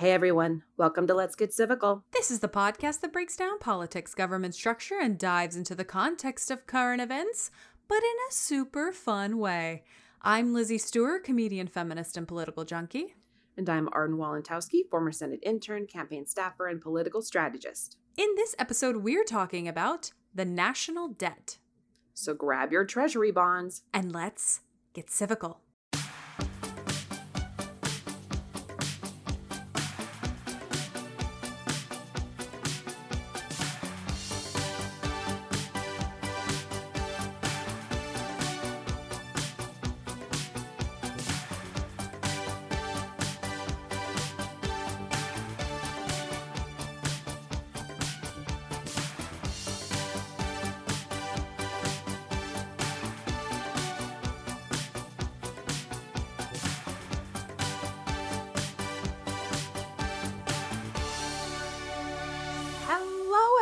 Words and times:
Hey 0.00 0.12
everyone, 0.12 0.62
welcome 0.78 1.06
to 1.08 1.14
Let's 1.14 1.36
Get 1.36 1.50
Civical. 1.50 2.04
This 2.10 2.30
is 2.30 2.40
the 2.40 2.48
podcast 2.48 3.02
that 3.02 3.12
breaks 3.12 3.36
down 3.36 3.58
politics, 3.58 4.14
government 4.14 4.54
structure, 4.54 4.98
and 4.98 5.18
dives 5.18 5.56
into 5.56 5.74
the 5.74 5.84
context 5.84 6.50
of 6.50 6.66
current 6.66 7.02
events, 7.02 7.50
but 7.86 7.98
in 7.98 8.16
a 8.30 8.32
super 8.32 8.92
fun 8.92 9.36
way. 9.36 9.84
I'm 10.22 10.54
Lizzie 10.54 10.78
Stewart, 10.78 11.22
comedian, 11.22 11.66
feminist, 11.66 12.16
and 12.16 12.26
political 12.26 12.64
junkie. 12.64 13.14
And 13.58 13.68
I'm 13.68 13.90
Arden 13.92 14.16
Walentowski, 14.16 14.88
former 14.90 15.12
Senate 15.12 15.40
intern, 15.42 15.86
campaign 15.86 16.24
staffer, 16.24 16.66
and 16.66 16.80
political 16.80 17.20
strategist. 17.20 17.98
In 18.16 18.28
this 18.36 18.54
episode, 18.58 19.04
we're 19.04 19.22
talking 19.22 19.68
about 19.68 20.12
the 20.34 20.46
national 20.46 21.08
debt. 21.08 21.58
So 22.14 22.32
grab 22.32 22.72
your 22.72 22.86
treasury 22.86 23.32
bonds 23.32 23.82
and 23.92 24.12
let's 24.12 24.62
get 24.94 25.08
civical. 25.08 25.58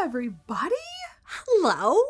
Everybody. 0.09 0.75
Hello, 1.23 2.01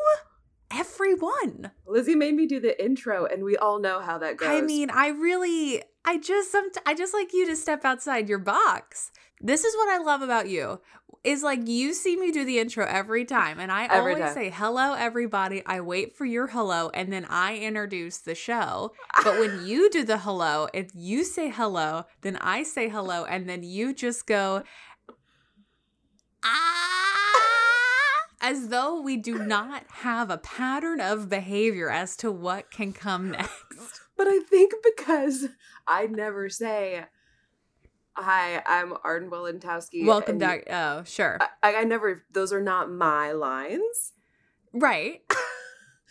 everyone. 0.70 1.72
Lizzie 1.84 2.14
made 2.14 2.36
me 2.36 2.46
do 2.46 2.60
the 2.60 2.80
intro, 2.80 3.26
and 3.26 3.42
we 3.42 3.56
all 3.56 3.80
know 3.80 3.98
how 3.98 4.18
that 4.18 4.36
goes. 4.36 4.48
I 4.48 4.60
mean, 4.60 4.88
I 4.88 5.08
really, 5.08 5.82
I 6.04 6.18
just, 6.18 6.52
some, 6.52 6.70
I 6.86 6.94
just 6.94 7.12
like 7.12 7.32
you 7.32 7.44
to 7.46 7.56
step 7.56 7.84
outside 7.84 8.28
your 8.28 8.38
box. 8.38 9.10
This 9.40 9.64
is 9.64 9.74
what 9.74 9.88
I 9.88 9.98
love 9.98 10.22
about 10.22 10.48
you. 10.48 10.80
Is 11.24 11.42
like 11.42 11.66
you 11.66 11.92
see 11.92 12.16
me 12.16 12.30
do 12.30 12.44
the 12.44 12.60
intro 12.60 12.86
every 12.86 13.24
time, 13.24 13.58
and 13.58 13.72
I 13.72 13.86
Every 13.86 14.12
always 14.14 14.26
time. 14.26 14.34
say 14.34 14.50
hello, 14.50 14.92
everybody. 14.92 15.64
I 15.66 15.80
wait 15.80 16.14
for 16.16 16.24
your 16.24 16.46
hello, 16.46 16.90
and 16.94 17.12
then 17.12 17.26
I 17.28 17.56
introduce 17.58 18.18
the 18.18 18.36
show. 18.36 18.92
But 19.24 19.40
when 19.40 19.66
you 19.66 19.90
do 19.90 20.04
the 20.04 20.18
hello, 20.18 20.68
if 20.72 20.90
you 20.94 21.24
say 21.24 21.50
hello, 21.50 22.04
then 22.20 22.36
I 22.36 22.62
say 22.62 22.88
hello, 22.88 23.24
and 23.24 23.48
then 23.48 23.64
you 23.64 23.92
just 23.92 24.24
go 24.28 24.62
ah, 26.44 26.97
as 28.40 28.68
though 28.68 29.00
we 29.00 29.16
do 29.16 29.38
not 29.38 29.84
have 29.88 30.30
a 30.30 30.38
pattern 30.38 31.00
of 31.00 31.28
behavior 31.28 31.90
as 31.90 32.16
to 32.18 32.30
what 32.30 32.70
can 32.70 32.92
come 32.92 33.30
next. 33.32 34.00
but 34.16 34.26
I 34.28 34.40
think 34.40 34.72
because 34.82 35.48
I 35.86 36.06
never 36.06 36.48
say, 36.48 37.04
"Hi, 38.16 38.62
I'm 38.66 38.94
Arden 39.04 39.30
Walentowski." 39.30 40.04
Welcome 40.06 40.38
back. 40.38 40.64
Oh, 40.70 41.02
sure. 41.04 41.38
I, 41.62 41.76
I 41.76 41.84
never; 41.84 42.24
those 42.32 42.52
are 42.52 42.62
not 42.62 42.90
my 42.90 43.32
lines. 43.32 44.12
Right. 44.72 45.20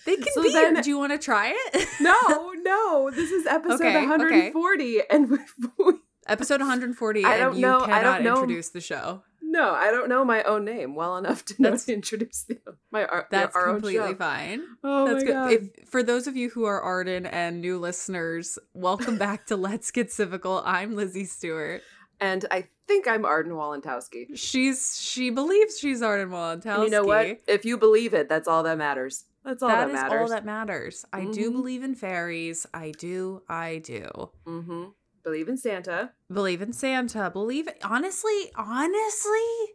They 0.05 0.16
can 0.16 0.31
So 0.31 0.43
be. 0.43 0.53
then- 0.53 0.75
Do 0.81 0.89
you 0.89 0.97
want 0.97 1.11
to 1.11 1.17
try 1.17 1.51
it? 1.53 1.87
No, 1.99 2.53
no, 2.61 3.11
this 3.13 3.29
is 3.29 3.45
episode 3.45 3.81
Okay, 3.81 3.89
okay. 3.97 4.07
140, 4.07 5.01
and 5.09 5.29
we, 5.29 5.37
we 5.83 5.93
Episode 6.27 6.61
140, 6.61 7.25
I 7.25 7.31
and 7.33 7.39
don't 7.41 7.55
you 7.55 7.61
know- 7.61 7.81
I 7.81 7.87
cannot 7.87 8.13
don't 8.17 8.23
know- 8.23 8.33
introduce 8.35 8.69
the 8.69 8.79
show. 8.79 9.23
No, 9.50 9.72
I 9.72 9.91
don't 9.91 10.09
know 10.09 10.25
my 10.25 10.44
own 10.44 10.66
name 10.66 10.94
well 10.94 11.16
enough 11.18 11.46
to 11.46 11.56
know 11.58 11.69
That's- 11.69 11.85
to 11.85 11.94
introduce 11.94 12.44
the, 12.44 12.59
my 12.91 13.06
our, 13.06 13.28
That's 13.31 13.56
our 13.56 13.68
completely 13.74 14.13
fine. 14.13 14.62
Oh 14.84 15.06
That's 15.08 15.24
my 15.24 15.25
good. 15.25 15.34
god! 15.34 15.52
If, 15.84 15.90
for 15.90 16.03
those 16.03 16.28
of 16.28 16.35
you 16.35 16.50
who 16.50 16.66
are 16.66 16.81
Arden 16.81 17.25
and 17.25 17.62
new 17.62 17.78
listeners, 17.80 18.59
welcome 18.74 19.18
back 19.28 19.46
to 19.47 19.56
Let's 19.56 19.90
Get 19.91 20.09
Civical. 20.09 20.62
I'm 20.66 20.96
Lizzie 20.96 21.24
Stewart. 21.25 21.81
and 22.19 22.46
I 22.52 22.68
think 22.88 23.08
I'm 23.08 23.24
Arden 23.25 23.53
Walentowski. 23.53 24.28
She's 24.38 25.00
she 25.00 25.30
believes 25.30 25.79
she's 25.79 26.02
Arden 26.02 26.29
Walentowski. 26.29 26.75
And 26.75 26.84
you 26.84 26.90
know 26.90 27.03
what? 27.06 27.40
If 27.47 27.64
you 27.66 27.78
believe 27.78 28.14
it, 28.14 28.28
that's 28.29 28.47
all 28.47 28.64
that 28.64 28.78
matters. 28.78 29.25
That's 29.46 29.64
all 29.64 29.69
that, 29.69 29.91
matters. 29.91 29.94
that 29.94 30.06
is 30.08 30.12
matters. 30.12 30.22
all 30.22 30.28
that 30.35 30.46
matters. 30.46 31.06
I 31.14 31.25
do 31.25 31.50
Mhm. 31.50 31.53
believe 31.53 31.84
in 31.84 31.96
fairies. 31.96 32.66
I 32.74 32.91
do. 32.91 33.44
I 33.47 33.78
do. 33.78 34.29
mm-hmm. 34.46 34.84
Believe 35.27 35.49
in 35.49 35.57
Santa. 35.57 36.11
Believe 36.31 36.61
in 36.61 36.71
Santa. 36.71 37.29
Believe 37.29 37.67
honestly, 37.83 38.49
honestly, 38.55 39.73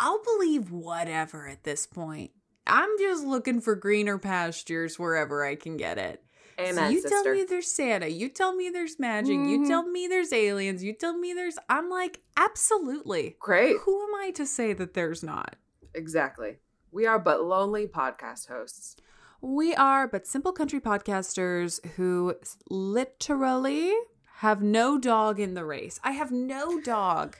I'll 0.00 0.20
believe 0.24 0.72
whatever 0.72 1.46
at 1.46 1.62
this 1.62 1.86
point. 1.86 2.32
I'm 2.66 2.88
just 2.98 3.24
looking 3.24 3.60
for 3.60 3.76
greener 3.76 4.18
pastures 4.18 4.98
wherever 4.98 5.44
I 5.44 5.54
can 5.54 5.76
get 5.76 5.96
it. 5.96 6.24
Amen, 6.58 6.74
so 6.74 6.88
you 6.88 7.02
sister. 7.02 7.08
tell 7.22 7.32
me 7.32 7.44
there's 7.44 7.70
Santa, 7.70 8.08
you 8.08 8.28
tell 8.28 8.52
me 8.52 8.68
there's 8.68 8.98
magic, 8.98 9.36
you 9.36 9.60
Mhm. 9.60 9.68
tell 9.68 9.84
me 9.84 10.08
there's 10.08 10.32
aliens, 10.32 10.82
you 10.82 10.92
tell 10.92 11.16
me 11.16 11.34
there's 11.34 11.56
I'm 11.68 11.88
like, 11.88 12.18
absolutely. 12.36 13.36
Great. 13.38 13.76
Who 13.82 14.02
am 14.08 14.14
I 14.16 14.32
to 14.32 14.44
say 14.44 14.72
that 14.72 14.94
there's 14.94 15.22
not? 15.22 15.54
Exactly. 15.94 16.56
We 16.90 17.06
are 17.06 17.20
but 17.20 17.44
lonely 17.44 17.86
podcast 17.86 18.48
hosts. 18.48 18.96
We 19.40 19.72
are 19.74 20.08
but 20.08 20.26
simple 20.26 20.52
country 20.52 20.80
podcasters 20.80 21.78
who 21.92 22.34
literally 22.68 23.94
have 24.40 24.62
no 24.62 24.98
dog 24.98 25.38
in 25.38 25.54
the 25.54 25.64
race. 25.64 26.00
I 26.02 26.12
have 26.12 26.30
no 26.32 26.80
dog 26.80 27.36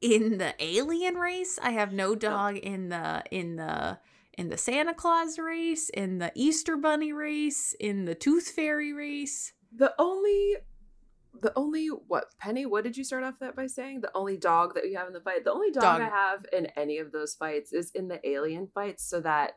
in 0.00 0.38
the 0.38 0.54
alien 0.58 1.14
race. 1.14 1.58
I 1.62 1.70
have 1.70 1.92
no 1.92 2.14
dog 2.14 2.56
in 2.58 2.88
the 2.90 3.22
in 3.30 3.56
the 3.56 3.98
in 4.38 4.48
the 4.48 4.56
Santa 4.56 4.94
Claus 4.94 5.38
race, 5.38 5.88
in 5.90 6.18
the 6.18 6.32
Easter 6.34 6.76
bunny 6.76 7.12
race, 7.12 7.74
in 7.80 8.04
the 8.04 8.14
Tooth 8.14 8.48
Fairy 8.50 8.92
race. 8.92 9.52
The 9.74 9.92
only, 9.98 10.56
the 11.40 11.52
only 11.56 11.86
what 11.88 12.26
Penny? 12.38 12.64
What 12.66 12.84
did 12.84 12.96
you 12.96 13.04
start 13.04 13.24
off 13.24 13.38
that 13.40 13.56
by 13.56 13.66
saying? 13.66 14.00
The 14.00 14.10
only 14.14 14.36
dog 14.36 14.74
that 14.74 14.88
you 14.88 14.96
have 14.96 15.06
in 15.08 15.12
the 15.12 15.20
fight. 15.20 15.44
The 15.44 15.52
only 15.52 15.70
dog, 15.70 15.82
Dog. 15.82 16.00
I 16.02 16.08
have 16.08 16.46
in 16.52 16.66
any 16.76 16.98
of 16.98 17.12
those 17.12 17.34
fights 17.34 17.72
is 17.72 17.90
in 17.92 18.08
the 18.08 18.20
alien 18.28 18.68
fights, 18.74 19.04
so 19.04 19.20
that 19.20 19.52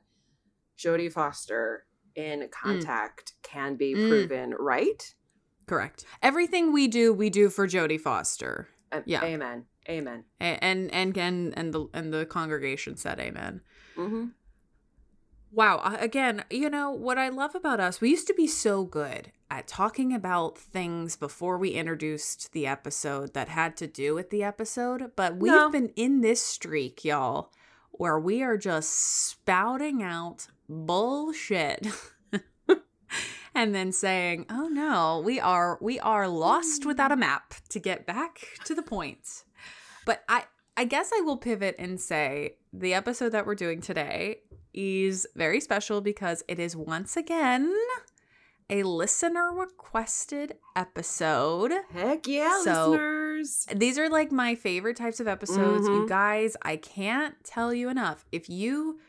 Jodie 0.78 1.12
Foster 1.12 1.86
in 2.16 2.48
Contact 2.52 3.34
can 3.42 3.76
be 3.76 3.96
Mm. 3.96 4.10
proven 4.10 4.54
right. 4.58 5.14
Correct. 5.66 6.06
Everything 6.22 6.72
we 6.74 6.88
do, 6.88 7.14
we 7.14 7.30
do 7.30 7.50
for 7.50 7.68
Jodie 7.68 8.00
Foster. 8.02 8.68
Um, 8.92 9.04
Yeah. 9.06 9.24
Amen. 9.24 9.66
Amen. 9.90 10.24
A- 10.40 10.44
And 10.64 10.92
and 10.94 11.18
and 11.18 11.54
and 11.58 11.74
the 11.74 11.88
and 11.94 12.14
the 12.14 12.26
congregation 12.26 12.96
said 12.98 13.20
amen. 13.20 13.62
Mm-hmm. 13.98 14.26
Wow. 15.52 15.78
uh, 15.84 15.98
Again, 16.00 16.44
you 16.50 16.70
know, 16.70 16.92
what 16.92 17.18
I 17.18 17.30
love 17.30 17.54
about 17.56 17.80
us, 17.80 18.02
we 18.02 18.10
used 18.10 18.28
to 18.28 18.34
be 18.34 18.48
so 18.48 18.84
good 18.86 19.32
at 19.52 19.68
talking 19.68 20.14
about 20.14 20.58
things 20.58 21.16
before 21.16 21.58
we 21.60 21.70
introduced 21.72 22.54
the 22.54 22.66
episode 22.66 23.34
that 23.36 23.50
had 23.50 23.78
to 23.78 23.88
do 23.88 24.16
with 24.16 24.32
the 24.32 24.42
episode, 24.44 25.12
but 25.16 25.38
we've 25.38 25.52
No. 25.52 25.70
been 25.70 25.90
in 25.96 26.22
this 26.22 26.42
streak, 26.42 27.06
y'all, 27.06 27.52
where 27.92 28.20
we 28.20 28.42
are 28.42 28.58
just 28.58 28.92
spouting 29.30 30.02
out 30.02 30.48
bullshit. 30.68 31.86
and 33.56 33.74
then 33.76 33.92
saying, 33.92 34.46
"Oh 34.50 34.68
no, 34.68 35.22
we 35.24 35.40
are 35.40 35.78
we 35.82 36.00
are 36.00 36.28
lost 36.28 36.86
without 36.86 37.12
a 37.12 37.16
map 37.16 37.54
to 37.70 37.80
get 37.80 38.06
back 38.06 38.40
to 38.66 38.74
the 38.76 38.84
point." 38.84 39.44
But 40.06 40.24
I 40.28 40.46
I 40.76 40.86
guess 40.86 41.12
I 41.16 41.22
will 41.22 41.38
pivot 41.38 41.76
and 41.78 42.00
say 42.02 42.58
the 42.72 42.94
episode 42.94 43.30
that 43.30 43.46
we're 43.46 43.56
doing 43.56 43.80
today 43.82 44.40
is 44.74 45.28
very 45.36 45.60
special 45.60 46.02
because 46.02 46.44
it 46.48 46.60
is 46.60 46.76
once 46.76 47.16
again 47.16 47.72
a 48.70 48.82
listener 48.82 49.52
requested 49.54 50.56
episode. 50.76 51.72
Heck 51.92 52.28
yeah, 52.28 52.60
So- 52.64 52.90
listeners. 52.92 53.68
These 53.76 54.00
are 54.00 54.10
like 54.10 54.32
my 54.32 54.56
favorite 54.56 54.98
types 54.98 55.20
of 55.20 55.28
episodes. 55.28 55.86
You 55.88 56.06
Mhm. 56.06 56.08
guys, 56.10 56.56
I 56.64 56.78
can't 56.78 57.36
tell 57.44 57.74
you 57.74 57.90
enough. 57.90 58.26
If 58.32 58.50
you 58.50 59.00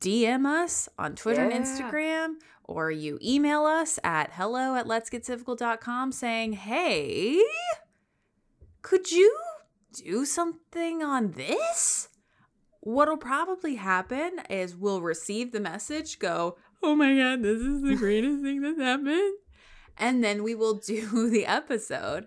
DM 0.00 0.46
us 0.46 0.88
on 0.98 1.14
Twitter 1.14 1.42
and 1.48 1.64
Instagram, 1.64 2.34
or 2.64 2.90
you 2.90 3.18
email 3.22 3.64
us 3.64 3.98
at 4.02 4.32
hello 4.32 4.74
at 4.74 4.86
let's 4.86 5.10
get 5.10 5.24
civical.com 5.24 6.12
saying, 6.12 6.54
hey, 6.54 7.42
could 8.82 9.10
you 9.10 9.36
do 9.92 10.24
something 10.24 11.02
on 11.02 11.32
this? 11.32 12.08
What'll 12.80 13.16
probably 13.16 13.76
happen 13.76 14.40
is 14.50 14.76
we'll 14.76 15.00
receive 15.00 15.52
the 15.52 15.60
message, 15.60 16.18
go, 16.18 16.56
oh 16.82 16.94
my 16.94 17.16
God, 17.16 17.42
this 17.42 17.60
is 17.60 17.82
the 17.82 17.96
greatest 17.96 18.42
thing 18.42 18.60
that's 18.60 18.80
happened. 18.80 19.34
And 19.96 20.22
then 20.22 20.42
we 20.42 20.54
will 20.54 20.74
do 20.86 21.30
the 21.30 21.46
episode 21.46 22.26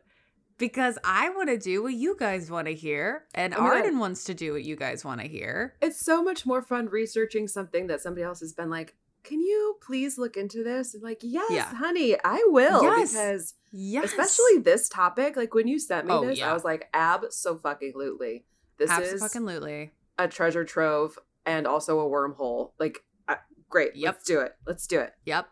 because 0.57 0.97
I 1.03 1.29
want 1.29 1.49
to 1.49 1.57
do 1.57 1.83
what 1.83 1.93
you 1.93 2.15
guys 2.17 2.49
want 2.49 2.67
to 2.67 2.73
hear, 2.73 3.25
and 3.35 3.53
I- 3.53 3.57
Arden 3.57 3.99
wants 3.99 4.23
to 4.23 4.33
do 4.33 4.53
what 4.53 4.63
you 4.63 4.75
guys 4.75 5.05
want 5.05 5.21
to 5.21 5.27
hear. 5.27 5.75
It's 5.81 6.03
so 6.03 6.23
much 6.23 6.45
more 6.45 6.63
fun 6.63 6.87
researching 6.87 7.47
something 7.47 7.87
that 7.87 8.01
somebody 8.01 8.23
else 8.23 8.39
has 8.39 8.53
been 8.53 8.69
like, 8.71 8.95
can 9.27 9.41
you 9.41 9.75
please 9.81 10.17
look 10.17 10.37
into 10.37 10.63
this? 10.63 10.93
And 10.93 11.03
like, 11.03 11.19
yes, 11.21 11.51
Yeah. 11.51 11.65
honey, 11.75 12.15
I 12.23 12.43
will. 12.47 12.83
Yes. 12.83 13.11
Because 13.11 13.53
Yes. 13.71 14.05
especially 14.05 14.59
this 14.59 14.87
topic, 14.89 15.35
like 15.35 15.53
when 15.53 15.67
you 15.67 15.79
sent 15.79 16.07
me 16.07 16.13
Oh, 16.13 16.25
this, 16.25 16.39
yeah. 16.39 16.49
I 16.49 16.53
was 16.53 16.63
like, 16.63 16.87
ab 16.93 17.25
so 17.31 17.57
fucking 17.57 17.93
lutely. 17.95 18.45
This 18.77 18.89
is 18.91 19.21
Absolutely. 19.21 19.91
a 20.17 20.27
treasure 20.27 20.63
trove 20.63 21.19
and 21.45 21.67
also 21.67 21.99
a 21.99 22.09
wormhole. 22.09 22.71
Like, 22.79 23.03
uh, 23.27 23.35
great. 23.69 23.95
Yep. 23.95 24.13
Let's 24.15 24.25
do 24.25 24.39
it. 24.39 24.55
Let's 24.65 24.87
do 24.87 24.99
it. 24.99 25.13
Yep. 25.25 25.47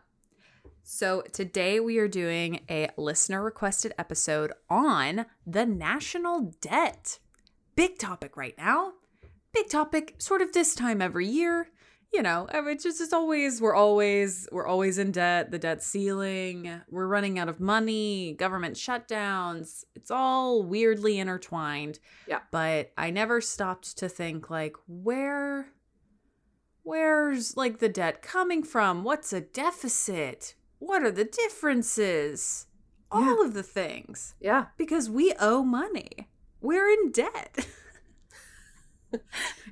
So 0.82 1.22
today 1.32 1.80
we 1.80 1.98
are 1.98 2.08
doing 2.08 2.60
a 2.70 2.88
listener 2.96 3.42
requested 3.42 3.92
episode 3.98 4.52
on 4.70 5.26
the 5.46 5.66
national 5.66 6.54
debt. 6.60 7.18
Big 7.74 7.98
topic 7.98 8.36
right 8.36 8.56
now. 8.56 8.92
Big 9.52 9.68
topic 9.68 10.14
sort 10.18 10.42
of 10.42 10.52
this 10.52 10.74
time 10.74 11.02
every 11.02 11.26
year. 11.26 11.70
You 12.12 12.22
know, 12.22 12.48
I 12.50 12.60
mean, 12.60 12.70
it's 12.70 12.84
just 12.84 13.00
it's 13.00 13.12
always 13.12 13.60
we're 13.60 13.74
always 13.74 14.48
we're 14.50 14.66
always 14.66 14.96
in 14.96 15.12
debt, 15.12 15.50
the 15.50 15.58
debt 15.58 15.82
ceiling, 15.82 16.80
we're 16.88 17.06
running 17.06 17.38
out 17.38 17.48
of 17.48 17.60
money, 17.60 18.34
government 18.38 18.76
shutdowns. 18.76 19.84
It's 19.94 20.10
all 20.10 20.62
weirdly 20.62 21.18
intertwined. 21.18 21.98
Yeah. 22.26 22.40
But 22.50 22.92
I 22.96 23.10
never 23.10 23.40
stopped 23.40 23.98
to 23.98 24.08
think 24.08 24.48
like 24.48 24.76
where 24.86 25.66
where's 26.84 27.56
like 27.56 27.80
the 27.80 27.88
debt 27.88 28.22
coming 28.22 28.62
from? 28.62 29.04
What's 29.04 29.32
a 29.32 29.40
deficit? 29.40 30.54
What 30.78 31.02
are 31.02 31.10
the 31.10 31.24
differences? 31.24 32.66
All 33.10 33.44
of 33.44 33.54
the 33.54 33.62
things. 33.62 34.34
Yeah. 34.40 34.66
Because 34.76 35.10
we 35.10 35.32
owe 35.38 35.62
money. 35.62 36.28
We're 36.60 36.88
in 36.88 37.12
debt. 37.12 37.66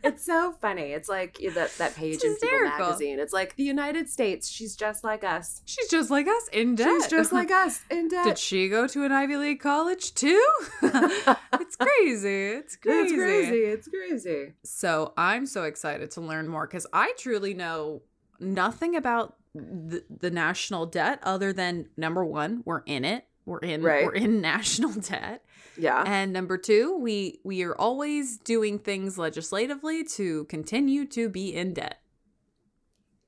It's 0.03 0.25
so 0.25 0.53
funny. 0.61 0.93
It's 0.93 1.09
like 1.09 1.39
that, 1.55 1.73
that 1.79 1.95
page 1.97 2.23
in 2.23 2.37
People 2.37 2.61
magazine. 2.61 3.19
It's 3.19 3.33
like 3.33 3.57
the 3.57 3.63
United 3.63 4.09
States. 4.11 4.51
She's 4.51 4.77
just 4.77 5.03
like 5.03 5.25
us. 5.25 5.63
She's 5.65 5.89
just 5.89 6.11
like 6.11 6.29
us 6.29 6.49
in 6.53 6.75
debt. 6.75 6.89
She's 6.89 7.11
just 7.11 7.33
like 7.33 7.51
us 7.51 7.81
in 7.91 8.09
debt. 8.09 8.25
Did 8.25 8.39
she 8.39 8.69
go 8.69 8.87
to 8.87 9.05
an 9.05 9.13
Ivy 9.13 9.37
League 9.37 9.61
college 9.61 10.15
too? 10.15 10.47
it's 10.83 11.77
crazy. 11.77 12.45
It's 12.49 12.77
crazy. 12.83 13.15
It's 13.15 13.15
crazy. 13.15 13.59
It's 13.59 13.89
crazy. 13.89 14.53
So 14.63 15.15
I'm 15.17 15.47
so 15.47 15.65
excited 15.65 16.11
to 16.13 16.21
learn 16.21 16.49
more 16.49 16.67
because 16.67 16.87
I 16.93 17.15
truly 17.19 17.55
know 17.55 18.03
nothing 18.39 18.97
about 18.97 19.37
the, 19.55 20.05
the 20.11 20.31
national 20.31 20.87
debt 20.87 21.21
other 21.23 21.53
than 21.53 21.89
number 21.97 22.25
one, 22.25 22.63
we're 22.67 22.83
in 22.87 23.05
it. 23.05 23.27
We're 23.47 23.59
in 23.59 23.83
Right. 23.83 24.05
we're 24.07 24.15
in 24.15 24.41
national 24.53 24.93
debt. 24.93 25.45
Yeah. 25.77 26.03
And 26.07 26.33
number 26.33 26.57
two, 26.57 26.97
we 26.99 27.41
we 27.45 27.63
are 27.65 27.75
always 27.77 28.39
doing 28.39 28.79
things 28.79 29.19
legislatively 29.19 30.05
to 30.17 30.45
continue 30.45 31.05
to 31.09 31.29
be 31.29 31.55
in 31.55 31.75
debt. 31.75 32.01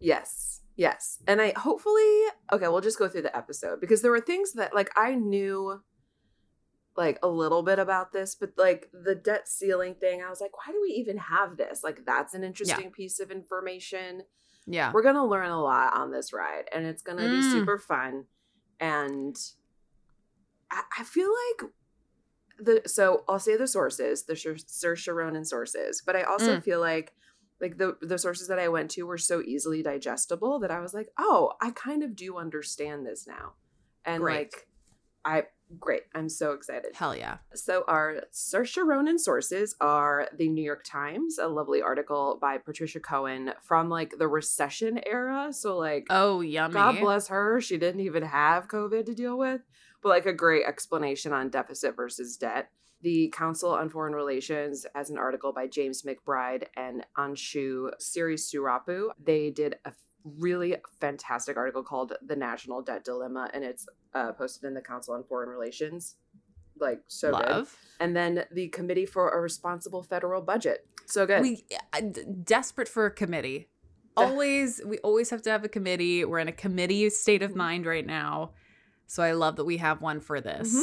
Yes. 0.00 0.60
Yes. 0.76 1.18
And 1.26 1.40
I 1.40 1.52
hopefully 1.56 2.22
okay, 2.52 2.68
we'll 2.68 2.80
just 2.80 2.98
go 2.98 3.08
through 3.08 3.22
the 3.22 3.36
episode 3.36 3.80
because 3.80 4.02
there 4.02 4.10
were 4.10 4.20
things 4.20 4.52
that 4.52 4.74
like 4.74 4.90
I 4.96 5.14
knew 5.14 5.80
like 6.96 7.18
a 7.22 7.28
little 7.28 7.62
bit 7.62 7.78
about 7.78 8.12
this, 8.12 8.34
but 8.34 8.52
like 8.56 8.88
the 8.92 9.14
debt 9.14 9.48
ceiling 9.48 9.94
thing, 9.94 10.22
I 10.22 10.30
was 10.30 10.40
like, 10.40 10.52
why 10.56 10.72
do 10.72 10.80
we 10.80 10.94
even 10.94 11.18
have 11.18 11.56
this? 11.56 11.82
Like 11.84 12.04
that's 12.06 12.32
an 12.34 12.42
interesting 12.44 12.90
piece 12.90 13.20
of 13.20 13.30
information. 13.30 14.22
Yeah. 14.66 14.92
We're 14.92 15.02
gonna 15.02 15.26
learn 15.26 15.50
a 15.50 15.62
lot 15.62 15.94
on 15.94 16.10
this 16.10 16.32
ride 16.32 16.64
and 16.74 16.86
it's 16.86 17.02
gonna 17.02 17.22
be 17.28 17.42
Mm. 17.42 17.52
super 17.52 17.78
fun. 17.78 18.24
And 18.80 19.36
I, 20.70 20.82
I 21.00 21.04
feel 21.04 21.28
like 21.30 21.70
the 22.58 22.82
so 22.88 23.24
I'll 23.28 23.38
say 23.38 23.56
the 23.56 23.66
sources, 23.68 24.24
the 24.24 24.36
Sir 24.36 24.54
Saoirse 24.54 25.14
Ronan 25.14 25.44
sources, 25.44 26.02
but 26.04 26.16
I 26.16 26.22
also 26.22 26.56
Mm. 26.56 26.64
feel 26.64 26.80
like 26.80 27.12
like 27.60 27.78
the 27.78 27.96
the 28.00 28.18
sources 28.18 28.48
that 28.48 28.58
I 28.58 28.68
went 28.68 28.90
to 28.92 29.02
were 29.04 29.18
so 29.18 29.40
easily 29.42 29.82
digestible 29.82 30.58
that 30.60 30.70
I 30.70 30.80
was 30.80 30.94
like, 30.94 31.08
oh, 31.18 31.52
I 31.60 31.70
kind 31.70 32.02
of 32.02 32.16
do 32.16 32.36
understand 32.38 33.06
this 33.06 33.26
now, 33.26 33.54
and 34.04 34.22
Great. 34.22 34.34
like, 34.54 34.68
I 35.24 35.44
great, 35.80 36.02
I'm 36.14 36.28
so 36.28 36.52
excited. 36.52 36.94
Hell 36.94 37.16
yeah. 37.16 37.38
So 37.54 37.84
our 37.88 38.22
Saoirse 38.32 38.84
Ronan 38.84 39.18
sources 39.18 39.74
are 39.80 40.28
the 40.36 40.48
New 40.48 40.62
York 40.62 40.84
Times, 40.84 41.38
a 41.38 41.48
lovely 41.48 41.82
article 41.82 42.38
by 42.40 42.58
Patricia 42.58 43.00
Cohen 43.00 43.52
from 43.62 43.88
like 43.88 44.16
the 44.18 44.28
recession 44.28 45.00
era. 45.04 45.52
So 45.52 45.76
like, 45.76 46.06
Oh, 46.08 46.40
yummy. 46.40 46.74
God 46.74 47.00
bless 47.00 47.28
her, 47.28 47.60
she 47.60 47.78
didn't 47.78 48.00
even 48.02 48.22
have 48.22 48.68
COVID 48.68 49.06
to 49.06 49.14
deal 49.14 49.36
with, 49.36 49.62
but 50.06 50.10
like 50.10 50.26
a 50.26 50.32
great 50.32 50.64
explanation 50.64 51.32
on 51.32 51.48
deficit 51.48 51.96
versus 51.96 52.36
debt. 52.36 52.70
The 53.02 53.28
Council 53.36 53.70
on 53.70 53.90
Foreign 53.90 54.14
Relations 54.14 54.86
has 54.94 55.10
an 55.10 55.18
article 55.18 55.52
by 55.52 55.66
James 55.66 56.02
McBride 56.02 56.66
and 56.76 57.04
Anshu 57.18 57.90
Siripurapu. 58.00 59.08
They 59.22 59.50
did 59.50 59.78
a 59.84 59.92
really 60.24 60.76
fantastic 61.00 61.56
article 61.56 61.82
called 61.82 62.12
The 62.24 62.36
National 62.36 62.82
Debt 62.82 63.04
Dilemma, 63.04 63.50
and 63.52 63.64
it's 63.64 63.88
uh, 64.14 64.30
posted 64.30 64.62
in 64.62 64.74
the 64.74 64.80
Council 64.80 65.14
on 65.14 65.24
Foreign 65.24 65.48
Relations. 65.48 66.14
Like, 66.78 67.00
so 67.08 67.32
good. 67.32 67.48
Love. 67.48 67.76
And 67.98 68.14
then 68.14 68.44
the 68.52 68.68
Committee 68.68 69.06
for 69.06 69.30
a 69.30 69.40
Responsible 69.40 70.04
Federal 70.04 70.40
Budget. 70.40 70.86
So 71.06 71.26
good. 71.26 71.42
We 71.42 71.64
uh, 71.92 72.00
d- 72.00 72.22
desperate 72.44 72.88
for 72.88 73.06
a 73.06 73.10
committee. 73.10 73.66
Always, 74.16 74.80
we 74.86 74.98
always 74.98 75.30
have 75.30 75.42
to 75.42 75.50
have 75.50 75.64
a 75.64 75.68
committee. 75.68 76.24
We're 76.24 76.38
in 76.38 76.48
a 76.48 76.52
committee 76.52 77.10
state 77.10 77.42
of 77.42 77.56
mind 77.56 77.86
right 77.86 78.06
now. 78.06 78.52
So 79.06 79.22
I 79.22 79.32
love 79.32 79.56
that 79.56 79.64
we 79.64 79.76
have 79.78 80.00
one 80.02 80.20
for 80.20 80.40
this. 80.40 80.74
Mhm. 80.74 80.82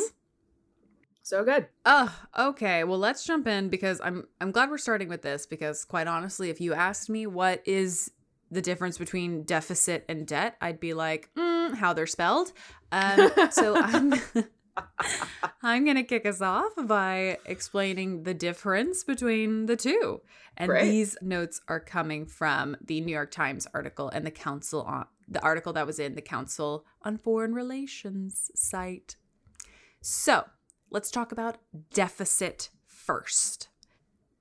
so 1.22 1.44
good. 1.44 1.68
Oh, 1.86 2.13
okay. 2.38 2.84
Well, 2.84 3.00
let's 3.00 3.24
jump 3.25 3.48
in 3.48 3.70
because 3.70 4.01
I'm 4.03 4.27
I'm 4.42 4.51
glad 4.51 4.70
we're 4.70 4.77
starting 4.77 5.08
with 5.10 5.22
this 5.22 5.46
because 5.46 5.86
quite 5.86 6.08
honestly, 6.08 6.50
if 6.50 6.60
you 6.60 6.74
asked 6.74 7.10
me 7.10 7.25
what 7.27 7.62
is 7.65 8.12
the 8.51 8.62
difference 8.62 8.98
between 8.98 9.44
deficit 9.44 10.06
and 10.08 10.27
debt, 10.27 10.56
I'd 10.62 10.80
be 10.80 10.94
like, 10.94 11.30
mm, 11.36 11.75
how 11.75 11.94
they're 11.94 12.06
spelled. 12.08 12.51
Um, 12.92 13.32
so 13.51 13.75
I'm 13.82 14.13
I'm 15.63 15.86
gonna 15.86 16.03
kick 16.03 16.25
us 16.25 16.42
off 16.42 16.72
by 16.86 17.38
explaining 17.46 18.24
the 18.24 18.34
difference 18.34 19.03
between 19.03 19.65
the 19.65 19.75
two. 19.75 20.22
And 20.58 20.70
Great. 20.70 20.84
these 20.92 21.18
notes 21.22 21.62
are 21.68 21.80
coming 21.80 22.25
from 22.25 22.75
the 22.84 23.01
New 23.01 23.12
York 23.13 23.32
Times 23.32 23.68
article 23.74 24.10
and 24.10 24.25
the 24.25 24.32
Council 24.32 24.82
on 24.84 25.06
the 25.27 25.42
article 25.42 25.74
that 25.74 25.88
was 25.88 26.00
in 26.00 26.15
the 26.15 26.22
Council 26.22 26.86
on 27.03 27.18
Foreign 27.18 27.53
Relations 27.53 28.51
site. 28.56 29.15
So 30.01 30.46
let's 30.89 31.12
talk 31.12 31.32
about 31.32 31.58
deficit 31.94 32.70
first. 32.86 33.70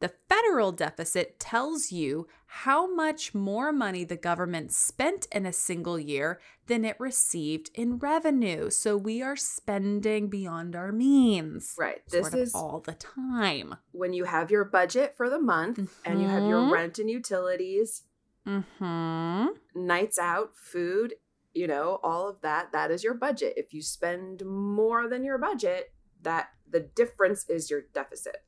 The 0.00 0.12
federal 0.28 0.72
deficit 0.72 1.38
tells 1.38 1.92
you 1.92 2.26
how 2.46 2.92
much 2.92 3.34
more 3.36 3.72
money 3.72 4.02
the 4.02 4.16
government 4.16 4.72
spent 4.72 5.26
in 5.30 5.46
a 5.46 5.52
single 5.52 5.96
year 5.96 6.40
than 6.66 6.84
it 6.84 6.96
received 6.98 7.70
in 7.72 7.98
revenue. 7.98 8.68
So 8.68 8.96
we 8.96 9.22
are 9.22 9.36
spending 9.36 10.28
beyond 10.28 10.74
our 10.74 10.90
means. 10.90 11.76
Right. 11.78 12.04
This 12.08 12.34
is 12.34 12.52
all 12.52 12.80
the 12.80 12.94
time. 12.94 13.76
when 13.92 14.12
you 14.12 14.24
have 14.24 14.50
your 14.50 14.64
budget 14.64 15.16
for 15.16 15.30
the 15.30 15.38
month 15.40 15.78
and 16.04 16.20
you 16.20 16.26
have 16.26 16.42
your 16.48 16.62
Mhm. 16.62 16.72
rent 16.72 16.98
and 16.98 17.08
utilities, 17.08 18.02
Mm-hmm. 18.46 19.46
nights 19.74 20.18
out, 20.18 20.56
food, 20.56 21.14
you 21.54 21.66
know, 21.66 22.00
all 22.02 22.28
of 22.28 22.40
that, 22.40 22.72
that 22.72 22.90
is 22.90 23.04
your 23.04 23.14
budget. 23.14 23.54
If 23.56 23.72
you 23.72 23.82
spend 23.82 24.44
more 24.44 25.08
than 25.08 25.24
your 25.24 25.38
budget, 25.38 25.92
that 26.22 26.48
the 26.68 26.80
difference 26.80 27.48
is 27.48 27.70
your 27.70 27.82
deficit. 27.94 28.38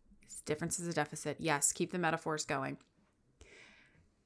Difference 0.46 0.78
is 0.78 0.88
a 0.88 0.92
deficit. 0.92 1.36
Yes, 1.38 1.72
keep 1.72 1.92
the 1.92 1.98
metaphors 1.98 2.44
going. 2.44 2.78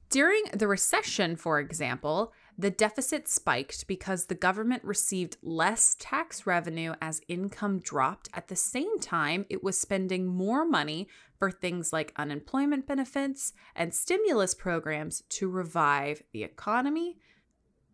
During 0.09 0.43
the 0.53 0.67
recession, 0.67 1.35
for 1.35 1.59
example, 1.59 2.33
The 2.59 2.69
deficit 2.69 3.29
spiked 3.29 3.87
because 3.87 4.25
the 4.25 4.35
government 4.35 4.83
received 4.83 5.37
less 5.41 5.95
tax 5.97 6.45
revenue 6.45 6.93
as 7.01 7.21
income 7.29 7.79
dropped. 7.79 8.27
At 8.33 8.49
the 8.49 8.55
same 8.57 8.99
time, 8.99 9.45
it 9.49 9.63
was 9.63 9.79
spending 9.79 10.27
more 10.27 10.65
money 10.65 11.07
for 11.37 11.51
things 11.51 11.93
like 11.93 12.11
unemployment 12.17 12.85
benefits 12.85 13.53
and 13.77 13.93
stimulus 13.93 14.53
programs 14.53 15.23
to 15.29 15.47
revive 15.47 16.21
the 16.33 16.43
economy. 16.43 17.15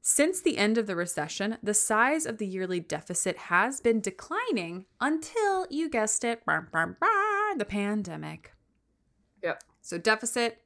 Since 0.01 0.41
the 0.41 0.57
end 0.57 0.79
of 0.79 0.87
the 0.87 0.95
recession, 0.95 1.59
the 1.61 1.75
size 1.75 2.25
of 2.25 2.39
the 2.39 2.47
yearly 2.47 2.79
deficit 2.79 3.37
has 3.37 3.79
been 3.79 4.01
declining 4.01 4.85
until, 4.99 5.67
you 5.69 5.91
guessed 5.91 6.23
it, 6.23 6.41
the 6.43 7.65
pandemic. 7.67 8.53
Yep. 9.43 9.63
So, 9.81 9.99
deficit, 9.99 10.63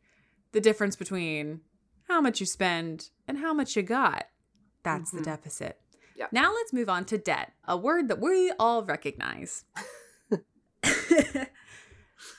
the 0.54 0.62
difference 0.62 0.96
between 0.96 1.60
how 2.10 2.20
much 2.22 2.40
you 2.40 2.46
spend 2.46 3.10
and 3.28 3.38
how 3.38 3.54
much 3.54 3.76
you 3.76 3.84
got. 3.84 4.26
That's 4.84 5.12
the 5.12 5.20
Mhm. 5.20 5.26
deficit. 5.26 5.80
Yep. 6.16 6.34
Now 6.34 6.54
let's 6.54 6.74
move 6.74 6.90
on 6.90 7.06
to 7.06 7.18
debt, 7.18 7.54
a 7.66 7.78
word 7.78 8.08
that 8.10 8.20
we 8.20 8.52
all 8.60 8.84
recognize. 8.84 9.64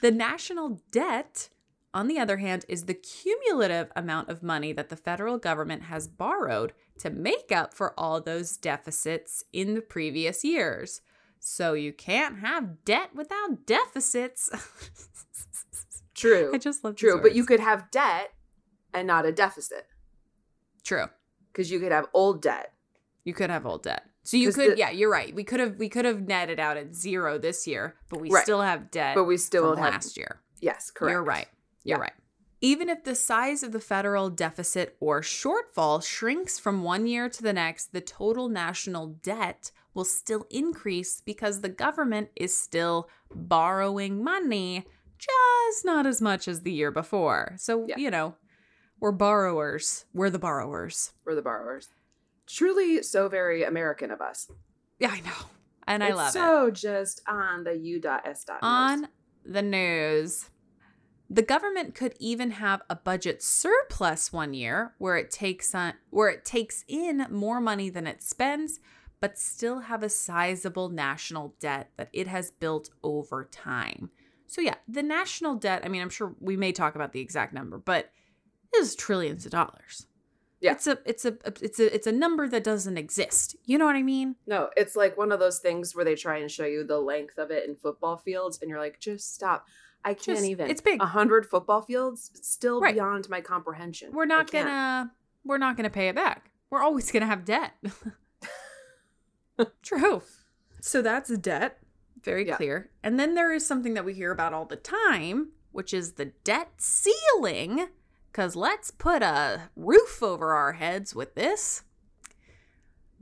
the 0.03 0.11
national 0.11 0.83
debt, 0.91 1.49
on 1.95 2.07
the 2.09 2.19
other 2.19 2.37
hand, 2.39 2.65
is 2.69 2.85
the 2.85 2.95
cumulative 2.95 3.91
amount 3.97 4.29
of 4.29 4.43
money 4.43 4.73
that 4.73 4.89
the 4.89 4.97
federal 4.97 5.39
government 5.39 5.85
has 5.85 6.09
borrowed 6.09 6.73
to 6.99 7.11
make 7.11 7.51
up 7.53 7.73
for 7.73 7.99
all 7.99 8.21
those 8.21 8.57
deficits 8.57 9.45
in 9.53 9.75
the 9.75 9.81
previous 9.81 10.45
years. 10.45 11.01
So 11.39 11.73
you 11.73 11.93
can't 11.93 12.41
have 12.41 12.85
debt 12.85 13.15
without 13.15 13.65
deficits. 13.65 14.51
True. 16.15 16.51
I 16.53 16.59
just 16.59 16.85
love 16.85 16.97
True. 16.97 17.21
But 17.23 17.35
you 17.35 17.45
could 17.47 17.61
have 17.61 17.91
debt 17.91 18.35
and 18.95 19.07
not 19.07 19.27
a 19.27 19.33
deficit 19.33 19.87
True. 20.85 21.07
because 21.53 21.71
you 21.71 21.79
could 21.81 21.93
have 21.93 22.07
old 22.15 22.43
debt. 22.43 22.73
You 23.25 23.35
could 23.35 23.51
have 23.51 23.67
old 23.67 23.83
debt. 23.83 24.05
So 24.23 24.37
you 24.37 24.53
could, 24.53 24.73
the- 24.73 24.79
yeah, 24.79 24.91
you're 24.91 25.11
right. 25.11 25.35
We 25.35 25.45
could 25.45 25.61
have, 25.61 25.77
we 25.77 25.89
could 25.89 26.05
have 26.05 26.23
netted 26.27 26.59
out 26.61 26.77
at 26.77 26.95
zero 26.95 27.39
this 27.39 27.67
year, 27.67 27.97
but 28.09 28.21
we 28.21 28.31
Right. 28.31 28.43
still 28.43 28.61
have 28.63 28.91
debt. 28.91 29.15
But 29.15 29.25
we 29.25 29.37
still 29.37 29.75
have. 29.77 29.79
last 29.95 30.17
year. 30.17 30.41
Yes, 30.61 30.91
correct. 30.91 31.13
You're 31.13 31.23
right. 31.25 31.49
You're 31.85 31.99
Yeah. 31.99 32.03
right. 32.03 32.13
Even 32.63 32.91
if 32.91 33.05
the 33.05 33.15
size 33.15 33.63
of 33.63 33.73
the 33.73 33.81
federal 33.81 34.29
deficit 34.29 34.95
or 35.01 35.23
shortfall 35.23 36.03
shrinks 36.05 36.59
from 36.59 36.83
one 36.85 37.07
year 37.07 37.29
to 37.31 37.43
the 37.43 37.55
next, 37.55 37.93
the 37.95 38.03
total 38.03 38.51
national 38.51 39.07
debt 39.23 39.71
will 39.95 40.05
still 40.05 40.47
increase 40.51 41.23
because 41.23 41.63
the 41.63 41.71
government 41.71 42.29
is 42.37 42.55
still 42.55 43.09
borrowing 43.35 44.23
money, 44.23 44.87
just 45.19 45.85
not 45.87 46.07
as 46.07 46.21
much 46.21 46.47
as 46.47 46.61
the 46.63 46.73
year 46.73 46.91
before. 46.91 47.55
So, 47.59 47.87
Yeah. 47.89 47.97
you 47.97 48.11
know, 48.11 48.37
we're 49.01 49.13
borrowers. 49.13 50.05
We're 50.13 50.31
the 50.31 50.39
borrowers. 50.39 51.13
We're 51.25 51.35
the 51.35 51.43
borrowers. 51.43 51.89
Truly 52.47 53.03
so 53.03 53.29
very 53.29 53.65
American 53.65 54.11
of 54.11 54.21
us. 54.21 54.51
Yeah, 54.99 55.11
I 55.11 55.21
know. 55.21 55.47
And 55.87 56.05
I 56.05 56.09
it's 56.09 56.17
love 56.17 56.29
it. 56.29 56.33
so 56.33 56.71
just 56.71 57.23
on 57.27 57.65
the 57.65 57.77
U.S. 57.77 58.45
on 58.63 59.09
the 59.45 59.63
news. 59.63 60.51
The 61.33 61.43
government 61.43 61.95
could 61.95 62.15
even 62.19 62.51
have 62.53 62.83
a 62.91 62.97
budget 62.97 63.43
surplus 63.43 64.33
one 64.33 64.53
year 64.53 64.95
where 64.99 65.17
it 65.17 65.31
takes 65.31 65.75
on 65.75 65.95
where 66.11 66.29
it 66.29 66.45
takes 66.45 66.85
in 66.89 67.25
more 67.31 67.61
money 67.61 67.89
than 67.89 68.07
it 68.07 68.23
spends, 68.23 68.81
but 69.21 69.39
still 69.39 69.81
have 69.81 70.03
a 70.03 70.09
sizable 70.09 70.89
national 70.89 71.55
debt 71.61 71.91
that 71.97 72.09
it 72.13 72.27
has 72.27 72.51
built 72.51 72.91
over 73.05 73.49
time. 73.51 74.11
So 74.49 74.61
yeah, 74.61 74.75
the 74.89 75.05
national 75.05 75.55
debt, 75.55 75.83
I 75.85 75.89
mean, 75.89 76.03
I'm 76.03 76.11
sure 76.11 76.35
we 76.41 76.57
may 76.57 76.73
talk 76.73 76.97
about 76.97 77.13
the 77.13 77.21
exact 77.21 77.55
number, 77.55 77.79
but 77.79 78.11
is 78.77 78.95
trillions 78.95 79.45
of 79.47 79.53
dollars. 79.53 80.07
Yeah. 80.61 80.73
It's 80.73 80.87
a 80.87 80.99
it's 81.07 81.25
a 81.25 81.39
it's 81.63 81.81
a 81.81 81.95
it's 81.95 82.07
a 82.07 82.13
number 82.13 82.47
that 82.49 82.63
doesn't 82.65 82.99
exist. 82.99 83.57
You 83.65 83.79
know 83.79 83.87
what 83.87 83.97
I 83.97 84.03
mean? 84.03 84.37
No, 84.47 84.69
it's 84.77 84.95
like 84.95 85.17
one 85.17 85.33
of 85.33 85.41
those 85.41 85.59
things 85.59 85.95
where 85.95 86.05
they 86.05 86.15
try 86.15 86.39
and 86.39 86.51
show 86.51 86.67
you 86.67 86.85
the 86.85 86.99
length 87.01 87.39
of 87.39 87.51
it 87.51 87.67
in 87.69 87.77
football 87.77 88.19
fields, 88.19 88.59
and 88.61 88.69
you're 88.69 88.79
like, 88.81 89.01
just 89.01 89.35
stop. 89.35 89.67
I 90.05 90.15
can't 90.15 90.39
Just- 90.39 90.49
even. 90.49 90.71
it's 90.71 90.81
big. 90.81 91.01
A 91.03 91.07
hundred 91.07 91.47
football 91.47 91.83
fields, 91.83 92.31
still 92.43 92.81
Right. 92.81 92.95
beyond 92.95 93.29
my 93.29 93.41
comprehension. 93.41 94.13
we're 94.13 94.27
not 94.27 94.51
can't. 94.51 94.67
gonna 94.67 95.13
we're 95.45 95.59
not 95.59 95.77
gonna 95.77 95.91
pay 95.91 96.09
it 96.09 96.15
back 96.15 96.51
we're 96.71 96.83
always 96.83 97.11
gonna 97.11 97.27
have 97.27 97.45
debt 97.47 97.73
true 99.83 100.23
so 100.81 101.01
that's 101.03 101.35
debt 101.39 101.79
very 102.23 102.47
Yeah. 102.47 102.57
clear 102.57 102.91
and 103.03 103.19
then 103.19 103.35
there 103.35 103.53
is 103.53 103.67
something 103.67 103.95
that 103.95 104.05
we 104.05 104.13
hear 104.15 104.31
about 104.33 104.53
all 104.55 104.65
the 104.67 104.77
time 104.77 105.51
which 105.73 105.93
is 105.95 106.13
the 106.13 106.27
debt 106.45 106.73
ceiling 106.79 107.89
because 108.31 108.57
let's 108.57 108.91
put 108.91 109.23
a 109.23 109.71
roof 109.77 110.23
over 110.23 110.53
our 110.53 110.73
heads 110.75 111.15
with 111.15 111.35
this 111.35 111.83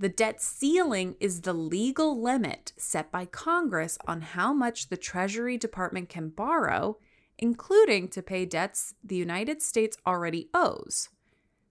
the 0.00 0.08
debt 0.08 0.40
ceiling 0.40 1.16
is 1.18 1.40
the 1.40 1.52
legal 1.52 2.22
limit 2.22 2.72
set 2.76 3.10
by 3.10 3.24
Congress 3.24 3.98
on 4.06 4.20
how 4.20 4.52
much 4.52 4.90
the 4.90 4.96
Treasury 4.96 5.58
Department 5.58 6.08
can 6.08 6.28
borrow, 6.28 6.98
including 7.36 8.06
to 8.10 8.22
pay 8.22 8.44
debts 8.44 8.94
the 9.02 9.16
United 9.16 9.60
States 9.60 9.96
already 10.06 10.50
owes. 10.54 11.08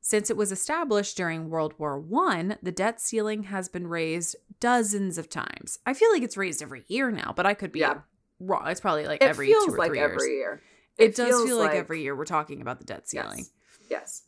Since 0.02 0.30
it 0.30 0.36
was 0.36 0.52
established 0.52 1.16
during 1.16 1.50
World 1.50 1.74
War 1.78 2.04
I, 2.28 2.58
the 2.62 2.72
debt 2.74 3.00
ceiling 3.00 3.44
has 3.44 3.70
been 3.70 3.88
raised 3.88 4.36
dozens 4.60 5.18
of 5.18 5.30
times. 5.30 5.80
I 5.86 5.94
feel 5.94 6.12
like 6.12 6.22
it's 6.24 6.36
raised 6.36 6.62
every 6.62 6.84
year 6.90 7.10
now, 7.12 7.32
but 7.34 7.46
I 7.46 7.54
could 7.54 7.72
be 7.72 7.80
Yeah. 7.80 8.02
wrong. 8.42 8.68
It's 8.68 8.82
probably 8.82 9.06
like 9.08 9.22
It 9.22 9.28
every 9.30 9.48
feels 9.48 9.68
two 9.68 9.76
or 9.76 9.78
like 9.78 9.96
every 9.96 10.28
years. 10.28 10.38
year. 10.38 10.62
It, 10.98 11.16
does 11.16 11.44
feel 11.44 11.58
like, 11.58 11.74
every 11.76 12.02
year 12.02 12.16
we're 12.16 12.26
talking 12.26 12.62
about 12.62 12.80
the 12.80 12.86
debt 12.86 13.08
ceiling. 13.08 13.46
Yes. 13.90 14.24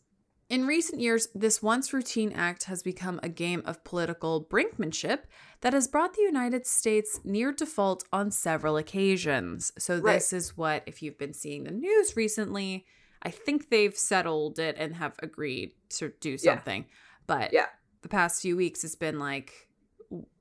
In 0.48 0.66
recent 0.66 1.00
years, 1.00 1.28
this 1.34 1.62
once 1.62 1.92
routine 1.92 2.32
act 2.32 2.64
has 2.64 2.82
become 2.82 3.20
a 3.22 3.28
game 3.28 3.62
of 3.66 3.84
political 3.84 4.44
brinkmanship 4.44 5.20
that 5.60 5.72
has 5.72 5.86
brought 5.86 6.14
the 6.14 6.22
United 6.22 6.66
States 6.66 7.20
near 7.24 7.52
default 7.52 8.04
on 8.12 8.30
several 8.32 8.76
occasions. 8.76 9.72
So, 9.78 9.98
Right. 9.98 10.14
this 10.14 10.32
is 10.32 10.56
what, 10.56 10.82
if 10.86 11.02
you've 11.02 11.18
been 11.18 11.34
seeing 11.34 11.64
the 11.64 11.70
news 11.70 12.16
recently, 12.16 12.84
I 13.22 13.30
think 13.30 13.68
they've 13.70 13.96
settled 13.96 14.58
it 14.58 14.74
and 14.78 14.96
have 14.96 15.14
agreed 15.22 15.74
to 15.90 16.12
do 16.20 16.30
Yeah. 16.30 16.36
something. 16.38 16.86
But 17.28 17.52
Yeah. 17.52 17.66
the 18.02 18.08
past 18.08 18.42
few 18.42 18.56
weeks, 18.56 18.82
it's 18.82 18.96
been 18.96 19.18
like 19.20 19.68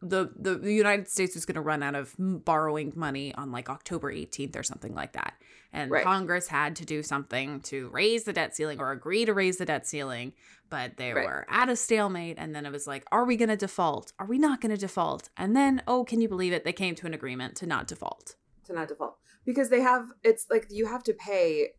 the 0.01 0.31
the, 0.35 0.55
the 0.55 0.73
United 0.73 1.07
States 1.07 1.35
is 1.35 1.45
going 1.45 1.53
to 1.55 1.61
run 1.61 1.83
out 1.83 1.93
of 1.93 2.15
borrowing 2.17 2.91
money 2.95 3.35
on 3.35 3.51
like 3.51 3.69
October 3.69 4.11
18th 4.11 4.55
or 4.55 4.63
something 4.63 4.95
like 4.95 5.13
that. 5.13 5.35
And 5.71 5.91
Right. 5.91 6.03
Congress 6.03 6.47
had 6.47 6.75
to 6.77 6.85
do 6.85 7.03
something 7.03 7.61
to 7.61 7.89
raise 7.89 8.23
the 8.23 8.33
debt 8.33 8.55
ceiling 8.55 8.79
or 8.79 8.91
agree 8.91 9.25
to 9.25 9.33
raise 9.33 9.57
the 9.57 9.65
debt 9.65 9.85
ceiling, 9.85 10.33
but 10.69 10.97
they 10.97 11.13
Right. 11.13 11.25
were 11.25 11.45
at 11.47 11.69
a 11.69 11.75
stalemate 11.75 12.37
and 12.39 12.55
then 12.55 12.65
it 12.65 12.71
was 12.71 12.87
like, 12.87 13.05
are 13.11 13.23
we 13.23 13.37
going 13.37 13.49
to 13.49 13.55
default? 13.57 14.13
Are 14.17 14.25
we 14.25 14.39
not 14.39 14.61
going 14.61 14.71
to 14.71 14.77
default? 14.77 15.29
And 15.37 15.55
then, 15.55 15.83
oh, 15.87 16.03
can 16.03 16.21
you 16.21 16.27
believe 16.27 16.53
it? 16.53 16.63
They 16.63 16.73
came 16.73 16.95
to 16.95 17.05
an 17.05 17.13
agreement 17.13 17.55
to 17.57 17.67
not 17.67 17.87
default. 17.87 18.35
To 18.65 18.73
not 18.73 18.87
default. 18.87 19.17
Because 19.45 19.69
they 19.69 19.81
have 19.81 20.11
it's 20.23 20.47
like 20.49 20.67
you 20.69 20.87
have 20.87 21.03
to 21.03 21.13
pay 21.13 21.69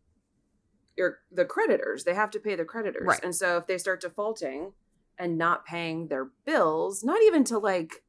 your 0.97 1.19
the 1.31 1.45
creditors. 1.45 2.03
They 2.03 2.13
have 2.13 2.31
to 2.31 2.39
pay 2.39 2.55
the 2.55 2.65
creditors. 2.65 3.05
Right. 3.05 3.23
And 3.23 3.35
so 3.35 3.57
if 3.57 3.67
they 3.67 3.77
start 3.77 4.01
defaulting 4.01 4.73
and 5.17 5.37
not 5.37 5.65
paying 5.65 6.07
their 6.07 6.31
bills, 6.45 7.03
not 7.03 7.21
even 7.23 7.43
to 7.45 7.57
like 7.59 8.03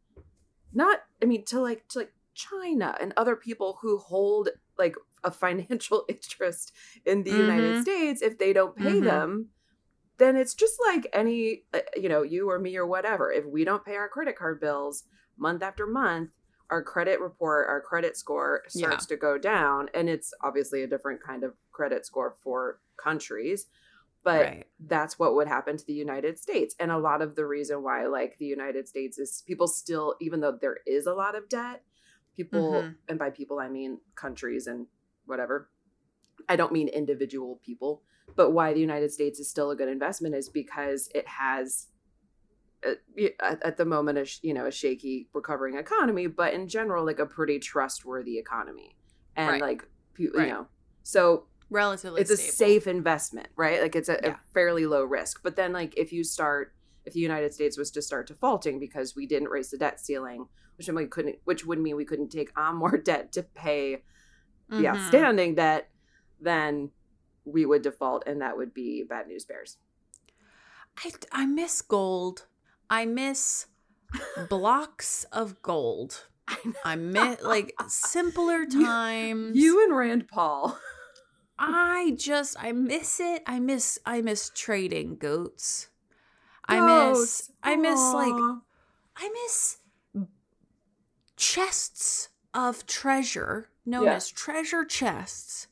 not 0.73 1.01
I 1.21 1.27
mean 1.27 1.45
to 1.47 1.61
like 1.61 1.87
to 1.89 2.01
like 2.01 2.13
China 2.35 2.97
and 3.01 3.13
other 3.17 3.37
people 3.37 3.79
who 3.83 3.99
hold 3.99 4.49
like 4.79 4.97
a 5.25 5.31
financial 5.31 6.05
interest 6.09 6.73
in 7.05 7.23
the 7.23 7.33
United 7.33 7.77
Mhm. 7.77 7.79
States 7.79 8.23
if 8.23 8.39
they 8.39 8.53
don't 8.53 8.77
pay 8.77 9.01
Mhm. 9.01 9.01
them 9.01 9.51
then 10.19 10.37
it's 10.37 10.55
just 10.55 10.77
like 10.87 11.07
any 11.13 11.65
uh, 11.75 11.81
you 11.97 12.09
know 12.09 12.23
you 12.23 12.49
or 12.51 12.59
me 12.59 12.77
or 12.77 12.87
whatever 12.87 13.33
if 13.33 13.45
we 13.47 13.65
don't 13.65 13.85
pay 13.85 13.97
our 13.97 14.09
credit 14.09 14.37
card 14.37 14.61
bills 14.61 15.05
month 15.37 15.63
after 15.63 15.87
month 15.87 16.31
our 16.71 16.83
credit 16.83 17.21
report 17.21 17.69
our 17.69 17.81
credit 17.81 18.17
score 18.17 18.63
Yeah. 18.75 19.01
starts 19.01 19.07
to 19.07 19.17
go 19.17 19.39
down 19.39 19.89
and 19.95 20.09
it's 20.09 20.33
obviously 20.43 20.83
a 20.83 20.87
different 20.87 21.23
kind 21.23 21.45
of 21.45 21.55
credit 21.73 22.07
score 22.07 22.37
for 22.43 22.81
countries 23.03 23.67
but 24.25 24.55
Right. 24.55 24.67
that's 24.81 25.19
what 25.19 25.35
would 25.35 25.49
happen 25.49 25.77
to 25.77 25.87
the 25.87 25.93
United 25.93 26.39
States. 26.39 26.75
And 26.81 26.91
a 26.91 26.99
lot 26.99 27.23
of 27.23 27.35
the 27.37 27.47
reason 27.47 27.83
why, 27.83 28.07
like, 28.07 28.37
the 28.39 28.47
United 28.47 28.89
States 28.89 29.19
is 29.19 29.43
people 29.47 29.69
still, 29.69 30.17
even 30.21 30.41
though 30.41 30.57
there 30.61 30.79
is 30.87 31.07
a 31.07 31.15
lot 31.15 31.35
of 31.37 31.49
debt, 31.49 31.85
people, 32.35 32.91
Mhm. 32.91 32.97
and 33.09 33.19
by 33.19 33.31
people, 33.31 33.59
I 33.59 33.69
mean 33.69 34.01
countries 34.15 34.67
and 34.67 34.87
whatever. 35.27 35.69
I 36.49 36.57
don't 36.57 36.73
mean 36.73 36.89
individual 36.89 37.61
people, 37.65 38.03
but 38.37 38.51
why 38.51 38.73
the 38.73 38.81
United 38.81 39.13
States 39.13 39.39
is 39.39 39.49
still 39.49 39.71
a 39.71 39.77
good 39.77 39.89
investment 39.89 40.35
is 40.35 40.49
because 40.49 41.09
it 41.15 41.27
has. 41.29 41.87
uh, 42.85 42.95
At, 43.41 43.77
the 43.77 43.85
moment, 43.85 44.19
a 44.19 44.27
you 44.47 44.53
know, 44.53 44.67
a 44.67 44.73
shaky 44.73 45.29
recovering 45.33 45.77
economy, 45.77 46.27
but 46.27 46.53
in 46.53 46.67
general, 46.67 47.05
like 47.07 47.21
a 47.21 47.27
pretty 47.27 47.61
trustworthy 47.61 48.39
economy, 48.39 48.97
and 49.37 49.51
Right. 49.53 49.61
like 49.63 49.89
pe- 50.15 50.27
Right. 50.35 50.49
you 50.49 50.53
know, 50.53 50.67
so 51.05 51.47
Relatively 51.71 52.21
it's 52.21 52.31
a 52.33 52.37
safe 52.37 52.87
investment, 52.89 53.49
right? 53.57 53.81
Like 53.81 53.95
it's 53.97 54.09
a, 54.09 54.19
Yeah. 54.23 54.35
a 54.35 54.53
fairly 54.53 54.85
low 54.87 55.05
risk. 55.05 55.43
But 55.45 55.55
then, 55.57 55.73
like 55.73 55.97
if 55.97 56.13
you 56.13 56.25
start, 56.25 56.75
if 57.07 57.13
the 57.15 57.21
United 57.21 57.55
States 57.55 57.79
was 57.79 57.91
to 57.93 58.03
start 58.03 58.27
defaulting 58.27 58.79
because 58.81 59.15
we 59.17 59.27
didn't 59.27 59.49
raise 59.49 59.71
the 59.71 59.79
debt 59.79 59.99
ceiling, 60.01 60.49
which 60.77 60.89
we 60.89 61.07
couldn't, 61.07 61.39
which 61.45 61.65
would 61.65 61.79
mean 61.79 61.95
we 61.97 62.05
couldn't 62.05 62.29
take 62.31 62.51
on 62.59 62.75
more 62.85 62.99
debt 62.99 63.31
to 63.33 63.43
pay 63.45 64.03
the 64.73 64.85
Mhm. 64.85 64.95
outstanding 64.97 65.55
debt, 65.55 65.91
then 66.41 66.91
we 67.45 67.67
would 67.67 67.83
default, 67.83 68.25
and 68.27 68.41
that 68.41 68.57
would 68.57 68.73
be 68.75 69.03
bad 69.03 69.27
news 69.29 69.45
bears. 69.45 69.79
I, 70.99 71.13
I 71.33 71.47
miss 71.47 71.81
gold. 71.83 72.47
I 72.91 73.07
miss 73.07 73.67
blocks 74.49 75.25
of 75.33 75.63
gold. 75.63 76.27
I 76.85 76.97
miss 76.97 77.41
like 77.43 77.73
simpler 77.89 78.67
times. 78.83 79.57
You 79.57 79.83
and 79.85 79.97
Rand 79.97 80.29
Paul. 80.29 80.79
I 81.59 82.15
just 82.17 82.57
I 82.59 82.73
miss 82.73 83.21
it. 83.21 83.43
I 83.47 83.59
miss 83.61 83.99
I 84.05 84.21
miss 84.21 84.51
trading 84.55 85.17
goats. 85.17 85.89
I 86.69 86.81
miss. 86.81 87.51
I 87.63 87.77
miss 87.77 88.01
like 88.15 88.35
I 89.17 89.29
miss 89.29 89.79
chests 91.37 92.29
of 92.55 92.87
treasure 92.87 93.71
known 93.85 94.05
Yeah. 94.05 94.15
as 94.15 94.31
treasure 94.31 94.85
chests 94.85 95.67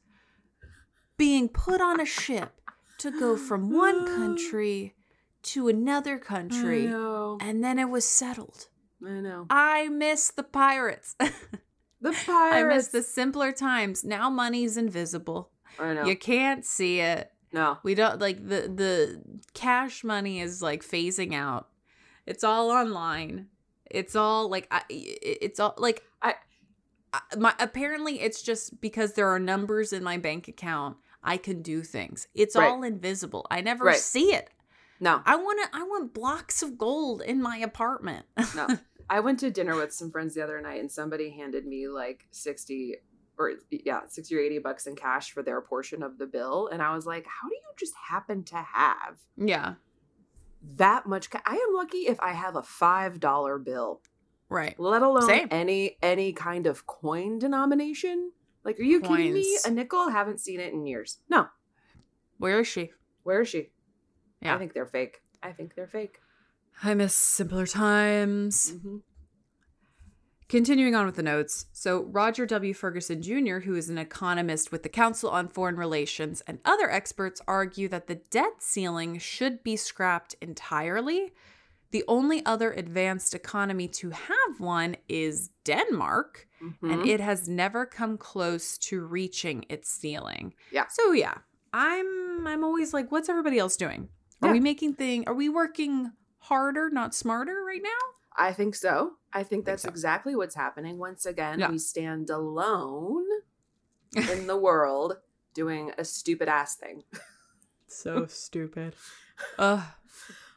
being 1.17 1.49
put 1.49 1.81
on 1.81 2.01
a 2.01 2.05
ship 2.07 2.61
to 2.99 3.11
go 3.11 3.37
from 3.37 3.71
one 3.73 4.07
country 4.07 4.95
to 5.43 5.69
another 5.69 6.19
country 6.19 6.87
and 6.87 7.63
then 7.65 7.79
it 7.79 7.89
was 7.89 8.05
settled. 8.07 8.69
I 9.07 9.21
know. 9.21 9.47
I 9.49 9.89
miss 9.89 10.31
the 10.31 10.43
pirates. 10.43 11.17
The 12.03 12.13
pirates. 12.13 12.57
I 12.57 12.63
miss 12.65 12.89
the 12.89 13.03
simpler 13.03 13.53
times. 13.53 14.05
Now 14.05 14.31
money's 14.31 14.79
invisible. 14.79 15.51
I 15.79 15.93
know. 15.93 16.07
You 16.07 16.17
can't 16.17 16.65
see 16.65 16.99
it. 17.01 17.31
no. 17.53 17.77
We 17.83 17.95
don't 17.95 18.19
like 18.23 18.39
the 18.39 18.73
the 18.75 19.23
cash 19.53 20.03
money 20.03 20.41
is 20.41 20.63
like 20.63 20.83
phasing 20.83 21.35
out. 21.35 21.69
It's 22.25 22.43
all 22.43 22.71
online. 22.71 23.49
It's 23.91 24.17
all 24.17 24.49
like 24.49 24.67
I, 24.71 24.81
it's 24.89 25.61
all 25.61 25.75
like 25.77 26.03
I- 26.23 26.31
I 26.31 26.35
my 27.37 27.55
apparently 27.59 28.21
it's 28.21 28.43
just 28.43 28.81
because 28.81 29.13
there 29.15 29.29
are 29.29 29.39
numbers 29.39 29.93
in 29.93 30.03
my 30.03 30.17
bank 30.19 30.49
account. 30.49 30.97
I 31.23 31.37
can 31.37 31.61
do 31.63 31.83
things. 31.83 32.29
It's 32.35 32.57
Right. 32.57 32.71
all 32.71 32.83
invisible. 32.83 33.47
I 33.51 33.61
never 33.61 33.85
Right. 33.85 33.97
see 33.99 34.33
it. 34.35 34.49
No. 35.01 35.23
I 35.27 35.37
want 35.37 35.61
to 35.63 35.77
I 35.77 35.83
want 35.83 36.15
blocks 36.15 36.63
of 36.63 36.79
gold 36.79 37.23
in 37.23 37.43
my 37.43 37.57
apartment. 37.59 38.27
No. 38.55 38.67
I 39.11 39.21
went 39.21 39.41
to 39.41 39.51
dinner 39.51 39.75
with 39.77 39.93
some 39.93 40.11
friends 40.11 40.35
the 40.35 40.43
other 40.43 40.61
night 40.61 40.81
and 40.81 40.91
somebody 40.91 41.31
handed 41.31 41.67
me 41.67 41.89
like 41.89 42.27
60 42.31 42.97
or 43.39 43.55
yeah, 43.71 44.01
60 44.07 44.37
or 44.37 44.39
80 44.39 44.59
bucks 44.61 44.87
in 44.87 44.95
cash 44.95 45.33
for 45.33 45.43
their 45.43 45.61
portion 45.61 46.03
of 46.03 46.19
the 46.19 46.27
bill. 46.27 46.69
And 46.69 46.81
I 46.81 46.95
was 46.95 47.07
like, 47.07 47.27
how 47.27 47.49
do 47.49 47.55
you 47.55 47.63
just 47.79 47.95
happen 47.97 48.45
to 48.45 48.57
have 48.57 49.19
yeah. 49.37 49.75
that 50.77 51.07
much? 51.07 51.31
Ca- 51.31 51.43
I 51.45 51.55
am 51.57 51.75
lucky 51.75 52.07
if 52.07 52.21
I 52.21 52.33
have 52.33 52.55
a 52.55 52.63
$5 52.63 53.65
bill, 53.65 54.01
Right. 54.51 54.79
let 54.79 55.01
alone 55.03 55.27
Same. 55.29 55.49
any 55.51 55.97
any 56.03 56.33
kind 56.35 56.67
of 56.67 56.87
coin 56.87 57.39
denomination. 57.39 58.33
Like, 58.65 58.79
are 58.79 58.83
you 58.83 59.01
kidding 59.01 59.33
me? 59.33 59.59
A 59.65 59.71
nickel? 59.71 60.11
Haven't 60.11 60.41
seen 60.41 60.61
it 60.61 60.73
in 60.75 60.85
years. 60.87 61.19
No. 61.31 61.47
Where 62.39 62.61
is 62.61 62.67
she? 62.69 62.91
Where 63.23 63.41
is 63.41 63.49
she? 63.49 63.71
Yeah. 64.43 64.55
I 64.55 64.59
think 64.59 64.75
they're 64.75 64.85
fake. 64.87 65.23
I 65.43 65.53
think 65.53 65.75
they're 65.75 65.87
fake. 65.87 66.21
I 66.83 66.93
miss 66.95 67.15
simpler 67.15 67.67
times. 67.67 68.73
Mhm. 68.73 69.03
Continuing 70.49 70.97
on 70.97 71.07
with 71.07 71.15
the 71.15 71.23
notes. 71.23 71.67
So, 71.73 72.03
Roger 72.07 72.45
W. 72.45 72.75
Ferguson 72.75 73.23
Jr., 73.23 73.61
who 73.61 73.77
is 73.77 73.89
an 73.89 73.99
economist 73.99 74.73
with 74.73 74.83
the 74.83 74.89
Council 74.89 75.31
on 75.31 75.47
Foreign 75.49 75.77
Relations, 75.77 76.41
and 76.47 76.59
other 76.65 76.91
experts 76.91 77.41
argue 77.47 77.87
that 77.89 78.09
the 78.09 78.17
debt 78.17 78.61
ceiling 78.61 79.19
should 79.19 79.63
be 79.63 79.77
scrapped 79.77 80.35
entirely. 80.41 81.33
The 81.93 82.05
only 82.07 82.45
other 82.47 82.73
advanced 82.73 83.35
economy 83.35 83.89
to 83.89 84.11
have 84.11 84.61
one 84.61 84.97
is 85.09 85.51
Denmark, 85.65 86.47
and 86.61 87.03
Mhm. 87.03 87.07
it 87.07 87.21
has 87.21 87.49
never 87.49 87.85
come 87.87 88.17
close 88.19 88.79
to 88.79 89.05
reaching 89.05 89.65
its 89.69 89.91
ceiling. 89.91 90.55
Yeah. 90.71 90.87
So 90.89 91.13
yeah, 91.13 91.35
I'm 91.73 92.47
I'm 92.47 92.65
always 92.65 92.95
like, 92.95 93.11
what's 93.13 93.29
everybody 93.29 93.59
else 93.59 93.77
doing? 93.77 94.09
Are 94.43 94.49
Yeah. 94.49 94.53
we 94.53 94.61
making 94.61 94.95
thing? 94.95 95.27
Are 95.29 95.35
we 95.35 95.49
working 95.49 96.13
harder, 96.39 96.91
not 96.91 97.15
smarter, 97.15 97.63
right 97.65 97.83
now? 97.83 98.03
I 98.37 98.53
think 98.53 98.75
so. 98.75 99.17
I 99.33 99.43
think 99.43 99.65
that's 99.67 99.83
so. 99.83 99.89
exactly 99.89 100.35
what's 100.37 100.55
happening. 100.55 100.97
Once 100.99 101.27
again, 101.27 101.59
Yeah. 101.59 101.71
we 101.71 101.79
stand 101.79 102.31
alone 102.31 103.27
in 104.17 104.47
the 104.47 104.57
world 104.57 105.19
doing 105.55 105.93
a 105.99 106.05
stupid 106.05 106.49
ass 106.49 106.77
thing. 106.77 107.03
So 107.89 108.27
stupid. 108.29 108.95
Ugh. 109.59 109.83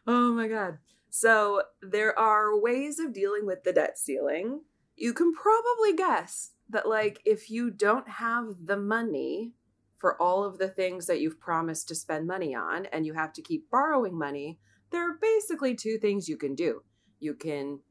Oh 0.08 0.32
my 0.34 0.48
God. 0.48 0.78
So, 1.16 1.62
there 1.80 2.18
are 2.18 2.60
ways 2.60 2.98
of 2.98 3.14
dealing 3.14 3.46
with 3.46 3.64
the 3.64 3.72
debt 3.72 4.00
ceiling. 4.00 4.62
You 4.96 5.14
can 5.14 5.32
probably 5.32 5.96
guess 5.96 6.54
that, 6.72 6.90
like, 6.90 7.22
if 7.24 7.52
you 7.52 7.70
don't 7.70 8.10
have 8.10 8.56
the 8.66 8.78
money 8.78 9.54
for 10.00 10.20
all 10.20 10.44
of 10.44 10.58
the 10.58 10.68
things 10.68 11.06
that 11.06 11.22
you've 11.22 11.40
promised 11.40 11.88
to 11.90 11.96
spend 11.96 12.26
money 12.26 12.56
on 12.56 12.88
and 12.88 13.06
you 13.06 13.14
have 13.14 13.32
to 13.34 13.44
keep 13.44 13.70
borrowing 13.70 14.18
money, 14.18 14.58
there 14.90 15.08
are 15.08 15.20
basically 15.22 15.76
two 15.76 16.00
things 16.00 16.28
you 16.28 16.36
can 16.36 16.56
do. 16.56 16.82
You 17.20 17.36
can 17.36 17.82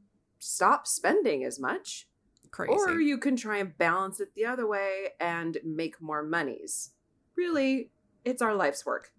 stop 0.40 0.88
spending 0.88 1.44
as 1.44 1.60
much, 1.60 2.08
Crazy. 2.50 2.72
or 2.72 3.00
you 3.00 3.18
can 3.18 3.36
try 3.36 3.58
and 3.58 3.78
balance 3.78 4.18
it 4.18 4.34
the 4.34 4.46
other 4.46 4.66
way 4.66 5.10
and 5.20 5.58
make 5.64 6.02
more 6.02 6.24
monies. 6.24 6.90
Really, 7.36 7.92
it's 8.24 8.42
our 8.42 8.56
life's 8.56 8.84
work. 8.84 9.12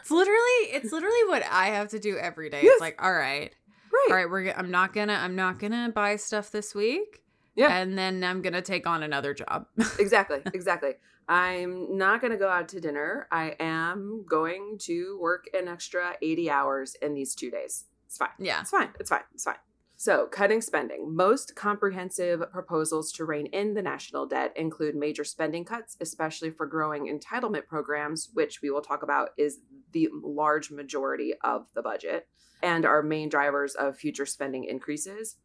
it's 0.00 0.10
literally 0.10 0.62
it's 0.72 0.92
literally 0.92 1.24
what 1.28 1.42
I 1.50 1.68
have 1.68 1.88
to 1.88 1.98
do 1.98 2.16
every 2.18 2.50
day. 2.50 2.60
Yes. 2.62 2.72
It's 2.74 2.80
like, 2.80 3.02
all 3.02 3.12
right, 3.12 3.52
Right. 3.92 4.06
all 4.10 4.16
right, 4.16 4.28
we're 4.30 4.44
g- 4.44 4.52
I'm 4.56 4.70
not 4.70 4.92
gonna 4.92 5.14
I'm 5.14 5.34
not 5.36 5.58
gonna 5.58 5.90
buy 5.94 6.16
stuff 6.16 6.50
this 6.50 6.74
week. 6.74 7.22
Yeah. 7.56 7.76
And 7.76 7.98
then 7.98 8.22
I'm 8.24 8.42
gonna 8.42 8.62
take 8.62 8.86
on 8.86 9.02
another 9.02 9.34
job. 9.34 9.66
exactly 9.98 10.40
exactly 10.54 10.92
i'm 11.30 11.98
not 11.98 12.22
going 12.22 12.30
to 12.30 12.38
go 12.38 12.48
out 12.48 12.68
to 12.70 12.80
dinner 12.80 13.28
i 13.30 13.54
am 13.60 14.24
going 14.26 14.78
to 14.78 15.18
work 15.20 15.44
an 15.52 15.68
extra 15.68 16.14
80 16.22 16.50
hours 16.50 16.96
in 17.02 17.12
these 17.12 17.34
two 17.34 17.50
days 17.50 17.84
it's 18.06 18.16
fine 18.16 18.30
yeah. 18.38 18.62
it's 18.62 18.70
fine 18.70 18.88
it's 18.98 19.10
fine 19.10 19.20
it's 19.34 19.44
fine 19.44 19.56
so 20.00 20.26
cutting 20.26 20.60
spending. 20.60 21.12
Most 21.12 21.56
comprehensive 21.56 22.40
proposals 22.52 23.10
to 23.12 23.24
rein 23.24 23.46
in 23.46 23.74
the 23.74 23.82
national 23.82 24.26
debt 24.26 24.52
include 24.54 24.94
major 24.94 25.24
spending 25.24 25.64
cuts 25.64 25.96
especially 26.00 26.50
for 26.50 26.66
growing 26.66 27.06
entitlement 27.06 27.66
programs 27.66 28.30
which 28.32 28.62
we 28.62 28.70
will 28.70 28.80
talk 28.80 29.02
about 29.02 29.30
is 29.36 29.58
the 29.90 30.08
large 30.22 30.70
majority 30.70 31.34
of 31.42 31.66
the 31.74 31.82
budget 31.82 32.28
and 32.62 32.86
are 32.86 33.02
main 33.02 33.28
drivers 33.28 33.74
of 33.74 33.96
future 33.96 34.24
spending 34.24 34.62
increases. 34.62 35.36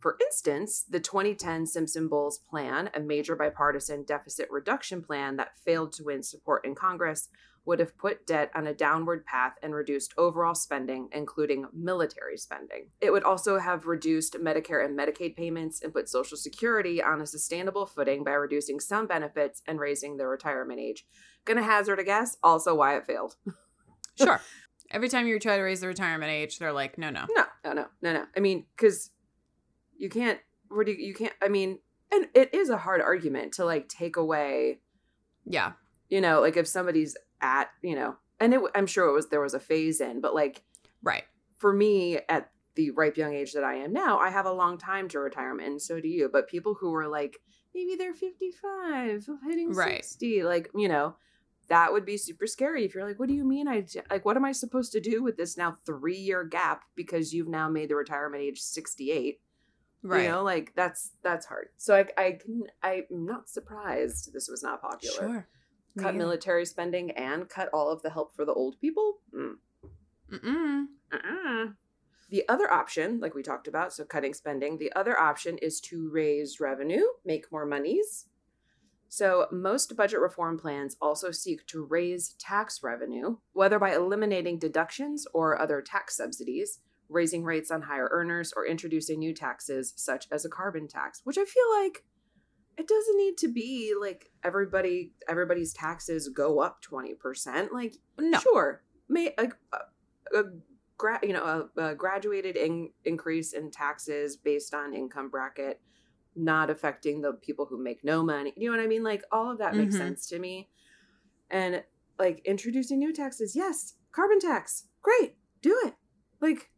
For 0.00 0.16
instance, 0.20 0.84
the 0.88 1.00
2010 1.00 1.66
Simpson 1.66 2.08
Bowles 2.08 2.38
plan, 2.38 2.88
a 2.94 3.00
major 3.00 3.36
bipartisan 3.36 4.04
deficit 4.04 4.48
reduction 4.50 5.02
plan 5.02 5.36
that 5.36 5.58
failed 5.62 5.92
to 5.94 6.04
win 6.04 6.22
support 6.22 6.64
in 6.64 6.74
Congress, 6.74 7.28
would 7.66 7.78
have 7.78 7.96
put 7.96 8.26
debt 8.26 8.50
on 8.54 8.66
a 8.66 8.74
downward 8.74 9.24
path 9.24 9.54
and 9.62 9.74
reduced 9.74 10.14
overall 10.18 10.54
spending, 10.54 11.08
including 11.12 11.66
military 11.72 12.36
spending. 12.36 12.88
It 13.00 13.10
would 13.10 13.24
also 13.24 13.58
have 13.58 13.86
reduced 13.86 14.34
Medicare 14.34 14.84
and 14.84 14.98
Medicaid 14.98 15.36
payments 15.36 15.82
and 15.82 15.92
put 15.92 16.08
Social 16.08 16.36
Security 16.36 17.02
on 17.02 17.20
a 17.20 17.26
sustainable 17.26 17.86
footing 17.86 18.22
by 18.22 18.32
reducing 18.32 18.80
some 18.80 19.06
benefits 19.06 19.62
and 19.66 19.80
raising 19.80 20.16
the 20.16 20.26
retirement 20.26 20.80
age. 20.80 21.06
Gonna 21.44 21.62
hazard 21.62 21.98
a 21.98 22.04
guess, 22.04 22.36
also 22.42 22.74
why 22.74 22.96
it 22.96 23.06
failed. 23.06 23.36
Sure. 24.16 24.40
Every 24.90 25.08
time 25.08 25.26
you 25.26 25.38
try 25.40 25.56
to 25.56 25.62
raise 25.62 25.80
the 25.80 25.88
retirement 25.88 26.30
age, 26.30 26.58
they're 26.58 26.72
like, 26.72 26.98
no, 26.98 27.10
no. 27.10 27.26
No, 27.34 27.44
no, 27.64 27.72
no, 27.72 27.86
no, 28.00 28.12
no. 28.12 28.24
I 28.36 28.40
mean, 28.40 28.66
because 28.76 29.10
you 29.96 30.08
can't. 30.08 30.38
What 30.68 30.86
do 30.86 30.92
you, 30.92 31.08
you 31.08 31.14
can't? 31.14 31.32
I 31.42 31.48
mean, 31.48 31.78
and 32.12 32.28
it 32.34 32.54
is 32.54 32.70
a 32.70 32.76
hard 32.76 33.00
argument 33.00 33.54
to 33.54 33.64
like 33.64 33.88
take 33.88 34.16
away. 34.16 34.78
Yeah. 35.44 35.72
You 36.08 36.20
know, 36.20 36.40
like 36.40 36.56
if 36.56 36.68
somebody's 36.68 37.16
at 37.44 37.68
you 37.82 37.94
know, 37.94 38.16
and 38.40 38.54
it, 38.54 38.60
I'm 38.74 38.86
sure 38.86 39.06
it 39.08 39.12
was 39.12 39.28
there 39.28 39.40
was 39.40 39.54
a 39.54 39.60
phase 39.60 40.00
in, 40.00 40.20
but 40.20 40.34
like 40.34 40.62
Right. 41.02 41.24
for 41.58 41.72
me 41.72 42.18
at 42.28 42.50
the 42.74 42.90
ripe 42.90 43.16
young 43.16 43.34
age 43.34 43.52
that 43.52 43.62
I 43.62 43.74
am 43.76 43.92
now, 43.92 44.18
I 44.18 44.30
have 44.30 44.46
a 44.46 44.52
long 44.52 44.78
time 44.78 45.06
to 45.10 45.20
retirement, 45.20 45.68
and 45.68 45.82
so 45.82 46.00
do 46.00 46.08
you. 46.08 46.28
But 46.32 46.48
people 46.48 46.74
who 46.74 46.92
are 46.94 47.06
like 47.06 47.38
maybe 47.74 47.94
they're 47.96 48.14
55, 48.14 49.28
hitting 49.46 49.72
Right. 49.74 50.04
60, 50.04 50.42
like 50.42 50.70
you 50.74 50.88
know. 50.88 51.16
That 51.68 51.94
would 51.94 52.04
be 52.04 52.18
super 52.18 52.46
scary 52.46 52.84
if 52.84 52.94
you're 52.94 53.06
like, 53.08 53.18
what 53.18 53.26
do 53.26 53.34
you 53.34 53.42
mean? 53.42 53.66
I 53.68 53.86
like, 54.10 54.26
what 54.26 54.36
am 54.36 54.44
I 54.44 54.52
supposed 54.52 54.92
to 54.92 55.00
do 55.00 55.22
with 55.22 55.38
this 55.38 55.56
now 55.56 55.72
three 55.86 56.18
year 56.18 56.44
gap 56.44 56.82
because 56.94 57.32
you've 57.32 57.48
now 57.48 57.70
made 57.70 57.88
the 57.88 57.96
retirement 57.96 58.42
age 58.42 58.60
68? 58.60 59.40
Right. 60.02 60.24
You 60.24 60.28
know, 60.28 60.42
like 60.42 60.74
that's 60.76 61.12
that's 61.22 61.46
hard. 61.46 61.68
So 61.78 61.96
I 61.96 62.04
I 62.22 62.32
can 62.32 62.64
I'm 62.82 63.04
not 63.10 63.48
surprised 63.48 64.30
this 64.34 64.46
was 64.46 64.62
not 64.62 64.82
popular. 64.82 65.16
Sure. 65.16 65.48
Cut 65.98 66.08
either. 66.08 66.18
military 66.18 66.66
spending 66.66 67.10
and 67.12 67.48
cut 67.48 67.68
all 67.72 67.90
of 67.90 68.02
the 68.02 68.10
help 68.10 68.34
for 68.34 68.44
the 68.44 68.52
old 68.52 68.80
people. 68.80 69.18
Mm. 69.34 69.54
Mm-mm. 70.32 70.84
Uh-uh. 71.12 71.66
The 72.30 72.48
other 72.48 72.70
option, 72.72 73.20
like 73.20 73.34
we 73.34 73.42
talked 73.42 73.68
about, 73.68 73.92
so 73.92 74.04
cutting 74.04 74.34
spending, 74.34 74.78
the 74.78 74.92
other 74.94 75.18
option 75.18 75.58
is 75.58 75.80
to 75.82 76.10
raise 76.10 76.58
revenue, 76.58 77.04
make 77.24 77.52
more 77.52 77.66
monies. 77.66 78.26
So, 79.08 79.46
most 79.52 79.96
budget 79.96 80.18
reform 80.18 80.58
plans 80.58 80.96
also 81.00 81.30
seek 81.30 81.64
to 81.68 81.84
raise 81.84 82.30
tax 82.30 82.82
revenue, 82.82 83.36
whether 83.52 83.78
by 83.78 83.94
eliminating 83.94 84.58
deductions 84.58 85.24
or 85.32 85.60
other 85.60 85.80
tax 85.80 86.16
subsidies, 86.16 86.80
raising 87.08 87.44
rates 87.44 87.70
on 87.70 87.82
higher 87.82 88.08
earners, 88.10 88.52
or 88.56 88.66
introducing 88.66 89.20
new 89.20 89.32
taxes 89.32 89.92
such 89.94 90.26
as 90.32 90.44
a 90.44 90.48
carbon 90.48 90.88
tax, 90.88 91.20
which 91.22 91.38
I 91.38 91.44
feel 91.44 91.70
like 91.80 92.04
it 92.76 92.88
doesn't 92.88 93.16
need 93.16 93.38
to 93.38 93.48
be 93.48 93.94
like 93.98 94.30
everybody 94.42 95.12
everybody's 95.28 95.72
taxes 95.72 96.28
go 96.28 96.60
up 96.60 96.82
20%. 96.82 97.72
Like 97.72 97.96
No. 98.18 98.38
sure, 98.40 98.82
may 99.08 99.34
a, 99.38 99.48
a, 99.72 100.38
a 100.38 100.42
gra- 100.96 101.20
you 101.22 101.32
know, 101.32 101.68
a, 101.76 101.80
a 101.80 101.94
graduated 101.94 102.56
in, 102.56 102.90
increase 103.04 103.52
in 103.52 103.70
taxes 103.70 104.36
based 104.36 104.74
on 104.74 104.94
income 104.94 105.28
bracket 105.30 105.80
not 106.36 106.68
affecting 106.68 107.20
the 107.20 107.32
people 107.32 107.64
who 107.66 107.80
make 107.80 108.02
no 108.02 108.24
money. 108.24 108.52
You 108.56 108.68
know 108.70 108.76
what 108.76 108.82
I 108.84 108.88
mean? 108.88 109.04
Like 109.04 109.22
all 109.30 109.52
of 109.52 109.58
that 109.58 109.76
makes 109.76 109.94
Mhm. 109.94 109.98
sense 109.98 110.26
to 110.28 110.38
me. 110.40 110.68
And 111.50 111.84
like 112.18 112.40
introducing 112.44 112.98
new 112.98 113.12
taxes, 113.12 113.54
yes, 113.54 113.94
carbon 114.10 114.40
tax, 114.40 114.88
great, 115.00 115.36
do 115.62 115.80
it. 115.84 115.94
Like, 116.40 116.70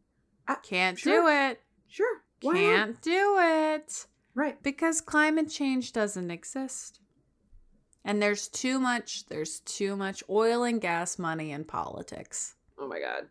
I- 0.47 0.55
Can't 0.61 0.97
Sure. 0.99 1.21
do 1.23 1.27
it. 1.27 1.61
sure? 1.87 2.21
Can't 2.39 3.01
do 3.01 3.37
it. 3.39 4.05
Right? 4.37 4.61
Because 4.63 5.01
climate 5.01 5.49
change 5.49 5.91
doesn't 5.91 6.31
exist. 6.31 7.01
And 8.05 8.21
there's 8.21 8.47
too 8.47 8.79
much, 8.79 9.25
there's 9.25 9.59
too 9.61 9.97
much 9.97 10.23
oil 10.29 10.63
and 10.63 10.79
gas 10.79 11.19
money 11.19 11.51
in 11.51 11.65
politics. 11.65 12.55
Oh 12.79 12.87
my 12.87 12.99
god, 13.01 13.23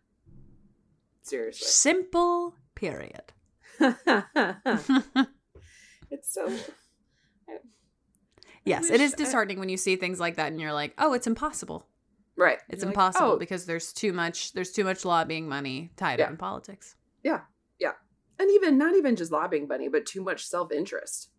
seriously. 1.23 1.65
Simple, 1.67 2.53
period. 2.75 3.33
it's 3.79 3.97
so 6.33 6.47
yes, 8.65 8.89
it 8.89 9.01
is 9.01 9.09
is 9.09 9.13
I- 9.13 9.17
disheartening 9.17 9.59
when 9.59 9.69
you 9.69 9.77
see 9.77 9.95
things 9.95 10.19
like 10.19 10.35
that 10.35 10.51
and 10.51 10.59
you're 10.61 10.73
like, 10.73 10.93
oh, 10.97 11.13
it's 11.13 11.27
impossible. 11.27 11.85
right. 12.35 12.59
It's 12.69 12.81
You're 12.83 12.89
like, 12.89 12.95
impossible 12.95 13.31
oh, 13.33 13.37
because 13.37 13.65
there's 13.65 13.93
too 13.93 14.13
much 14.13 14.53
there's 14.53 14.71
too 14.71 14.83
much 14.83 15.05
lobbying 15.05 15.47
money 15.49 15.91
tied 15.95 16.19
Yeah. 16.19 16.25
up 16.25 16.31
in 16.31 16.37
politics. 16.37 16.95
yeah, 17.23 17.41
yeah, 17.79 17.93
and 18.39 18.49
even 18.51 18.77
not 18.77 18.95
even 18.95 19.15
just 19.15 19.31
lobbying 19.31 19.67
money, 19.67 19.87
but 19.87 20.05
too 20.05 20.23
much 20.23 20.45
self 20.45 20.71
interest. 20.71 21.29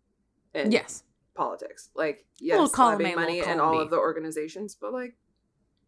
in 0.53 0.71
Yes. 0.71 1.03
politics. 1.35 1.89
Like 1.95 2.25
yes, 2.39 2.75
lobbying 2.77 3.15
money 3.15 3.41
column 3.41 3.59
all 3.61 3.79
of 3.79 3.89
the 3.89 3.97
organizations, 3.97 4.75
but 4.75 4.91
like 4.93 5.15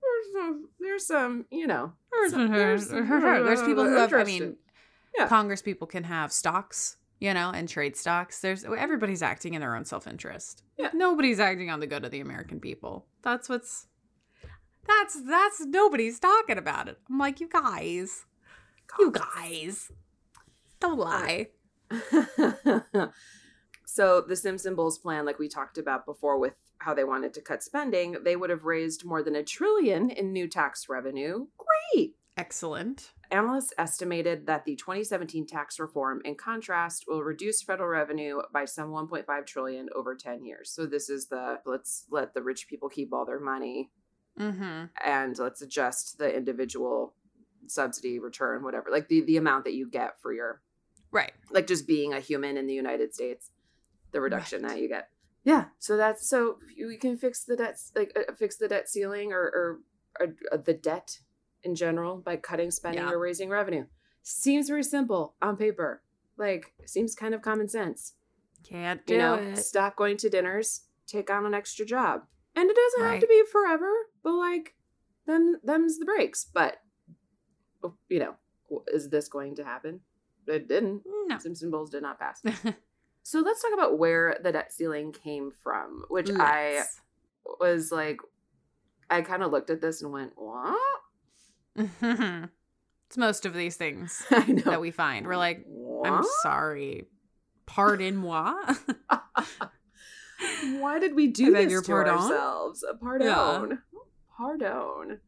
there's 0.01 0.33
some, 0.33 0.69
there's 0.79 1.05
some 1.07 1.45
you 1.51 1.67
know, 1.67 1.93
There's, 2.11 2.31
some- 2.31 2.51
there's, 2.51 2.89
some, 2.89 3.65
people 3.65 3.83
who 3.85 3.95
have 3.95 4.13
I 4.13 4.23
mean 4.23 4.57
Yeah. 5.17 5.27
Congress 5.27 5.61
people 5.61 5.87
can 5.87 6.03
have 6.05 6.31
stocks, 6.31 6.97
you 7.19 7.33
know, 7.33 7.51
and 7.53 7.67
trade 7.67 7.95
stocks. 7.97 8.39
There's 8.39 8.63
everybody's 8.63 9.21
acting 9.23 9.53
in 9.55 9.61
their 9.61 9.75
own 9.75 9.83
self-interest. 9.85 10.63
Yeah. 10.77 10.89
Nobody's 10.93 11.39
acting 11.39 11.69
on 11.69 11.79
the 11.79 11.87
good 11.87 12.05
of 12.05 12.11
the 12.11 12.19
American 12.21 12.59
people. 12.59 13.05
That's 13.23 13.49
what's 13.49 13.87
that's 14.87 15.21
that's 15.23 15.61
nobody's 15.65 16.19
talking 16.19 16.57
about 16.57 16.87
it. 16.87 16.97
I'm 17.09 17.17
like, 17.19 17.39
you 17.39 17.47
guys. 17.49 18.25
You 18.99 19.11
guys. 19.11 19.91
Don't 20.81 20.99
lie. 20.99 21.47
so 23.85 24.21
the 24.21 24.35
Simpson 24.35 24.75
Bowles 24.75 24.97
plan, 24.97 25.25
like 25.25 25.39
we 25.39 25.47
talked 25.47 25.77
about 25.77 26.05
before, 26.05 26.37
with 26.39 26.55
how 26.79 26.93
they 26.93 27.03
wanted 27.03 27.33
to 27.35 27.41
cut 27.41 27.63
spending, 27.63 28.17
they 28.23 28.35
would 28.35 28.49
have 28.49 28.65
raised 28.65 29.05
more 29.05 29.21
than 29.23 29.35
a 29.35 29.43
trillion 29.43 30.09
in 30.09 30.33
new 30.33 30.47
tax 30.47 30.89
revenue. 30.89 31.45
Great. 31.93 32.15
Excellent. 32.35 33.11
Analysts 33.29 33.73
estimated 33.77 34.47
that 34.47 34.65
the 34.65 34.75
2017 34.75 35.45
tax 35.45 35.79
reform, 35.79 36.21
in 36.25 36.35
contrast, 36.35 37.05
will 37.07 37.21
reduce 37.23 37.61
federal 37.61 37.89
revenue 37.89 38.41
by 38.51 38.65
some 38.65 38.89
1.5 38.89 39.45
trillion 39.45 39.87
over 39.95 40.15
10 40.15 40.43
years. 40.43 40.71
So 40.71 40.85
this 40.85 41.09
is 41.09 41.27
the 41.27 41.59
let's 41.65 42.05
let 42.09 42.33
the 42.33 42.41
rich 42.41 42.67
people 42.67 42.89
keep 42.89 43.13
all 43.13 43.25
their 43.25 43.39
money 43.39 43.91
Mm-hmm. 44.39 44.85
and 45.05 45.37
let's 45.37 45.61
adjust 45.61 46.17
the 46.17 46.33
individual 46.33 47.13
subsidy 47.67 48.17
return, 48.17 48.63
whatever, 48.63 48.87
like 48.89 49.09
the 49.09 49.21
the 49.21 49.35
amount 49.35 49.65
that 49.65 49.73
you 49.73 49.89
get 49.89 50.21
for 50.21 50.31
your 50.33 50.61
Right. 51.11 51.33
like 51.49 51.67
just 51.67 51.87
being 51.87 52.13
a 52.13 52.19
human 52.19 52.57
in 52.57 52.67
the 52.67 52.73
United 52.73 53.13
States, 53.13 53.49
the 54.11 54.21
reduction 54.21 54.61
that 54.63 54.79
you 54.79 54.87
get. 54.87 55.09
Yeah, 55.43 55.65
so 55.79 55.97
that's 55.97 56.27
so 56.29 56.57
we 56.77 56.97
can 56.97 57.17
fix 57.17 57.43
the 57.43 57.55
debt, 57.55 57.77
like 57.95 58.15
uh, 58.15 58.31
fix 58.33 58.57
the 58.57 58.67
debt 58.67 58.87
ceiling 58.87 59.31
or 59.33 59.41
or, 59.41 59.79
or 60.19 60.35
uh, 60.51 60.57
the 60.57 60.73
debt 60.73 61.19
in 61.63 61.75
general 61.75 62.17
by 62.17 62.35
cutting 62.37 62.71
spending 62.71 63.03
Yeah. 63.03 63.11
or 63.11 63.19
raising 63.19 63.49
revenue. 63.49 63.85
Seems 64.23 64.67
very 64.69 64.83
simple 64.83 65.35
on 65.41 65.57
paper. 65.57 66.03
Like 66.37 66.73
seems 66.85 67.15
kind 67.15 67.33
of 67.33 67.41
common 67.41 67.67
sense. 67.69 68.13
Can't 68.63 69.03
do 69.07 69.13
You 69.13 69.19
know, 69.19 69.33
it. 69.35 69.57
stop 69.57 69.95
going 69.95 70.17
to 70.17 70.29
dinners, 70.29 70.81
take 71.07 71.29
on 71.31 71.45
an 71.47 71.53
extra 71.55 71.85
job, 71.85 72.21
and 72.55 72.69
it 72.69 72.75
doesn't 72.75 73.11
have 73.11 73.19
to 73.21 73.27
be 73.27 73.43
forever. 73.51 73.91
But 74.23 74.33
like, 74.35 74.75
them 75.25 75.55
them's 75.63 75.97
the 75.97 76.05
breaks. 76.05 76.45
But 76.45 76.77
oh, 77.83 77.95
you 78.09 78.19
know, 78.19 78.35
is 78.93 79.09
this 79.09 79.27
going 79.27 79.55
to 79.55 79.63
happen? 79.63 80.01
It 80.51 80.67
didn't. 80.67 81.03
No. 81.27 81.37
Simpson 81.39 81.71
Bowles 81.71 81.89
did 81.89 82.03
not 82.03 82.19
pass. 82.19 82.41
So 83.23 83.39
let's 83.41 83.61
talk 83.61 83.71
about 83.71 83.99
where 83.99 84.35
the 84.41 84.51
debt 84.51 84.73
ceiling 84.73 85.11
came 85.11 85.51
from, 85.63 86.05
which 86.09 86.27
I 86.31 86.81
was 87.59 87.91
like, 87.91 88.17
I 89.11 89.21
kind 89.21 89.43
of 89.43 89.51
looked 89.51 89.69
at 89.69 89.79
this 89.79 90.01
and 90.01 90.11
went, 90.11 90.31
"What?" 90.35 90.75
it's 91.75 93.17
most 93.17 93.45
of 93.45 93.53
these 93.53 93.77
things 93.77 94.23
I 94.31 94.45
know. 94.47 94.63
that 94.63 94.81
we 94.81 94.89
find. 94.89 95.27
We're 95.27 95.37
like, 95.37 95.65
I'm 96.03 96.23
sorry. 96.41 97.05
Pardon 97.67 98.15
moi. 98.15 98.55
Why 100.79 100.97
did 100.99 101.13
we 101.15 101.27
do 101.27 101.53
beg 101.53 101.69
this 101.69 101.81
to 101.83 101.87
pardon? 101.91 102.15
ourselves? 102.15 102.83
Pardon. 102.99 103.79
Pardon. 104.35 105.19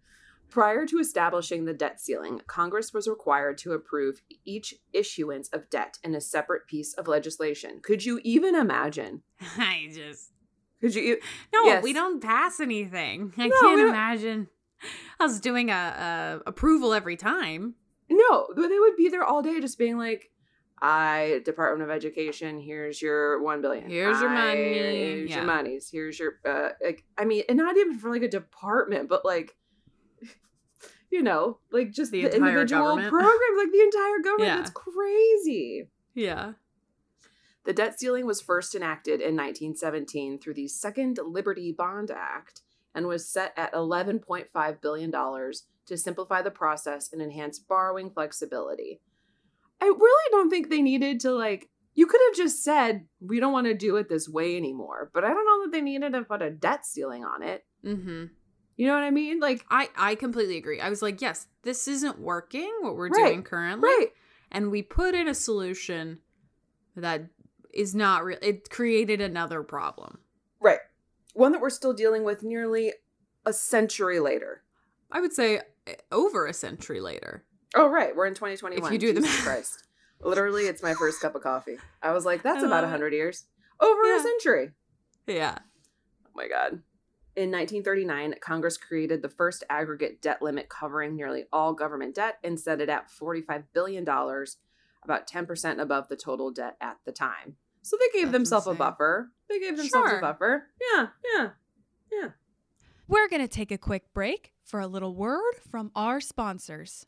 Prior 0.54 0.86
to 0.86 1.00
establishing 1.00 1.66
the 1.66 1.74
debt 1.74 2.00
ceiling, 2.00 2.40
Congress 2.46 2.94
was 2.94 3.08
required 3.08 3.58
to 3.60 3.72
approve 3.72 4.22
each 4.46 4.76
issuance 4.94 5.50
of 5.50 5.68
debt 5.72 5.98
in 6.04 6.14
a 6.14 6.22
separate 6.22 6.68
piece 6.68 6.94
of 6.94 7.08
legislation. 7.08 7.80
Could 7.82 8.06
you 8.06 8.20
even 8.24 8.54
imagine? 8.54 9.24
I 9.58 9.90
just 9.92 10.32
Could 10.80 10.94
you? 10.94 11.18
no. 11.52 11.64
Yes. 11.64 11.82
We 11.84 11.92
don't 11.92 12.22
pass 12.22 12.60
anything. 12.60 13.34
I 13.36 13.48
No, 13.48 13.62
can't 13.62 13.82
imagine 13.82 14.48
us 15.20 15.40
doing 15.40 15.72
a, 15.72 15.74
a 15.74 16.50
approval 16.50 16.94
every 16.94 17.18
time. 17.18 17.74
No, 18.12 18.48
they 18.56 18.80
would 18.80 18.96
be 18.96 19.10
there 19.10 19.24
all 19.24 19.42
day 19.42 19.60
just 19.60 19.80
being 19.80 19.98
like, 19.98 20.30
I, 20.80 21.42
Department 21.46 21.90
of 21.90 21.96
Education, 21.96 22.60
here's 22.60 23.02
your 23.02 23.42
one 23.42 23.62
billion. 23.62 23.90
Here's 23.90 24.20
your 24.22 24.30
I- 24.30 24.34
money." 24.34 24.64
Here's 24.76 25.30
Yeah. 25.32 25.38
your 25.38 25.46
monies. 25.46 25.90
Here's 25.92 26.20
your 26.20 26.34
uh 26.46 26.70
like 26.84 27.06
I 27.18 27.26
mean, 27.26 27.42
and 27.50 27.58
not 27.58 27.76
even 27.76 27.98
for 27.98 28.12
like 28.12 28.22
a 28.22 28.28
department, 28.28 29.10
but 29.10 29.26
like 29.26 29.56
you 31.14 31.22
know, 31.22 31.60
like 31.72 31.92
just 31.92 32.12
The 32.12 32.24
the, 32.24 32.36
entire 32.36 32.50
individual 32.50 32.88
government. 32.88 33.10
programs, 33.10 33.58
like 33.58 33.72
the 33.72 33.82
entire 33.82 34.20
government. 34.24 34.48
Yeah. 34.48 34.58
That's 34.58 34.72
crazy. 34.72 35.88
Yeah. 36.16 36.54
The 37.66 37.74
debt 37.74 38.00
ceiling 38.00 38.26
was 38.26 38.42
first 38.42 38.74
enacted 38.74 39.22
in 39.22 39.36
1917 39.38 40.40
through 40.40 40.56
the 40.56 40.68
Second 40.68 41.20
Liberty 41.24 41.72
Bond 41.72 42.10
Act 42.10 42.62
and 42.96 43.06
was 43.06 43.30
set 43.30 43.54
at 43.56 43.74
$11.5 43.74 44.82
billion 44.82 45.12
to 45.12 45.98
simplify 45.98 46.42
the 46.42 46.52
process 46.52 47.14
and 47.14 47.22
enhance 47.22 47.60
borrowing 47.60 48.10
flexibility. 48.10 49.00
I 49.80 49.86
really 49.86 50.32
don't 50.32 50.50
think 50.50 50.70
they 50.70 50.82
needed 50.82 51.20
to, 51.22 51.32
like, 51.32 51.70
you 51.94 52.08
could 52.08 52.22
have 52.28 52.36
just 52.36 52.64
said, 52.64 53.06
we 53.22 53.40
don't 53.40 53.54
want 53.54 53.68
to 53.68 53.76
do 53.76 53.98
it 53.98 54.10
this 54.10 54.28
way 54.28 54.58
anymore, 54.58 55.12
but 55.14 55.24
I 55.24 55.28
don't 55.30 55.46
know 55.46 55.66
that 55.66 55.72
they 55.72 55.82
needed 55.82 56.14
to 56.14 56.24
put 56.24 56.42
a 56.42 56.50
debt 56.50 56.88
ceiling 56.88 57.24
on 57.24 57.44
it. 57.44 57.66
Mm-hmm. 57.86 58.26
You 58.76 58.88
know 58.88 58.94
what 58.94 59.04
I 59.04 59.12
mean? 59.12 59.40
Like, 59.40 59.66
I 59.70 59.90
I 59.96 60.16
completely 60.16 60.58
agree. 60.58 60.80
I 60.82 60.90
was 60.90 61.02
like, 61.02 61.22
yes, 61.22 61.48
this 61.64 61.88
isn't 61.88 62.20
working. 62.20 62.72
What 62.82 62.96
we're 62.96 63.10
Right. 63.10 63.28
doing 63.30 63.44
currently, 63.44 63.88
right. 63.88 64.08
and 64.52 64.72
we 64.72 64.82
put 64.82 65.14
in 65.16 65.28
a 65.28 65.34
solution 65.36 66.20
that 66.96 67.24
is 67.74 67.94
not 67.96 68.24
real. 68.24 68.38
It 68.42 68.70
created 68.70 69.22
another 69.22 69.64
problem. 69.64 70.20
Right. 70.60 70.80
One 71.34 71.52
that 71.52 71.62
we're 71.62 71.70
still 71.70 71.94
dealing 71.94 72.24
with 72.24 72.44
nearly 72.44 72.94
a 73.46 73.54
century 73.54 74.20
later. 74.20 74.64
I 75.12 75.20
would 75.22 75.34
say 75.34 75.62
eh, 75.88 75.96
over 76.12 76.46
a 76.48 76.54
century 76.54 77.02
later. 77.02 77.44
Oh, 77.76 77.88
right. 77.90 78.16
We're 78.16 78.28
in 78.28 78.36
2021. 78.36 78.86
If 78.88 78.92
you 78.94 79.00
do 79.00 79.14
the 79.14 79.22
math. 79.22 79.44
Christ. 79.44 79.88
Literally, 80.22 80.64
it's 80.68 80.82
my 80.84 80.94
first 80.94 81.20
cup 81.22 81.36
of 81.36 81.42
coffee. 81.44 81.78
I 82.02 82.12
was 82.12 82.26
like, 82.26 82.44
that's 82.44 82.60
about 82.64 82.84
love 82.84 82.84
100 82.84 83.14
years. 83.14 83.46
Over 83.80 84.04
Yeah. 84.04 84.18
a 84.18 84.22
century. 84.22 84.72
Yeah. 85.28 85.58
Oh 86.26 86.30
my 86.36 86.48
God. 86.48 86.82
In 87.36 87.50
1939, 87.50 88.36
Congress 88.42 88.78
created 88.78 89.22
the 89.22 89.30
first 89.30 89.64
aggregate 89.70 90.22
debt 90.22 90.42
limit 90.42 90.70
covering 90.70 91.16
nearly 91.16 91.46
all 91.52 91.74
government 91.74 92.14
debt 92.16 92.38
and 92.44 92.60
set 92.60 92.80
it 92.80 92.90
at 92.90 93.10
$45 93.10 93.64
billion, 93.74 94.04
about 94.08 95.28
10% 95.28 95.80
above 95.82 96.08
the 96.10 96.16
total 96.16 96.52
debt 96.52 96.78
at 96.80 96.98
the 97.06 97.12
time. 97.12 97.56
So 97.82 97.98
they 98.00 98.18
gave 98.18 98.28
That's 98.28 98.34
themselves 98.34 98.68
a 98.68 98.74
buffer. 98.76 99.32
They 99.50 99.60
gave 99.60 99.78
themselves 99.78 100.10
Sure. 100.12 100.20
a 100.20 100.22
buffer. 100.22 100.68
Yeah, 100.94 101.08
yeah, 101.34 101.50
yeah. 102.12 102.30
We're 103.08 103.28
going 103.28 103.42
to 103.42 103.48
take 103.48 103.72
a 103.72 103.78
quick 103.78 104.14
break 104.14 104.54
for 104.64 104.80
a 104.80 104.88
little 104.88 105.16
word 105.16 105.56
from 105.70 105.92
our 105.96 106.22
sponsors. 106.22 107.08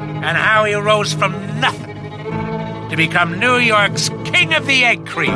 and 0.23 0.37
how 0.37 0.65
he 0.65 0.73
rose 0.75 1.13
from 1.13 1.31
nothing 1.59 1.97
to 2.89 2.95
become 2.95 3.39
New 3.39 3.57
York's 3.57 4.09
King 4.23 4.53
of 4.53 4.67
the 4.67 4.85
Egg 4.85 5.05
Cream. 5.07 5.33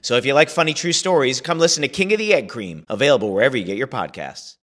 So 0.00 0.16
if 0.16 0.24
you 0.24 0.34
like 0.34 0.48
funny 0.48 0.72
true 0.72 0.92
stories, 0.92 1.40
come 1.40 1.58
listen 1.58 1.82
to 1.82 1.88
King 1.88 2.12
of 2.12 2.18
the 2.18 2.32
Egg 2.32 2.48
Cream, 2.48 2.84
available 2.88 3.32
wherever 3.32 3.56
you 3.56 3.64
get 3.64 3.76
your 3.76 3.88
podcasts. 3.88 4.56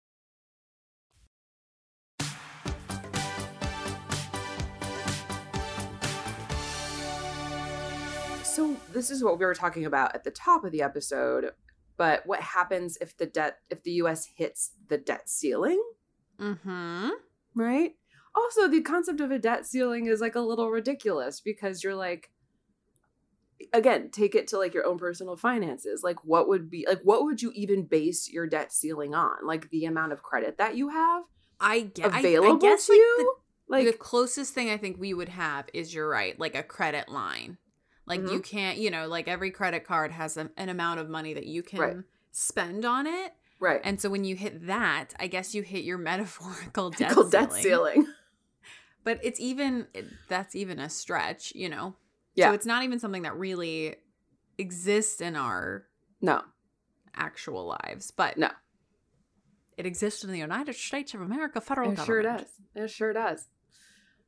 So 8.45 8.77
this 8.93 9.11
is 9.11 9.25
what 9.25 9.39
we 9.39 9.47
were 9.47 9.55
talking 9.55 9.87
about 9.87 10.15
at 10.15 10.25
the 10.25 10.31
top 10.31 10.65
of 10.65 10.73
the 10.73 10.83
episode. 10.83 11.53
But 11.97 12.27
what 12.27 12.41
happens 12.41 12.99
if 13.01 13.17
the 13.17 13.27
debt 13.27 13.59
if 13.71 13.83
the 13.83 13.93
US 13.93 14.27
hits 14.37 14.73
the 14.89 14.99
debt 14.99 15.29
ceiling? 15.29 15.83
Mm-hmm. 16.39 17.11
Right? 17.55 17.95
Also, 18.35 18.69
the 18.69 18.81
concept 18.81 19.21
of 19.21 19.31
a 19.31 19.39
debt 19.39 19.67
ceiling 19.67 20.07
is 20.07 20.21
like 20.21 20.35
a 20.37 20.41
little 20.41 20.71
ridiculous 20.71 21.41
because 21.41 21.83
you're 21.83 21.95
like 21.97 22.31
again, 23.75 24.11
take 24.11 24.35
it 24.35 24.49
to 24.49 24.59
like 24.59 24.73
your 24.75 24.87
own 24.87 24.99
personal 24.99 25.37
finances. 25.37 26.03
Like 26.03 26.25
what 26.25 26.49
would 26.49 26.71
be 26.71 26.87
like 26.89 27.01
what 27.03 27.25
would 27.25 27.43
you 27.43 27.53
even 27.55 27.85
base 27.85 28.31
your 28.31 28.47
debt 28.47 28.73
ceiling 28.73 29.15
on? 29.15 29.47
Like 29.47 29.69
the 29.71 29.85
amount 29.85 30.13
of 30.13 30.23
credit 30.23 30.59
that 30.59 30.77
you 30.77 30.89
have 30.89 31.25
I 31.61 31.81
guess 31.81 32.07
available 32.15 32.53
I, 32.53 32.57
I 32.57 32.59
guess 32.59 32.87
to 32.87 32.93
like 32.93 32.99
you? 32.99 33.37
the, 33.69 33.75
like 33.77 33.87
the 33.87 33.93
closest 33.93 34.55
thing 34.55 34.71
I 34.71 34.77
think 34.77 34.99
we 34.99 35.13
would 35.13 35.29
have 35.29 35.67
is 35.75 35.93
you're 35.95 36.09
right, 36.09 36.39
like 36.39 36.55
a 36.55 36.63
credit 36.63 37.09
line. 37.09 37.59
Like 38.07 38.21
Mm-hmm. 38.21 38.33
you 38.33 38.41
can't, 38.41 38.79
you 38.79 38.91
know, 38.91 39.07
like 39.07 39.29
every 39.29 39.51
credit 39.51 39.85
card 39.85 40.11
has 40.11 40.37
a, 40.37 40.51
an 40.57 40.69
amount 40.69 41.01
of 41.01 41.09
money 41.09 41.35
that 41.35 41.47
you 41.47 41.63
can 41.63 41.81
Right. 41.81 41.97
spend 42.33 42.85
on 42.85 43.07
it. 43.07 43.33
right. 43.61 43.81
And 43.85 44.01
so 44.01 44.09
when 44.09 44.25
you 44.25 44.35
hit 44.37 44.67
that, 44.67 45.09
I 45.21 45.27
guess 45.27 45.55
you 45.55 45.63
hit 45.63 45.85
your 45.85 45.99
metaphorical 46.11 46.91
debt 46.91 47.13
ceiling. 47.13 47.31
debt 47.31 47.53
ceiling. 47.53 48.07
But 49.05 49.19
it's 49.23 49.41
even 49.41 49.87
that's 50.29 50.55
even 50.55 50.79
a 50.79 50.89
stretch, 50.91 51.53
you 51.55 51.69
know. 51.69 51.95
Yeah. 52.35 52.49
So 52.51 52.55
it's 52.55 52.67
not 52.67 52.83
even 52.85 52.99
something 52.99 53.23
that 53.23 53.37
really 53.37 53.97
exists 54.59 55.21
in 55.21 55.37
our 55.37 55.87
No. 56.21 56.43
actual 57.15 57.67
lives, 57.67 58.11
but 58.11 58.37
No. 58.39 58.51
it 59.77 59.87
exists 59.87 60.23
in 60.23 60.31
the 60.31 60.39
United 60.39 60.75
States 60.75 61.15
of 61.15 61.21
America 61.23 61.61
federal 61.61 61.93
government. 61.93 62.09
It 62.09 62.23
government. 62.23 62.49
sure 62.75 62.83
does. 62.83 62.85
It 62.85 62.95
sure 62.95 63.13
does. 63.13 63.49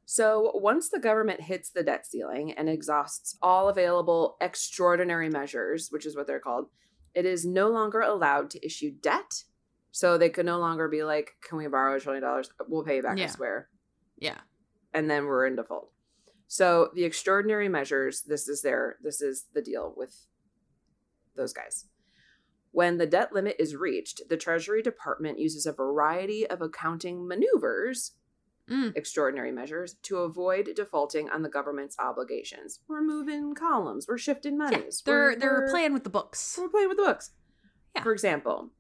So, 0.05 0.51
once 0.57 0.89
the 0.89 0.99
government 0.99 1.43
hits 1.43 1.71
the 1.71 1.83
debt 1.85 2.07
ceiling 2.07 2.53
and 2.53 2.69
exhausts 2.69 3.39
all 3.41 3.69
available 3.69 4.37
extraordinary 4.41 5.29
measures, 5.31 5.91
which 5.91 6.05
is 6.07 6.17
what 6.17 6.27
they're 6.27 6.41
called, 6.41 6.71
it 7.15 7.25
is 7.25 7.47
no 7.47 7.69
longer 7.69 8.01
allowed 8.01 8.51
to 8.51 8.67
issue 8.67 8.91
debt. 8.91 9.45
So, 9.93 10.19
they 10.19 10.29
could 10.31 10.47
no 10.47 10.59
longer 10.59 10.89
be 10.89 11.05
like, 11.05 11.37
Can 11.43 11.59
we 11.59 11.67
borrow 11.69 11.97
a 11.97 12.01
trillion 12.01 12.25
dollars? 12.25 12.51
We'll 12.67 12.83
pay 12.85 12.97
you 12.97 13.03
back, 13.03 13.19
I 13.19 13.27
swear. 13.27 13.69
Yeah. 14.19 14.41
And 14.95 15.11
then 15.11 15.25
we're 15.27 15.47
in 15.47 15.57
default. 15.57 15.91
So, 16.49 16.91
the 16.95 17.05
extraordinary 17.05 17.69
measures, 17.69 18.23
this 18.23 18.47
is 18.49 18.61
their, 18.63 18.97
this 19.03 19.23
is 19.23 19.47
the 19.55 19.63
deal 19.63 19.95
with 19.97 20.15
those 21.35 21.53
guys. 21.55 21.87
When 22.73 22.99
the 22.99 23.07
debt 23.07 23.33
limit 23.33 23.57
is 23.59 23.75
reached, 23.77 24.23
the 24.29 24.37
Treasury 24.37 24.83
Department 24.83 25.39
uses 25.39 25.65
a 25.67 25.73
variety 25.73 26.47
of 26.47 26.61
accounting 26.63 27.27
maneuvers 27.27 28.13
Mm. 28.71 28.97
extraordinary 28.97 29.51
measures 29.51 29.95
to 30.05 30.19
avoid 30.19 30.71
defaulting 30.77 31.29
on 31.29 31.43
the 31.43 31.49
government's 31.49 31.97
obligations. 31.99 32.79
We're 32.87 33.03
moving 33.03 33.57
columns. 33.57 34.07
We're 34.07 34.19
shifting 34.19 34.53
Yeah, 34.53 34.71
monies. 34.71 35.03
they're 35.05 35.15
we're, 35.31 35.37
they're 35.37 35.59
we're- 35.63 35.71
playing 35.71 35.93
with 35.93 36.05
the 36.05 36.11
books. 36.11 36.57
We're 36.61 36.69
playing 36.69 36.89
with 36.89 36.97
the 36.97 37.03
books. 37.03 37.33
Yeah. 37.97 38.05
For 38.05 38.13
example, 38.13 38.71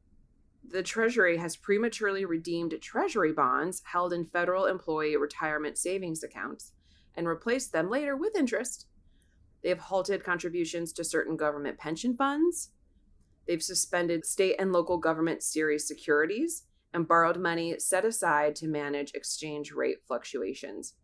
the 0.73 0.83
Treasury 0.83 1.37
has 1.37 1.55
prematurely 1.55 2.25
redeemed 2.25 2.75
Treasury 2.81 3.33
bonds 3.33 3.83
held 3.85 4.13
in 4.13 4.25
federal 4.25 4.65
employee 4.67 5.17
retirement 5.17 5.77
savings 5.77 6.23
accounts 6.23 6.73
and 7.15 7.29
replaced 7.29 7.73
them 7.73 7.91
later 7.91 8.17
with 8.17 8.35
interest. 8.35 8.87
They 9.63 9.69
have 9.69 9.79
halted 9.79 10.25
contributions 10.25 10.93
to 10.95 11.05
certain 11.05 11.37
government 11.37 11.77
pension 11.79 12.17
funds. 12.17 12.71
They've 13.47 13.63
suspended 13.63 14.25
state 14.25 14.57
and 14.59 14.73
local 14.73 14.97
government 14.97 15.43
series 15.43 15.87
securities 15.87 16.63
and 16.95 17.07
borrowed 17.07 17.39
money 17.39 17.79
set 17.79 18.05
aside 18.05 18.57
to 18.57 18.67
manage 18.67 19.13
exchange 19.15 19.73
rate 19.73 19.99
fluctuations. 20.07 20.95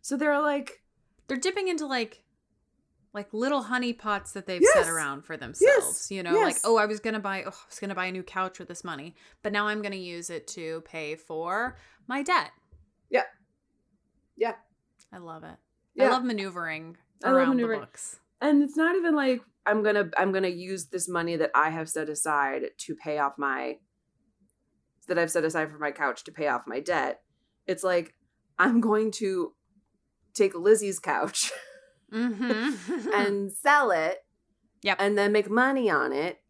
So 0.00 0.16
they're 0.16 0.40
like, 0.40 0.82
They're 1.26 1.36
dipping 1.36 1.68
into 1.68 1.86
like 1.86 2.24
like 3.18 3.32
little 3.34 3.62
honey 3.62 3.92
pots 3.92 4.32
that 4.32 4.46
they've 4.46 4.62
Yes. 4.62 4.72
set 4.84 4.88
around 4.88 5.22
for 5.22 5.36
themselves. 5.36 5.86
Yes. 5.86 6.10
You 6.10 6.22
know, 6.22 6.34
like 6.40 6.56
oh, 6.64 6.76
I 6.76 6.86
was 6.86 7.00
gonna 7.00 7.18
buy 7.20 7.42
oh, 7.42 7.48
I 7.48 7.66
was 7.68 7.78
gonna 7.80 7.94
buy 7.94 8.06
a 8.06 8.12
new 8.12 8.22
couch 8.22 8.58
with 8.58 8.68
this 8.68 8.84
money, 8.84 9.14
but 9.42 9.52
now 9.52 9.66
I'm 9.66 9.82
gonna 9.82 9.96
use 9.96 10.30
it 10.30 10.46
to 10.48 10.82
pay 10.82 11.16
for 11.16 11.76
my 12.06 12.22
debt. 12.22 12.50
yeah, 13.10 13.24
yeah. 14.36 14.54
I 15.12 15.18
love 15.18 15.42
it. 15.44 15.56
I 16.00 16.08
love 16.08 16.22
maneuvering 16.24 16.96
I 17.24 17.28
love 17.30 17.36
around 17.36 17.48
maneuvering. 17.56 17.80
the 17.80 17.86
books. 17.86 18.20
and 18.40 18.62
it's 18.62 18.76
not 18.76 18.94
even 18.94 19.16
like 19.16 19.42
i'm 19.66 19.82
gonna 19.82 20.08
i'm 20.16 20.30
gonna 20.32 20.46
use 20.70 20.86
this 20.86 21.08
money 21.08 21.34
that 21.36 21.50
i 21.56 21.70
have 21.70 21.88
set 21.88 22.08
aside 22.08 22.62
to 22.84 22.94
pay 22.94 23.18
off 23.18 23.32
my 23.36 23.78
that 25.08 25.18
i've 25.18 25.30
set 25.30 25.44
aside 25.44 25.70
for 25.72 25.78
my 25.78 25.90
couch 25.90 26.22
to 26.24 26.30
pay 26.30 26.46
off 26.46 26.62
my 26.68 26.78
debt 26.78 27.22
it's 27.66 27.82
like 27.82 28.14
i'm 28.60 28.80
going 28.80 29.10
to 29.10 29.52
take 30.34 30.54
lizzie's 30.54 31.00
couch 31.00 31.50
Mm-hmm. 32.12 33.12
and 33.12 33.52
sell 33.64 33.90
it 33.90 34.24
Yep. 34.82 34.96
and 35.00 35.18
then 35.18 35.32
make 35.32 35.50
money 35.50 35.90
on 35.90 36.12
it 36.12 36.40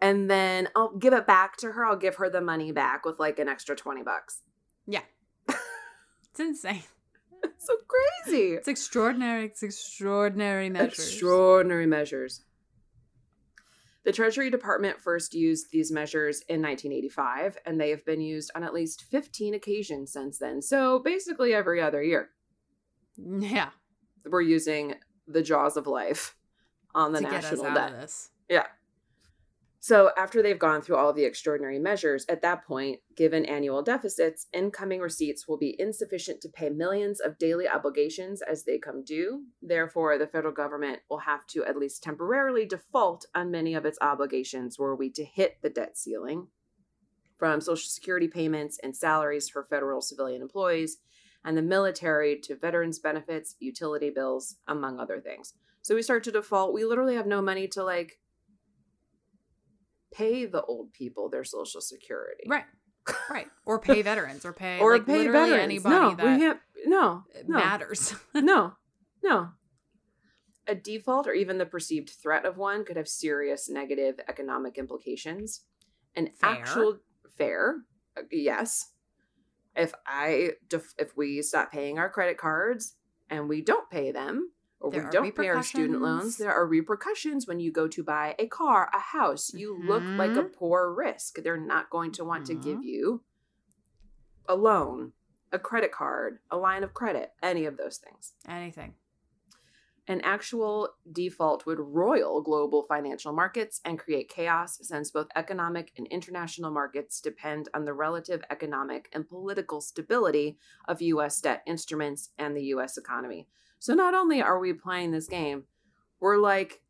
and 0.00 0.28
then 0.30 0.68
i'll 0.76 0.96
give 0.96 1.12
it 1.14 1.26
back 1.26 1.56
to 1.58 1.72
her 1.72 1.84
i'll 1.86 1.96
give 1.96 2.16
her 2.16 2.28
the 2.28 2.40
money 2.40 2.72
back 2.72 3.04
with 3.04 3.18
like 3.18 3.38
an 3.38 3.48
extra 3.48 3.74
20 3.76 4.02
bucks 4.02 4.42
yeah. 4.86 5.02
it's 5.48 6.38
insane. 6.40 6.82
it's 7.42 7.66
so 7.66 7.74
crazy 8.24 8.52
It's 8.54 8.68
extraordinary. 8.68 9.44
It's 9.46 9.62
extraordinary 9.62 10.70
measures. 10.70 10.98
Extraordinary 10.98 11.86
measures. 11.86 12.42
The 14.04 14.12
Treasury 14.12 14.48
Department 14.50 14.98
first 15.00 15.34
used 15.34 15.70
these 15.70 15.92
measures 15.92 16.40
in 16.48 16.62
1985, 16.62 17.58
and 17.66 17.78
they 17.78 17.90
have 17.90 18.04
been 18.06 18.22
used 18.22 18.50
on 18.54 18.62
at 18.64 18.72
least 18.72 19.04
15 19.10 19.52
occasions 19.54 20.12
since 20.12 20.38
then. 20.38 20.62
So 20.62 20.98
basically, 21.00 21.52
every 21.52 21.82
other 21.82 22.02
year, 22.02 22.30
yeah. 23.18 23.68
We're 24.24 24.40
using 24.40 24.94
the 25.26 25.42
jaws 25.42 25.76
of 25.76 25.86
life 25.86 26.36
on 26.94 27.12
the 27.12 27.20
to 27.20 27.24
get 27.24 27.44
us 27.44 27.52
national 27.52 27.74
debt. 27.74 28.10
Yeah. 28.48 28.66
So, 29.80 30.10
after 30.16 30.42
they've 30.42 30.58
gone 30.58 30.82
through 30.82 30.96
all 30.96 31.12
the 31.12 31.24
extraordinary 31.24 31.78
measures, 31.78 32.26
at 32.28 32.42
that 32.42 32.66
point, 32.66 32.98
given 33.16 33.44
annual 33.44 33.80
deficits, 33.80 34.46
incoming 34.52 35.00
receipts 35.00 35.46
will 35.46 35.56
be 35.56 35.76
insufficient 35.78 36.40
to 36.40 36.48
pay 36.48 36.68
millions 36.68 37.20
of 37.20 37.38
daily 37.38 37.68
obligations 37.68 38.42
as 38.42 38.64
they 38.64 38.78
come 38.78 39.04
due. 39.04 39.44
Therefore, 39.62 40.18
the 40.18 40.26
federal 40.26 40.52
government 40.52 41.00
will 41.08 41.20
have 41.20 41.46
to 41.48 41.64
at 41.64 41.78
least 41.78 42.02
temporarily 42.02 42.66
default 42.66 43.26
on 43.36 43.52
many 43.52 43.74
of 43.74 43.86
its 43.86 43.98
obligations 44.00 44.80
were 44.80 44.96
we 44.96 45.10
to 45.12 45.24
hit 45.24 45.58
the 45.62 45.70
debt 45.70 45.96
ceiling. 45.96 46.48
From 47.38 47.60
Social 47.60 47.88
Security 47.88 48.26
payments 48.26 48.80
and 48.82 48.96
salaries 48.96 49.48
for 49.48 49.68
federal 49.70 50.00
civilian 50.00 50.42
employees, 50.42 50.98
and 51.44 51.56
the 51.56 51.62
military 51.62 52.38
to 52.40 52.56
veterans 52.56 52.98
benefits, 52.98 53.56
utility 53.60 54.10
bills, 54.10 54.56
among 54.66 54.98
other 54.98 55.20
things. 55.20 55.54
So 55.82 55.94
we 55.94 56.02
start 56.02 56.24
to 56.24 56.32
default. 56.32 56.74
We 56.74 56.84
literally 56.84 57.14
have 57.14 57.26
no 57.26 57.40
money 57.40 57.68
to 57.68 57.82
like 57.82 58.18
pay 60.12 60.46
the 60.46 60.62
old 60.62 60.92
people 60.92 61.28
their 61.28 61.44
social 61.44 61.80
security. 61.80 62.44
Right. 62.46 62.64
Right. 63.30 63.46
Or 63.64 63.78
pay 63.78 64.02
veterans 64.10 64.44
or 64.44 64.52
pay 64.52 64.78
Or 64.80 64.92
like, 64.94 65.06
pay 65.06 65.18
literally 65.18 65.50
veterans. 65.50 65.62
anybody 65.64 65.94
no, 65.94 66.14
that 66.14 66.26
we 66.26 66.38
can't 66.38 66.60
no, 66.86 67.24
no. 67.46 67.58
matters. 67.58 68.14
no. 68.34 68.72
No. 69.22 69.48
A 70.66 70.74
default 70.74 71.26
or 71.26 71.32
even 71.32 71.56
the 71.56 71.64
perceived 71.64 72.10
threat 72.10 72.44
of 72.44 72.58
one 72.58 72.84
could 72.84 72.96
have 72.98 73.08
serious 73.08 73.70
negative 73.70 74.20
economic 74.28 74.76
implications. 74.76 75.62
An 76.14 76.28
Fair. 76.38 76.50
actual 76.50 76.98
fair, 77.38 77.76
uh, 78.18 78.22
yes. 78.30 78.90
If 79.78 79.94
I 80.06 80.52
def- 80.68 80.94
if 80.98 81.16
we 81.16 81.40
stop 81.42 81.70
paying 81.70 81.98
our 81.98 82.10
credit 82.10 82.36
cards 82.36 82.96
and 83.30 83.48
we 83.48 83.62
don't 83.62 83.88
pay 83.88 84.10
them 84.10 84.52
or 84.80 84.90
There 84.90 85.04
we 85.04 85.10
don't 85.10 85.36
pay 85.36 85.48
our 85.48 85.62
student 85.62 86.02
loans, 86.02 86.36
there 86.36 86.52
are 86.52 86.66
repercussions 86.66 87.46
when 87.46 87.60
you 87.60 87.70
go 87.70 87.86
to 87.88 88.02
buy 88.02 88.34
a 88.38 88.46
car, 88.48 88.90
a 88.92 88.98
house. 88.98 89.54
You 89.54 89.76
look 89.76 90.04
like 90.18 90.36
a 90.36 90.42
Mhm. 90.42 90.52
poor 90.52 90.92
risk. 90.92 91.36
They're 91.36 91.56
not 91.56 91.90
going 91.90 92.12
to 92.12 92.24
want 92.24 92.44
to 92.46 92.54
give 92.54 92.80
Mhm. 92.80 92.84
you 92.84 93.24
a 94.48 94.56
loan, 94.56 95.12
a 95.52 95.58
credit 95.58 95.92
card, 95.92 96.40
a 96.50 96.56
line 96.56 96.82
of 96.82 96.92
credit, 96.94 97.32
any 97.42 97.64
of 97.64 97.76
those 97.76 97.98
things. 97.98 98.34
Anything. 98.46 98.94
An 100.10 100.22
actual 100.22 100.88
default 101.12 101.66
would 101.66 101.78
roil 101.78 102.40
global 102.40 102.84
financial 102.88 103.34
markets 103.34 103.82
and 103.84 103.98
create 103.98 104.30
chaos 104.30 104.78
since 104.80 105.10
both 105.10 105.28
economic 105.36 105.92
and 105.98 106.06
international 106.06 106.70
markets 106.70 107.20
depend 107.20 107.68
on 107.74 107.84
the 107.84 107.92
relative 107.92 108.42
economic 108.50 109.10
and 109.12 109.28
political 109.28 109.82
stability 109.82 110.56
of 110.88 111.02
US 111.02 111.42
debt 111.42 111.62
instruments 111.66 112.30
and 112.38 112.56
the 112.56 112.64
US 112.74 112.96
economy. 112.96 113.48
So 113.78 113.92
not 113.92 114.14
only 114.14 114.40
are 114.40 114.58
we 114.58 114.72
playing 114.72 115.10
this 115.10 115.28
game, 115.28 115.64
we're 116.20 116.38
like 116.38 116.80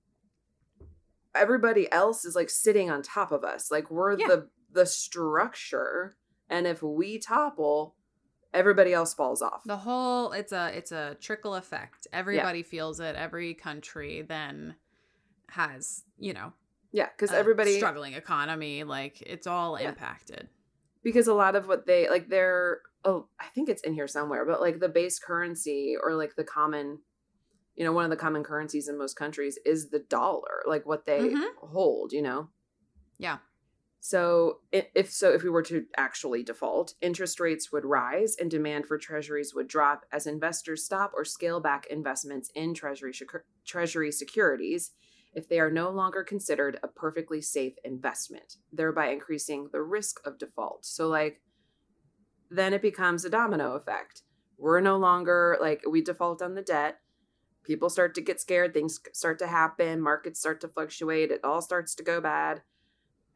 everybody 1.34 1.90
else 1.90 2.24
is 2.24 2.36
like 2.36 2.50
sitting 2.50 2.88
on 2.88 3.02
top 3.02 3.32
of 3.32 3.42
us. 3.42 3.68
Like 3.68 3.90
we're 3.90 4.16
Yeah. 4.16 4.28
the 4.28 4.48
the 4.70 4.86
structure 4.86 6.16
and 6.48 6.66
if 6.66 6.82
we 6.82 7.18
topple, 7.18 7.96
everybody 8.58 8.92
else 8.92 9.14
falls 9.14 9.40
off. 9.42 9.62
The 9.64 9.76
whole 9.78 10.32
it's 10.32 10.52
a 10.52 10.76
it's 10.76 10.92
a 10.92 11.16
trickle 11.20 11.54
effect. 11.54 12.06
Everybody 12.12 12.62
feels 12.62 13.00
it. 13.00 13.16
Every 13.16 13.54
country 13.54 14.22
then 14.22 14.74
has, 15.50 16.04
you 16.18 16.32
know, 16.34 16.52
Yeah, 16.92 17.08
because 17.16 17.30
a 17.32 17.36
everybody 17.36 17.76
struggling 17.78 18.14
economy, 18.14 18.84
like 18.84 19.22
it's 19.22 19.46
all 19.46 19.76
impacted. 19.76 20.48
because 21.02 21.26
a 21.28 21.34
lot 21.34 21.56
of 21.56 21.68
what 21.68 21.86
they 21.86 22.08
like 22.08 22.28
they're 22.28 22.80
oh 23.04 23.28
i 23.38 23.46
think 23.54 23.68
it's 23.68 23.82
in 23.82 23.94
here 23.94 24.08
somewhere 24.08 24.44
but 24.44 24.60
like 24.60 24.80
the 24.80 24.88
base 24.88 25.20
currency 25.20 25.94
or 26.02 26.14
like 26.16 26.34
the 26.34 26.42
common 26.42 26.98
you 27.76 27.84
know 27.84 27.92
one 27.92 28.02
of 28.04 28.10
the 28.10 28.16
common 28.16 28.42
currencies 28.42 28.88
in 28.88 28.98
most 28.98 29.14
countries 29.14 29.56
is 29.64 29.90
the 29.90 30.00
dollar 30.00 30.62
like 30.66 30.84
what 30.84 31.06
they 31.06 31.20
Mhm. 31.30 31.46
hold 31.62 32.12
you 32.12 32.20
know 32.20 32.48
Yeah. 33.18 33.38
So 34.00 34.60
if 34.70 35.10
so 35.10 35.32
if 35.32 35.42
we 35.42 35.50
were 35.50 35.62
to 35.62 35.84
actually 35.96 36.42
default 36.42 36.94
interest 37.00 37.40
rates 37.40 37.72
would 37.72 37.84
rise 37.84 38.36
and 38.38 38.50
demand 38.50 38.86
for 38.86 38.96
treasuries 38.96 39.54
would 39.54 39.66
drop 39.66 40.04
as 40.12 40.26
investors 40.26 40.84
stop 40.84 41.12
or 41.14 41.24
scale 41.24 41.60
back 41.60 41.86
investments 41.90 42.50
in 42.54 42.74
treasury 42.74 43.12
treasury 43.64 44.12
securities 44.12 44.92
if 45.34 45.48
they 45.48 45.60
are 45.60 45.70
no 45.70 45.90
longer 45.90 46.24
considered 46.24 46.78
a 46.82 46.88
perfectly 46.88 47.40
safe 47.40 47.74
investment, 47.84 48.56
thereby 48.72 49.08
increasing 49.08 49.68
the 49.72 49.82
risk 49.82 50.20
of 50.26 50.38
default. 50.38 50.84
So, 50.84 51.08
like, 51.08 51.40
then 52.50 52.72
it 52.72 52.82
becomes 52.82 53.24
a 53.24 53.30
domino 53.30 53.74
effect. 53.74 54.22
We're 54.56 54.80
no 54.80 54.96
longer 54.96 55.56
like 55.60 55.82
we 55.88 56.02
default 56.02 56.42
on 56.42 56.54
the 56.54 56.62
debt. 56.62 57.00
People 57.62 57.90
start 57.90 58.14
to 58.14 58.20
get 58.20 58.40
scared, 58.40 58.72
things 58.72 58.98
start 59.12 59.38
to 59.40 59.46
happen, 59.46 60.00
markets 60.00 60.40
start 60.40 60.60
to 60.62 60.68
fluctuate, 60.68 61.30
it 61.30 61.44
all 61.44 61.60
starts 61.60 61.94
to 61.96 62.02
go 62.02 62.20
bad. 62.20 62.62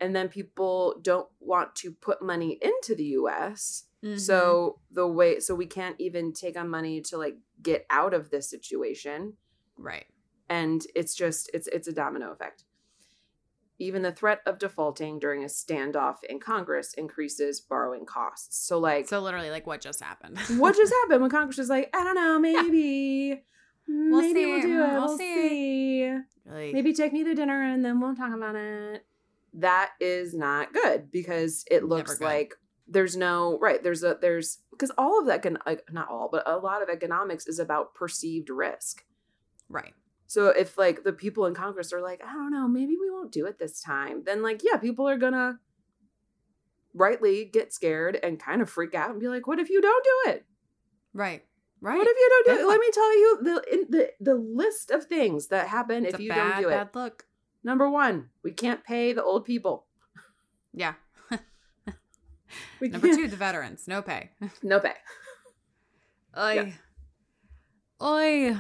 And 0.03 0.15
then 0.17 0.29
people 0.29 0.99
don't 1.01 1.29
want 1.41 1.75
to 1.77 1.93
put 1.93 2.21
money 2.23 2.59
into 2.61 2.95
the 2.97 3.05
US. 3.21 3.85
Mm-hmm. 4.05 4.19
So, 4.19 4.81
the 4.91 5.07
way, 5.07 5.39
so 5.39 5.55
we 5.55 5.67
can't 5.67 5.95
even 6.01 6.33
take 6.33 6.57
on 6.59 6.69
money 6.69 7.01
to 7.03 7.17
like 7.17 7.37
get 7.63 7.87
out 7.89 8.13
of 8.15 8.31
this 8.31 8.51
situation 8.51 9.35
Right. 9.79 10.07
and 10.49 10.85
it's 10.97 11.15
just 11.15 11.49
it's 11.55 11.69
it's 11.69 11.87
a 11.87 11.93
domino 11.93 12.33
effect 12.33 12.65
even 13.79 14.03
the 14.03 14.13
threat 14.13 14.41
of 14.47 14.59
defaulting 14.59 15.19
during 15.21 15.43
a 15.45 15.47
standoff 15.47 16.17
in 16.29 16.41
congress 16.41 16.95
increases 16.95 17.61
borrowing 17.61 18.05
costs 18.05 18.59
so 18.67 18.79
like 18.79 19.09
So 19.09 19.21
literally 19.21 19.51
like 19.51 19.67
what 19.67 19.81
just 19.81 20.01
happened. 20.03 20.37
what 20.63 20.77
just 20.77 20.93
happened 21.03 21.21
when 21.23 21.31
congress 21.31 21.59
was 21.59 21.69
like 21.71 21.89
i 21.95 22.03
don't 22.05 22.17
know 22.17 22.39
maybe 22.41 23.43
We'll 23.89 24.21
maybe 24.23 24.41
see, 24.41 24.47
we'll 24.47 24.63
do 24.63 24.69
it 24.85 24.93
we'll 24.93 25.07
we'll, 25.07 25.19
see." 25.19 25.35
see, 26.05 26.19
Like, 26.47 26.73
maybe 26.75 26.93
take 26.93 27.13
me 27.13 27.23
to 27.25 27.35
dinner 27.35 27.63
and 27.63 27.85
then 27.85 28.01
we'll 28.01 28.15
talk 28.17 28.35
about 28.35 28.55
it 28.57 29.05
that 29.55 29.91
is 30.01 30.35
not 30.35 30.73
good 30.73 31.11
because 31.11 31.65
it 31.71 31.85
looks 31.85 32.21
like 32.21 32.55
there's 32.89 33.17
no 33.17 33.59
right 33.61 33.83
there's 33.83 34.03
a 34.03 34.17
there's 34.21 34.59
because 34.71 34.91
all 34.99 35.21
of 35.21 35.27
that 35.27 35.43
can 35.43 35.59
like 35.67 35.83
not 35.91 36.09
all 36.09 36.29
but 36.31 36.43
a 36.47 36.57
lot 36.57 36.83
of 36.83 36.89
economics 36.89 37.47
is 37.47 37.59
about 37.59 37.95
perceived 37.95 38.51
risk 38.51 39.05
right. 39.69 39.95
so 40.27 40.49
if 40.49 40.77
like 40.79 41.05
the 41.05 41.13
people 41.13 41.47
in 41.47 41.55
Congress 41.55 41.93
are 41.93 42.01
like, 42.01 42.23
I 42.27 42.33
don't 42.33 42.53
know, 42.53 42.67
maybe 42.67 42.97
we 42.99 43.11
won't 43.11 43.33
do 43.33 43.47
it 43.47 43.59
this 43.59 43.81
time, 43.81 44.23
then 44.25 44.43
like, 44.43 44.63
yeah, 44.65 44.79
people 44.79 45.09
are 45.09 45.19
gonna 45.19 45.59
rightly 46.95 47.45
get 47.45 47.73
scared 47.73 48.19
and 48.23 48.39
kind 48.39 48.63
of 48.63 48.71
freak 48.71 48.95
out 48.95 49.11
and 49.11 49.21
be 49.21 49.29
like, 49.29 49.47
what 49.47 49.59
if 49.59 49.71
you 49.71 49.81
don't 49.81 50.05
do 50.05 50.31
it? 50.31 50.47
Right. 51.13 51.45
Right. 51.81 51.99
What 51.99 52.07
if 52.07 52.17
you 52.17 52.29
don't 52.31 52.47
do 52.47 52.53
Good 52.53 52.65
it? 52.65 52.69
Let 52.69 52.81
me 52.81 52.91
tell 52.93 53.19
you 53.19 53.39
the 53.43 53.73
in, 53.73 53.87
the 53.91 54.11
the 54.21 54.35
list 54.35 54.91
of 54.91 55.05
things 55.05 55.49
that 55.49 55.67
happen 55.69 56.05
It's 56.05 56.15
if 56.15 56.21
you 56.21 56.29
bad, 56.29 56.53
don't 56.53 56.63
do 56.63 56.69
bad 56.69 56.87
it. 56.87 57.25
Number 57.65 57.89
one, 57.89 58.29
we 58.43 58.51
can't 58.53 58.85
pay 58.85 59.13
the 59.13 59.23
old 59.23 59.45
people. 59.45 59.87
Yeah. 60.75 60.95
We 62.81 62.89
Number 62.89 63.07
can't- 63.07 63.19
two, 63.21 63.29
the 63.29 63.37
veterans. 63.37 63.89
No 63.89 64.03
pay. 64.03 64.31
no 64.63 64.79
pay. 64.81 64.95
Oi. 66.39 66.75
Oi. 68.03 68.57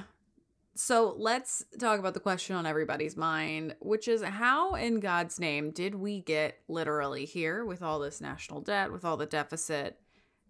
So 0.75 1.15
let's 1.19 1.65
talk 1.79 1.99
about 1.99 2.15
the 2.15 2.21
question 2.21 2.57
on 2.57 2.65
everybody's 2.65 3.17
mind, 3.17 3.75
which 3.81 4.09
is 4.09 4.23
how 4.23 4.75
in 4.77 5.01
God's 5.01 5.39
name 5.39 5.71
did 5.73 5.95
we 5.95 6.21
get 6.21 6.59
literally 6.69 7.27
here 7.27 7.65
with 7.67 7.83
all 7.83 7.99
this 7.99 8.21
national 8.21 8.63
debt, 8.63 8.91
with 8.93 9.05
all 9.05 9.17
the 9.19 9.27
deficit? 9.27 9.99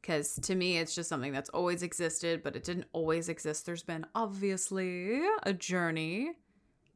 Because 0.00 0.34
to 0.42 0.54
me, 0.54 0.78
it's 0.78 0.94
just 0.94 1.08
something 1.08 1.32
that's 1.32 1.50
always 1.50 1.82
existed, 1.82 2.42
but 2.44 2.54
it 2.54 2.62
didn't 2.64 2.86
always 2.92 3.28
exist. 3.28 3.66
There's 3.66 3.82
been 3.82 4.06
obviously 4.14 5.20
a 5.42 5.52
journey 5.52 6.32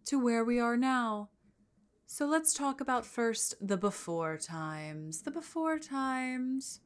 to 0.06 0.22
where 0.22 0.44
we 0.44 0.60
are 0.60 0.76
now. 0.76 1.30
So 2.06 2.24
let's 2.26 2.54
talk 2.54 2.80
about 2.80 3.04
first 3.04 3.54
the 3.60 3.76
before 3.76 4.36
times. 4.38 5.22
The 5.22 5.30
before 5.30 5.78
times. 5.78 6.80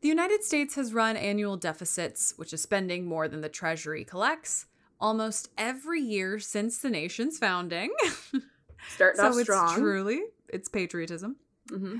The 0.00 0.08
United 0.08 0.44
States 0.44 0.74
has 0.74 0.92
run 0.92 1.16
annual 1.16 1.56
deficits, 1.56 2.34
which 2.36 2.52
is 2.52 2.60
spending 2.60 3.06
more 3.06 3.26
than 3.26 3.40
the 3.40 3.48
Treasury 3.48 4.04
collects, 4.04 4.66
almost 5.00 5.48
every 5.56 6.00
year 6.00 6.38
since 6.38 6.78
the 6.78 6.90
nation's 6.90 7.38
founding. 7.38 7.90
Starting 8.88 9.18
so 9.20 9.26
off 9.28 9.32
it's 9.34 9.44
strong. 9.44 9.74
truly 9.74 10.20
it's 10.48 10.68
patriotism. 10.68 11.36
hmm 11.70 11.98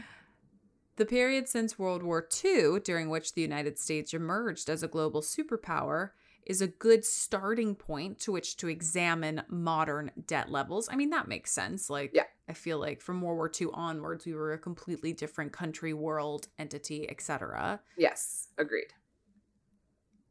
The 0.97 1.07
period 1.07 1.49
since 1.49 1.79
World 1.79 2.03
War 2.03 2.29
II, 2.45 2.81
during 2.81 3.09
which 3.09 3.33
the 3.33 3.41
United 3.43 3.79
States 3.79 4.13
emerged 4.13 4.69
as 4.69 4.83
a 4.83 4.89
global 4.89 5.23
superpower, 5.23 6.11
is 6.47 6.61
a 6.61 6.67
good 6.67 7.05
starting 7.05 7.75
point 7.75 8.19
to 8.21 8.33
which 8.33 8.57
to 8.59 8.69
examine 8.69 9.43
modern 9.49 10.11
debt 10.27 10.51
levels. 10.51 10.89
I 10.91 10.97
mean, 10.97 11.11
that 11.11 11.29
makes 11.29 11.53
sense. 11.53 11.89
Like, 11.89 12.11
Yeah. 12.15 12.25
I 12.49 12.53
feel 12.53 12.79
like 12.79 13.01
from 13.01 13.21
World 13.23 13.37
War 13.37 13.51
II 13.61 13.69
onwards, 13.73 14.27
we 14.27 14.35
were 14.35 14.53
a 14.53 14.59
completely 14.59 15.13
different 15.13 15.53
country, 15.53 15.95
world, 15.95 16.49
entity, 16.59 17.09
etc. 17.09 17.81
Yes, 17.97 18.49
agreed. 18.59 18.93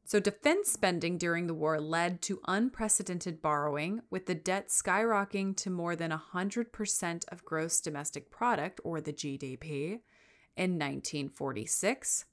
So, 0.05 0.19
defense 0.19 0.69
spending 0.69 1.17
during 1.17 1.47
the 1.47 1.53
war 1.53 1.79
led 1.79 2.21
to 2.23 2.41
unprecedented 2.47 3.41
borrowing, 3.41 4.01
with 4.11 4.25
the 4.25 4.35
debt 4.35 4.67
skyrocketing 4.67 5.55
to 5.57 5.69
more 5.69 5.95
than 5.95 6.11
100% 6.11 7.25
of 7.29 7.45
gross 7.45 7.79
domestic 7.79 8.29
product, 8.29 8.79
or 8.83 9.01
the 9.01 9.13
GDP, 9.13 10.01
in 10.55 10.77
1946. 10.77 12.25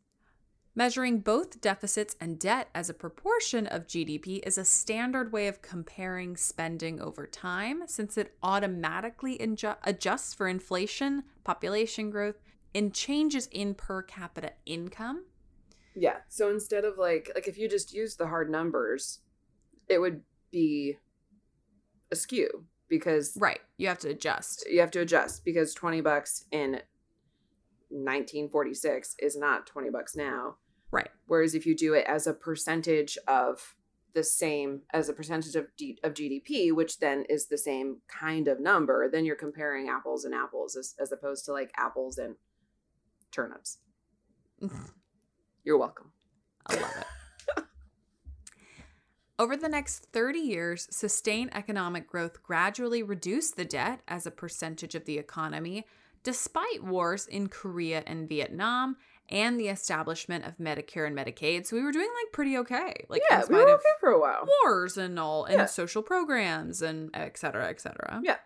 Measuring 0.74 1.18
both 1.18 1.60
deficits 1.60 2.14
and 2.20 2.38
debt 2.38 2.68
as 2.74 2.88
a 2.88 2.94
proportion 2.94 3.66
of 3.66 3.88
GDP 3.88 4.40
is 4.46 4.56
a 4.56 4.64
standard 4.64 5.32
way 5.32 5.48
of 5.48 5.62
comparing 5.62 6.36
spending 6.36 7.00
over 7.00 7.26
time 7.26 7.82
since 7.86 8.16
it 8.16 8.36
automatically 8.42 9.36
inju- 9.38 9.76
adjusts 9.82 10.32
for 10.32 10.46
inflation, 10.46 11.24
population 11.42 12.08
growth, 12.08 12.36
and 12.72 12.94
changes 12.94 13.48
in 13.50 13.74
per 13.74 14.00
capita 14.02 14.52
income. 14.64 15.24
Yeah. 15.96 16.18
So 16.28 16.50
instead 16.50 16.84
of 16.84 16.96
like 16.98 17.32
like 17.34 17.48
if 17.48 17.58
you 17.58 17.68
just 17.68 17.92
use 17.92 18.14
the 18.14 18.28
hard 18.28 18.48
numbers, 18.48 19.18
it 19.88 19.98
would 19.98 20.22
be 20.52 20.98
askew 22.12 22.64
because 22.88 23.36
Right. 23.36 23.60
You 23.76 23.88
have 23.88 23.98
to 24.00 24.10
adjust. 24.10 24.64
you 24.70 24.78
have 24.80 24.92
to 24.92 25.00
adjust 25.00 25.44
because 25.44 25.74
20 25.74 26.00
bucks 26.00 26.44
in 26.52 26.80
1946 27.90 29.16
is 29.18 29.36
not 29.36 29.66
20 29.66 29.90
bucks 29.90 30.16
now. 30.16 30.56
Right. 30.90 31.08
Whereas 31.26 31.54
if 31.54 31.66
you 31.66 31.76
do 31.76 31.94
it 31.94 32.04
as 32.06 32.26
a 32.26 32.34
percentage 32.34 33.18
of 33.28 33.74
the 34.14 34.24
same 34.24 34.82
as 34.92 35.08
a 35.08 35.12
percentage 35.12 35.54
of 35.54 35.66
D, 35.76 35.98
of 36.02 36.14
GDP, 36.14 36.72
which 36.72 36.98
then 36.98 37.24
is 37.28 37.46
the 37.46 37.58
same 37.58 37.98
kind 38.08 38.48
of 38.48 38.60
number, 38.60 39.08
then 39.08 39.24
you're 39.24 39.36
comparing 39.36 39.88
apples 39.88 40.24
and 40.24 40.34
apples 40.34 40.76
as, 40.76 40.94
as 40.98 41.12
opposed 41.12 41.44
to 41.44 41.52
like 41.52 41.70
apples 41.76 42.18
and 42.18 42.34
turnips. 43.30 43.78
You're 45.64 45.78
welcome. 45.78 46.12
I 46.66 46.74
love 46.74 46.92
it. 46.98 47.06
Over 49.38 49.56
the 49.56 49.70
next 49.70 50.06
30 50.12 50.38
years, 50.38 50.86
sustained 50.90 51.50
economic 51.54 52.06
growth 52.06 52.42
gradually 52.42 53.02
reduced 53.02 53.56
the 53.56 53.64
debt 53.64 54.00
as 54.06 54.26
a 54.26 54.30
percentage 54.30 54.94
of 54.94 55.06
the 55.06 55.16
economy, 55.16 55.86
despite 56.22 56.82
wars 56.84 57.26
in 57.26 57.48
Korea 57.48 58.02
and 58.06 58.28
Vietnam 58.28 58.96
and 59.28 59.58
the 59.60 59.68
establishment 59.68 60.44
of 60.44 60.56
Medicare 60.58 61.06
and 61.06 61.16
Medicaid. 61.16 61.66
So 61.66 61.76
we 61.76 61.82
were 61.82 61.92
doing 61.92 62.08
like 62.22 62.32
pretty 62.32 62.56
okay. 62.58 63.04
Like 63.08 63.22
yeah, 63.30 63.42
we 63.48 63.54
were 63.54 63.68
okay 63.70 63.82
for 64.00 64.10
a 64.10 64.18
while. 64.20 64.46
wars 64.64 64.96
and 64.96 65.18
all 65.20 65.44
and 65.44 65.58
Yeah. 65.58 65.66
social 65.66 66.02
programs 66.02 66.82
and 66.82 67.10
et 67.14 67.38
cetera, 67.38 67.68
et 67.68 67.80
cetera. 67.80 68.20
Yeah. 68.24 68.38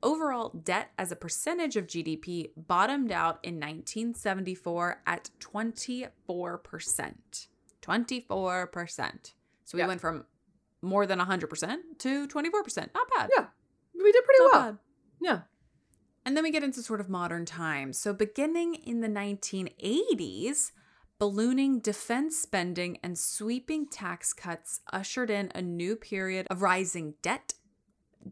overall 0.00 0.50
debt 0.50 0.92
as 0.96 1.10
a 1.10 1.16
percentage 1.16 1.74
of 1.74 1.88
GDP 1.88 2.52
bottomed 2.56 3.10
out 3.10 3.40
in 3.42 3.58
1974 3.58 5.02
at 5.08 5.28
24%. 5.40 7.48
24%. 7.82 9.34
So 9.64 9.76
we 9.76 9.80
Yeah. 9.80 9.86
went 9.88 10.00
from 10.00 10.24
more 10.82 11.06
than 11.06 11.18
100% 11.18 11.98
to 11.98 12.26
24%. 12.28 12.94
Not 12.94 13.08
bad. 13.16 13.30
Yeah. 13.36 13.46
We 13.94 14.12
did 14.12 14.24
pretty 14.24 14.38
Not 14.44 14.52
well. 14.52 14.62
bad. 14.72 14.78
Yeah. 15.20 15.40
And 16.28 16.36
then 16.36 16.44
we 16.44 16.50
get 16.50 16.62
into 16.62 16.82
sort 16.82 17.00
of 17.00 17.08
modern 17.08 17.46
times. 17.46 17.98
So, 17.98 18.12
beginning 18.12 18.74
in 18.74 19.00
the 19.00 19.08
1980s, 19.08 20.72
ballooning 21.18 21.78
defense 21.78 22.36
spending 22.36 22.98
and 23.02 23.18
sweeping 23.18 23.86
tax 23.86 24.34
cuts 24.34 24.82
ushered 24.92 25.30
in 25.30 25.50
a 25.54 25.62
new 25.62 25.96
period 25.96 26.46
of 26.50 26.60
rising 26.60 27.14
debt. 27.22 27.54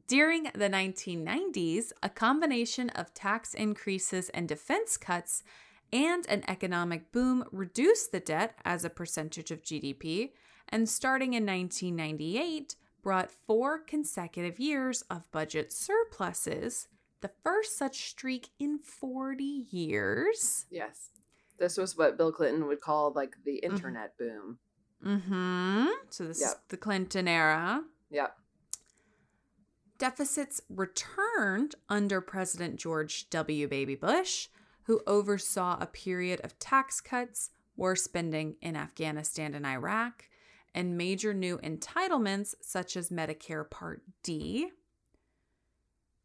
During 0.08 0.42
the 0.54 0.68
1990s, 0.68 1.92
a 2.02 2.10
combination 2.10 2.90
of 2.90 3.14
tax 3.14 3.54
increases 3.54 4.28
and 4.28 4.46
defense 4.46 4.98
cuts 4.98 5.42
and 5.90 6.26
an 6.28 6.44
economic 6.48 7.12
boom 7.12 7.44
reduced 7.50 8.12
the 8.12 8.20
debt 8.20 8.58
as 8.62 8.84
a 8.84 8.90
percentage 8.90 9.50
of 9.50 9.62
GDP, 9.62 10.32
and 10.68 10.86
starting 10.86 11.32
in 11.32 11.46
1998, 11.46 12.76
brought 13.02 13.30
four 13.30 13.78
consecutive 13.78 14.60
years 14.60 15.00
of 15.08 15.32
budget 15.32 15.72
surpluses, 15.72 16.88
the 17.26 17.32
first 17.42 17.76
such 17.76 18.08
streak 18.08 18.50
in 18.60 18.78
40 18.78 19.66
years. 19.70 20.66
Yes. 20.70 21.10
This 21.58 21.76
was 21.76 21.96
what 21.96 22.16
Bill 22.16 22.30
Clinton 22.30 22.68
would 22.68 22.80
call 22.80 23.12
like 23.16 23.34
the 23.44 23.56
internet 23.56 24.16
boom. 24.16 24.58
Mm-hmm. 25.04 25.86
So 26.10 26.24
this 26.24 26.40
is 26.40 26.54
the 26.68 26.76
Clinton 26.76 27.26
era. 27.26 27.82
Yep. 28.10 28.36
Deficits 29.98 30.60
returned 30.68 31.74
under 31.88 32.20
President 32.20 32.76
George 32.76 33.28
W. 33.30 33.66
Baby 33.66 33.96
Bush, 33.96 34.48
who 34.84 35.00
oversaw 35.04 35.78
a 35.80 35.86
period 35.86 36.40
of 36.44 36.56
tax 36.60 37.00
cuts, 37.00 37.50
war 37.76 37.96
spending 37.96 38.54
in 38.62 38.76
Afghanistan 38.76 39.52
and 39.54 39.66
Iraq, 39.66 40.28
and 40.72 40.96
major 40.96 41.34
new 41.34 41.58
entitlements 41.58 42.54
such 42.60 42.96
as 42.96 43.10
Medicare 43.10 43.68
Part 43.68 44.02
D. 44.22 44.68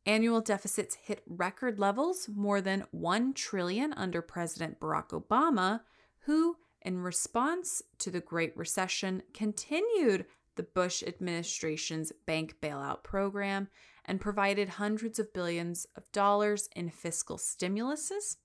Annual 0.06 0.42
deficits 0.42 0.96
hit 0.96 1.22
record 1.28 1.78
levels, 1.80 2.28
more 2.34 2.60
than 2.60 2.86
1 2.92 3.34
trillion 3.34 3.94
under 3.94 4.22
President 4.22 4.80
Barack 4.80 5.10
Obama, 5.10 5.82
who 6.22 6.58
in 6.82 6.98
response 7.00 7.84
to 8.00 8.10
the 8.10 8.20
Great 8.22 8.56
Recession 8.58 9.22
continued 9.34 10.26
the 10.56 10.64
Bush 10.64 11.04
administration's 11.06 12.12
bank 12.26 12.56
bailout 12.62 13.04
program 13.04 13.68
and 14.06 14.20
provided 14.20 14.68
hundreds 14.70 15.20
of 15.20 15.32
billions 15.34 15.86
of 15.96 16.12
dollars 16.12 16.68
in 16.76 16.90
fiscal 16.90 17.38
stimuluses. 17.38 18.38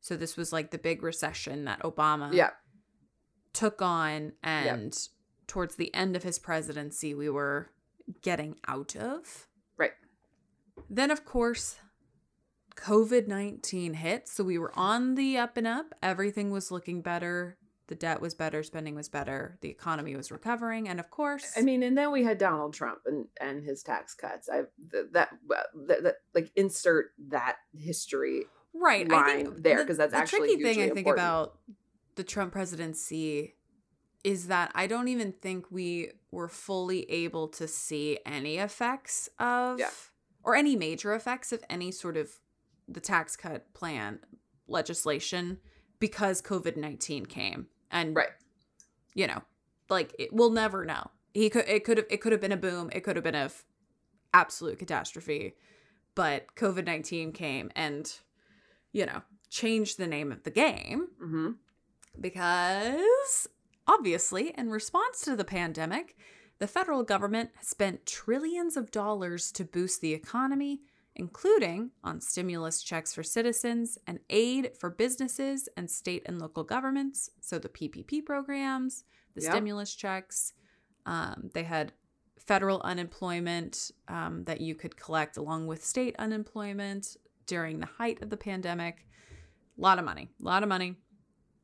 So 0.00 0.16
this 0.16 0.36
was 0.36 0.52
like 0.52 0.72
the 0.72 0.78
big 0.78 1.02
recession 1.02 1.64
that 1.64 1.80
Obama 1.82 2.32
Yeah. 2.34 2.50
took 3.52 3.80
on 3.80 4.32
and 4.42 5.08
towards 5.46 5.76
the 5.76 5.94
end 5.94 6.16
of 6.16 6.24
his 6.24 6.38
presidency 6.40 7.14
we 7.14 7.28
were 7.30 7.70
getting 8.20 8.58
out 8.66 8.96
of. 8.96 9.46
Then, 10.88 11.10
of 11.10 11.24
course, 11.24 11.76
COVID 12.76 13.28
19 13.28 13.94
hit. 13.94 14.28
So 14.28 14.44
we 14.44 14.58
were 14.58 14.72
on 14.76 15.14
the 15.14 15.38
up 15.38 15.56
and 15.56 15.66
up. 15.66 15.94
Everything 16.02 16.50
was 16.50 16.70
looking 16.70 17.02
better. 17.02 17.56
The 17.86 17.94
debt 17.94 18.20
was 18.20 18.34
better. 18.34 18.62
Spending 18.62 18.94
was 18.94 19.08
better. 19.08 19.58
The 19.60 19.68
economy 19.68 20.16
was 20.16 20.30
recovering. 20.30 20.88
And 20.88 20.98
of 20.98 21.10
course, 21.10 21.52
I 21.56 21.60
mean, 21.60 21.82
and 21.82 21.96
then 21.96 22.12
we 22.12 22.24
had 22.24 22.38
Donald 22.38 22.72
Trump 22.72 23.00
and, 23.06 23.26
and 23.40 23.62
his 23.62 23.82
tax 23.82 24.14
cuts. 24.14 24.48
I 24.48 24.62
that, 24.92 25.30
that, 25.52 25.68
that 26.02 26.16
like 26.34 26.50
insert 26.56 27.12
that 27.28 27.56
history 27.76 28.44
right. 28.72 29.10
I 29.10 29.14
line 29.14 29.44
think 29.44 29.62
there 29.62 29.82
because 29.82 29.98
that's 29.98 30.12
the 30.12 30.18
actually 30.18 30.56
tricky 30.56 30.62
thing 30.62 30.78
I 30.80 30.86
think 30.86 31.06
important. 31.06 31.18
about 31.18 31.58
the 32.16 32.24
Trump 32.24 32.52
presidency 32.52 33.56
is 34.22 34.46
that 34.46 34.72
I 34.74 34.86
don't 34.86 35.08
even 35.08 35.32
think 35.32 35.70
we 35.70 36.12
were 36.30 36.48
fully 36.48 37.08
able 37.10 37.48
to 37.48 37.68
see 37.68 38.18
any 38.24 38.56
effects 38.56 39.28
of 39.38 39.78
Yeah. 39.78 39.90
Or 40.44 40.54
any 40.54 40.76
major 40.76 41.14
effects 41.14 41.52
of 41.52 41.64
any 41.68 41.90
sort 41.90 42.16
of 42.16 42.30
the 42.86 43.00
tax 43.00 43.34
cut 43.36 43.72
plan 43.74 44.18
legislation 44.68 45.58
because 45.98 46.42
COVID 46.42 46.76
nineteen 46.76 47.26
came 47.26 47.66
and 47.90 48.14
right. 48.14 48.28
you 49.14 49.26
know 49.26 49.42
like 49.88 50.14
it, 50.18 50.32
we'll 50.32 50.50
never 50.50 50.84
know 50.84 51.10
he 51.32 51.50
could 51.50 51.64
it 51.68 51.84
could 51.84 51.96
have 51.98 52.06
it 52.10 52.20
could 52.20 52.32
have 52.32 52.40
been 52.40 52.52
a 52.52 52.56
boom 52.56 52.90
it 52.92 53.00
could 53.00 53.16
have 53.16 53.24
been 53.24 53.34
a 53.34 53.44
f- 53.46 53.64
absolute 54.32 54.78
catastrophe 54.78 55.54
but 56.14 56.54
COVID 56.56 56.84
nineteen 56.86 57.32
came 57.32 57.70
and 57.74 58.12
you 58.92 59.04
know 59.06 59.22
changed 59.50 59.98
the 59.98 60.06
name 60.06 60.30
of 60.32 60.42
the 60.44 60.50
game 60.50 61.08
Mm-hmm. 61.22 61.50
because 62.20 63.48
obviously, 63.86 64.52
in 64.56 64.70
response 64.70 65.20
to 65.22 65.36
the 65.36 65.44
pandemic, 65.44 66.16
the 66.64 66.68
federal 66.68 67.02
government 67.02 67.50
has 67.56 67.68
spent 67.68 68.06
trillions 68.06 68.74
of 68.74 68.90
dollars 68.90 69.52
to 69.52 69.66
boost 69.66 70.00
the 70.00 70.14
economy, 70.14 70.80
including 71.14 71.90
on 72.02 72.22
stimulus 72.22 72.82
checks 72.82 73.12
for 73.12 73.22
citizens 73.22 73.98
and 74.06 74.18
aid 74.30 74.70
for 74.80 74.88
businesses 74.88 75.68
and 75.76 75.90
state 75.90 76.22
and 76.24 76.38
local 76.38 76.64
governments. 76.64 77.28
So, 77.42 77.58
the 77.58 77.68
PPP 77.68 78.24
programs, 78.24 79.04
the 79.34 79.42
Yep. 79.42 79.50
stimulus 79.52 79.94
checks, 79.94 80.54
um, 81.04 81.50
they 81.52 81.64
had 81.64 81.92
federal 82.38 82.80
unemployment 82.80 83.90
um, 84.08 84.44
that 84.44 84.62
you 84.62 84.74
could 84.74 84.96
collect 84.96 85.36
along 85.36 85.66
with 85.66 85.84
state 85.84 86.16
unemployment 86.18 87.18
during 87.44 87.78
the 87.80 87.90
height 87.98 88.22
of 88.22 88.30
the 88.30 88.38
pandemic. 88.38 89.06
A 89.76 89.82
lot 89.82 89.98
of 89.98 90.06
money, 90.06 90.30
a 90.40 90.42
lot 90.42 90.62
of 90.62 90.70
money. 90.70 90.96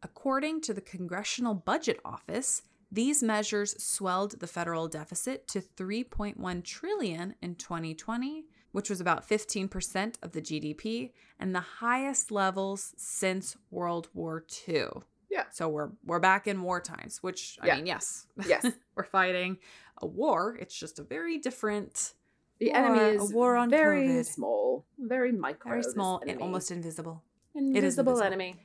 According 0.03 0.61
to 0.61 0.75
the 0.75 0.83
Congressional 0.83 1.55
Budget 1.55 2.01
Office, 2.05 2.61
these 2.93 3.23
measures 3.23 3.81
swelled 3.83 4.41
the 4.41 4.47
federal 4.47 4.89
deficit 4.89 5.47
to 5.49 5.61
3.1 5.61 6.65
trillion 6.65 7.35
in 7.41 7.55
2020, 7.55 8.45
which 8.73 8.91
was 8.91 9.01
about 9.01 9.29
15% 9.29 10.15
of 10.23 10.33
the 10.33 10.41
GDP 10.43 11.13
and 11.39 11.55
the 11.55 11.61
highest 11.61 12.31
levels 12.31 12.93
since 12.97 13.57
World 13.71 14.09
War 14.15 14.45
II. 14.69 14.87
Yeah. 15.31 15.45
So 15.53 15.69
we're 15.69 15.91
we're 16.05 16.19
back 16.19 16.49
in 16.49 16.61
war 16.63 16.81
times, 16.81 17.23
which 17.23 17.59
I 17.63 17.69
Yeah. 17.69 17.77
mean, 17.77 17.87
yes. 17.87 18.27
Yes. 18.47 18.67
we're 18.97 19.05
fighting 19.05 19.59
a 20.03 20.07
war. 20.07 20.57
It's 20.61 20.75
just 20.77 20.99
a 20.99 21.05
very 21.05 21.39
different 21.39 22.15
The 22.59 22.71
war, 22.71 22.77
enemy 22.77 23.15
is 23.17 23.31
a 23.31 23.35
war 23.35 23.57
on 23.57 23.71
very 23.71 24.09
COVID. 24.09 24.27
small, 24.27 24.87
very 24.99 25.31
micro, 25.31 25.71
very 25.71 25.83
small 25.85 26.21
and 26.27 26.41
almost 26.43 26.73
invisible. 26.73 27.23
invisible 27.55 28.15
invisible. 28.15 28.23
enemy. 28.23 28.57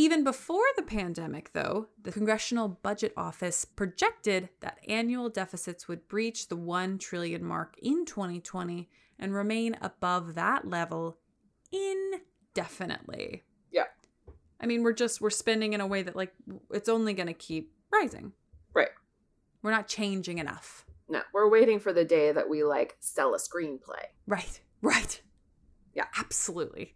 Even 0.00 0.24
before 0.24 0.64
the 0.76 0.82
pandemic, 0.82 1.52
though, 1.52 1.88
the 2.02 2.10
Congressional 2.10 2.68
Budget 2.68 3.12
Office 3.18 3.66
projected 3.66 4.48
that 4.60 4.78
annual 4.88 5.28
deficits 5.28 5.88
would 5.88 6.08
breach 6.08 6.48
the 6.48 6.56
1 6.56 6.96
trillion 6.96 7.44
mark 7.44 7.76
in 7.82 8.06
2020 8.06 8.88
and 9.18 9.34
remain 9.34 9.76
above 9.82 10.36
that 10.36 10.66
level 10.66 11.18
indefinitely. 11.70 13.42
Yeah. 13.70 13.88
I 14.58 14.64
mean, 14.64 14.82
we're 14.82 14.94
just 14.94 15.20
we're 15.20 15.28
spending 15.28 15.74
in 15.74 15.82
a 15.82 15.86
way 15.86 16.02
that 16.02 16.16
like 16.16 16.32
it's 16.70 16.88
only 16.88 17.12
going 17.12 17.26
to 17.26 17.34
keep 17.34 17.74
rising. 17.92 18.32
Right. 18.72 18.88
We're 19.60 19.70
not 19.70 19.86
changing 19.86 20.38
enough. 20.38 20.86
No, 21.10 21.20
we're 21.34 21.50
waiting 21.50 21.78
for 21.78 21.92
the 21.92 22.06
day 22.06 22.32
that 22.32 22.48
we 22.48 22.64
like 22.64 22.96
sell 23.00 23.34
a 23.34 23.38
screenplay. 23.38 24.06
Right. 24.26 24.62
Right. 24.80 25.20
Yeah. 25.92 26.06
Absolutely. 26.18 26.94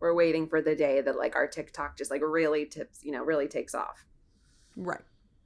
We're 0.00 0.14
waiting 0.14 0.48
for 0.48 0.60
the 0.60 0.74
day 0.76 1.00
that 1.00 1.16
like 1.16 1.36
our 1.36 1.46
TikTok 1.46 1.96
just 1.96 2.10
like 2.10 2.22
really 2.22 2.66
tips, 2.66 3.00
you 3.02 3.12
know, 3.12 3.22
really 3.24 3.48
takes 3.48 3.74
off. 3.74 4.04
Right. 4.76 5.00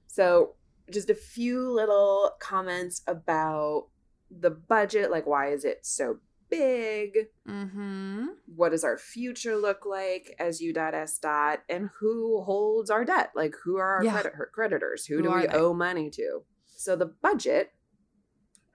So, 0.06 0.54
just 0.90 1.08
a 1.08 1.14
few 1.14 1.70
little 1.70 2.32
comments 2.40 3.02
about 3.06 3.86
the 4.30 4.50
budget, 4.50 5.10
like 5.10 5.26
why 5.26 5.48
is 5.52 5.64
it 5.64 5.86
so 5.86 6.18
big? 6.48 7.28
Mhm. 7.48 8.26
What 8.56 8.70
does 8.70 8.82
our 8.82 8.98
future 8.98 9.56
look 9.56 9.86
like 9.86 10.34
as 10.40 10.60
U.S. 10.60 10.74
dot 10.74 10.94
S 10.94 11.18
dot, 11.18 11.60
and 11.68 11.90
who 12.00 12.42
holds 12.42 12.90
our 12.90 13.04
debt? 13.04 13.30
Like 13.36 13.54
who 13.64 13.76
are 13.76 13.98
our 13.98 14.04
Yeah. 14.04 14.12
credit- 14.20 14.52
creditors? 14.52 15.06
Who, 15.06 15.18
Who 15.18 15.22
do 15.22 15.30
we 15.32 15.42
they? 15.46 15.52
owe 15.52 15.72
money 15.72 16.10
to? 16.10 16.40
So 16.66 16.96
the 16.96 17.06
budget 17.06 17.70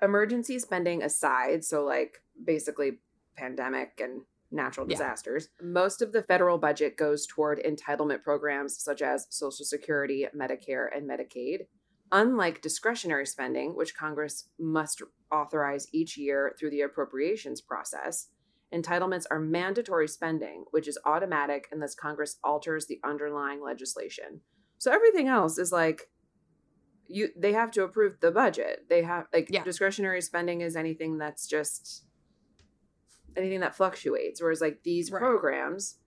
emergency 0.01 0.59
spending 0.59 1.03
aside, 1.03 1.65
so 1.65 1.83
like 1.83 2.21
basically 2.41 2.99
pandemic 3.35 3.99
and 4.01 4.21
natural 4.51 4.85
Yeah. 4.87 4.95
disasters, 4.95 5.49
most 5.61 6.01
of 6.01 6.11
the 6.11 6.23
federal 6.23 6.57
budget 6.57 6.97
goes 6.97 7.25
toward 7.25 7.59
entitlement 7.59 8.23
programs 8.23 8.77
such 8.81 9.01
as 9.01 9.27
Social 9.29 9.65
Security, 9.65 10.27
Medicare, 10.35 10.87
and 10.95 11.09
Medicaid. 11.09 11.67
Unlike 12.11 12.61
discretionary 12.61 13.25
spending, 13.25 13.75
which 13.75 13.95
Congress 13.95 14.49
must 14.59 15.01
authorize 15.31 15.87
each 15.93 16.17
year 16.17 16.55
through 16.57 16.69
the 16.69 16.81
appropriations 16.81 17.61
process, 17.61 18.29
entitlements 18.73 19.25
are 19.31 19.39
mandatory 19.39 20.07
spending, 20.07 20.65
which 20.71 20.87
is 20.87 20.99
automatic 21.05 21.67
unless 21.71 21.95
Congress 21.95 22.37
alters 22.43 22.85
the 22.85 22.99
underlying 23.03 23.61
legislation. 23.63 24.41
So 24.77 24.91
everything 24.91 25.27
else 25.27 25.57
is 25.57 25.71
like 25.71 26.09
you 27.07 27.29
they 27.37 27.53
have 27.53 27.71
to 27.71 27.83
approve 27.83 28.19
the 28.19 28.31
budget. 28.31 28.85
They 28.89 29.03
have 29.03 29.27
like 29.33 29.47
Yeah. 29.49 29.63
discretionary 29.63 30.21
spending 30.21 30.61
is 30.61 30.75
anything 30.75 31.17
that's 31.17 31.47
just 31.47 32.05
anything 33.37 33.59
that 33.61 33.75
fluctuates. 33.75 34.41
Whereas 34.41 34.61
like 34.61 34.83
these 34.83 35.09
programs 35.09 35.97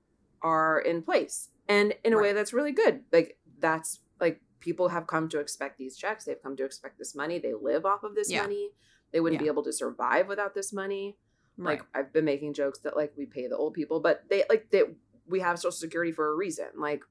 are 0.42 0.80
in 0.80 1.02
place. 1.02 1.50
And 1.68 1.94
in 2.04 2.12
a 2.14 2.18
way 2.18 2.32
that's 2.32 2.52
really 2.52 2.72
good. 2.72 3.02
Like 3.12 3.38
that's 3.58 4.00
like 4.20 4.40
people 4.60 4.88
have 4.88 5.06
come 5.06 5.28
to 5.30 5.38
expect 5.38 5.78
these 5.78 5.96
checks. 5.96 6.24
They've 6.24 6.42
come 6.42 6.56
to 6.56 6.64
expect 6.64 6.98
this 6.98 7.14
money. 7.14 7.38
They 7.38 7.54
live 7.54 7.84
off 7.84 8.02
of 8.04 8.14
this 8.14 8.30
Yeah. 8.30 8.42
money. 8.42 8.70
They 9.12 9.20
wouldn't 9.20 9.40
be 9.40 9.46
able 9.48 9.62
to 9.64 9.72
survive 9.72 10.28
without 10.28 10.54
this 10.54 10.72
money. 10.72 11.16
Right. 11.56 11.78
Like 11.78 11.86
I've 11.94 12.12
been 12.12 12.24
making 12.24 12.54
jokes 12.54 12.78
that 12.80 12.96
like 12.96 13.12
we 13.16 13.26
pay 13.26 13.46
the 13.48 13.56
old 13.56 13.74
people, 13.74 14.00
but 14.00 14.24
they 14.28 14.44
like 14.48 14.70
they 14.70 14.82
we 15.26 15.40
have 15.40 15.58
social 15.58 15.72
security 15.72 16.12
for 16.12 16.30
a 16.30 16.34
reason. 16.34 16.66
Like 16.76 17.02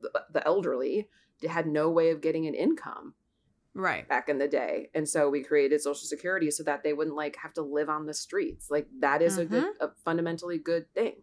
the, 0.00 0.10
the 0.32 0.46
elderly 0.46 1.08
had 1.48 1.66
no 1.66 1.90
way 1.90 2.10
of 2.10 2.20
getting 2.20 2.46
an 2.46 2.54
income 2.54 3.14
Right. 3.74 4.06
back 4.08 4.28
in 4.28 4.38
the 4.38 4.48
day 4.48 4.90
and 4.94 5.08
so 5.08 5.30
we 5.30 5.42
created 5.42 5.80
social 5.80 6.06
security 6.06 6.50
so 6.50 6.62
that 6.64 6.82
they 6.82 6.92
wouldn't 6.92 7.16
like 7.16 7.36
have 7.42 7.54
to 7.54 7.62
live 7.62 7.88
on 7.88 8.04
the 8.06 8.12
streets 8.14 8.70
like 8.70 8.86
that 9.00 9.22
is 9.22 9.38
a 9.38 9.44
good 9.46 9.64
Mm-hmm. 9.64 9.84
a 9.84 9.90
fundamentally 10.04 10.58
good 10.58 10.92
thing 10.94 11.22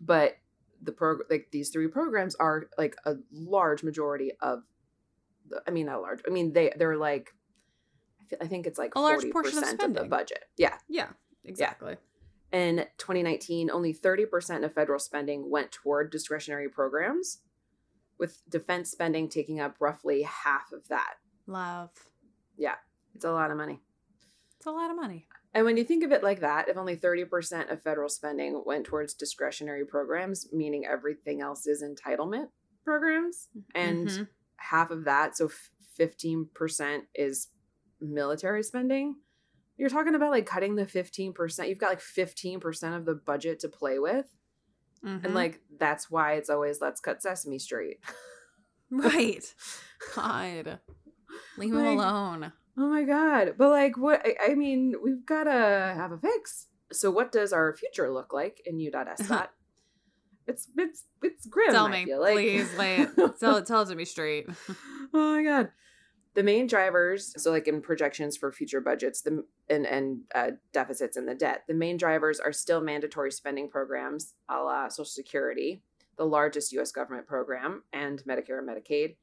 but 0.00 0.36
the 0.82 0.92
program 0.92 1.26
like 1.30 1.48
these 1.52 1.68
three 1.68 1.88
programs 1.88 2.34
are 2.36 2.68
like 2.78 2.96
a 3.04 3.16
large 3.30 3.82
majority 3.82 4.32
of 4.40 4.62
the, 5.48 5.60
i 5.68 5.70
mean 5.70 5.86
not 5.86 6.00
large 6.00 6.20
i 6.26 6.30
mean 6.30 6.52
they 6.54 6.72
they're 6.78 6.96
like 6.96 7.34
I 8.20 8.24
thi- 8.30 8.44
I 8.44 8.46
think 8.46 8.66
it's 8.66 8.78
like 8.78 8.94
A 8.94 9.00
large 9.00 9.24
40% 9.24 9.32
portion 9.32 9.58
of 9.58 9.80
of, 9.80 9.94
the 9.94 10.04
budget. 10.04 10.44
Yeah. 10.56 10.76
Yeah. 10.88 11.08
Exactly. 11.44 11.96
In 12.52 12.86
2019, 12.98 13.70
only 13.70 13.92
30% 13.94 14.64
of 14.64 14.72
federal 14.74 14.98
spending 15.00 15.50
went 15.50 15.70
toward 15.72 16.10
discretionary 16.12 16.68
programs, 16.68 17.40
with 18.18 18.40
defense 18.48 18.90
spending 18.90 19.28
taking 19.28 19.58
up 19.60 19.76
roughly 19.80 20.22
half 20.22 20.70
of 20.72 20.86
that. 20.88 21.14
Love. 21.50 21.90
Yeah, 22.56 22.76
it's 23.14 23.24
a 23.24 23.32
lot 23.32 23.50
of 23.50 23.56
money. 23.56 23.80
It's 24.56 24.66
a 24.66 24.70
lot 24.70 24.90
of 24.90 24.96
money. 24.96 25.26
And 25.52 25.64
when 25.64 25.76
you 25.76 25.82
think 25.82 26.04
of 26.04 26.12
it 26.12 26.22
like 26.22 26.40
that, 26.40 26.68
if 26.68 26.76
only 26.76 26.96
30% 26.96 27.72
of 27.72 27.82
federal 27.82 28.08
spending 28.08 28.62
went 28.64 28.86
towards 28.86 29.14
discretionary 29.14 29.84
programs, 29.84 30.46
meaning 30.52 30.86
everything 30.86 31.40
else 31.40 31.66
is 31.66 31.82
entitlement 31.82 32.50
programs, 32.84 33.48
and 33.74 34.06
Mhm. 34.06 34.28
half 34.56 34.90
of 34.92 35.04
that, 35.06 35.36
so 35.36 35.50
15% 35.98 37.08
is 37.16 37.48
military 38.00 38.62
spending, 38.62 39.16
you're 39.76 39.88
talking 39.90 40.14
about 40.14 40.30
like 40.30 40.46
cutting 40.46 40.76
the 40.76 40.86
15%. 40.86 41.68
You've 41.68 41.78
got 41.78 41.88
like 41.90 42.00
15% 42.00 42.94
of 42.94 43.04
the 43.06 43.14
budget 43.16 43.58
to 43.60 43.68
play 43.68 43.98
with. 43.98 44.26
Mhm. 45.02 45.24
And 45.24 45.34
like, 45.34 45.62
that's 45.78 46.10
why 46.10 46.34
it's 46.34 46.50
always 46.50 46.80
let's 46.80 47.00
cut 47.00 47.22
Sesame 47.22 47.58
Street. 47.58 47.98
Right. 48.90 49.52
God. 50.14 50.80
Leave 51.60 51.74
him 51.74 51.98
alone. 51.98 52.52
Oh 52.76 52.88
my 52.88 53.04
god. 53.04 53.54
But 53.58 53.70
like 53.70 53.96
what 53.96 54.24
I, 54.24 54.52
I 54.52 54.54
mean, 54.54 54.94
we've 55.02 55.24
gotta 55.26 55.50
have 55.50 56.12
a 56.12 56.18
fix. 56.18 56.66
So 56.92 57.10
what 57.10 57.30
does 57.30 57.52
our 57.52 57.74
future 57.76 58.10
look 58.10 58.32
like 58.32 58.62
in 58.64 58.80
U.S. 58.80 59.30
it's 60.46 60.68
it's 60.76 61.04
it's 61.22 61.46
grim. 61.46 61.72
Tell 61.72 61.88
me, 61.88 62.14
like. 62.14 62.34
please, 62.34 62.74
lay 62.76 63.02
it. 63.02 63.10
Tell 63.40 63.56
it. 63.56 63.66
Tell 63.66 63.82
it 63.82 63.86
to 63.86 63.94
me 63.94 64.04
straight. 64.04 64.48
oh 64.68 65.36
my 65.36 65.42
god. 65.42 65.70
The 66.34 66.42
main 66.44 66.68
drivers, 66.68 67.34
so 67.42 67.50
like 67.50 67.66
in 67.66 67.82
projections 67.82 68.36
for 68.36 68.52
future 68.52 68.80
budgets, 68.80 69.22
the 69.22 69.44
and 69.68 69.86
and 69.86 70.20
uh, 70.34 70.52
deficits 70.72 71.16
in 71.16 71.26
the 71.26 71.34
debt, 71.34 71.64
the 71.66 71.74
main 71.74 71.96
drivers 71.96 72.38
are 72.38 72.52
still 72.52 72.80
mandatory 72.80 73.32
spending 73.32 73.68
programs, 73.68 74.34
a 74.48 74.58
la 74.62 74.88
Social 74.88 75.04
Security, 75.04 75.82
the 76.16 76.24
largest 76.24 76.72
U.S. 76.72 76.92
government 76.92 77.26
program, 77.26 77.82
and 77.92 78.22
Medicare 78.24 78.58
and 78.58 78.68
Medicaid. 78.68 79.16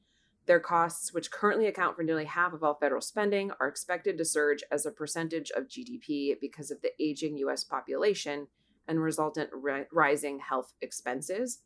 Their 0.48 0.60
costs, 0.62 1.14
which 1.14 1.30
currently 1.30 1.68
account 1.68 1.96
for 1.96 2.04
nearly 2.04 2.26
half 2.26 2.54
of 2.54 2.64
all 2.64 2.76
federal 2.76 3.02
spending, 3.02 3.52
are 3.60 3.68
expected 3.68 4.18
to 4.18 4.26
surge 4.26 4.64
as 4.72 4.86
a 4.86 4.92
percentage 4.92 5.52
of 5.52 5.68
GDP 5.68 6.40
because 6.40 6.72
of 6.72 6.82
the 6.82 6.92
aging 7.00 7.38
U.S. 7.40 7.64
population 7.64 8.48
and 8.88 9.02
resultant 9.02 9.50
ri- 9.54 9.86
rising 9.92 10.40
health 10.40 10.74
expenses. 10.82 11.60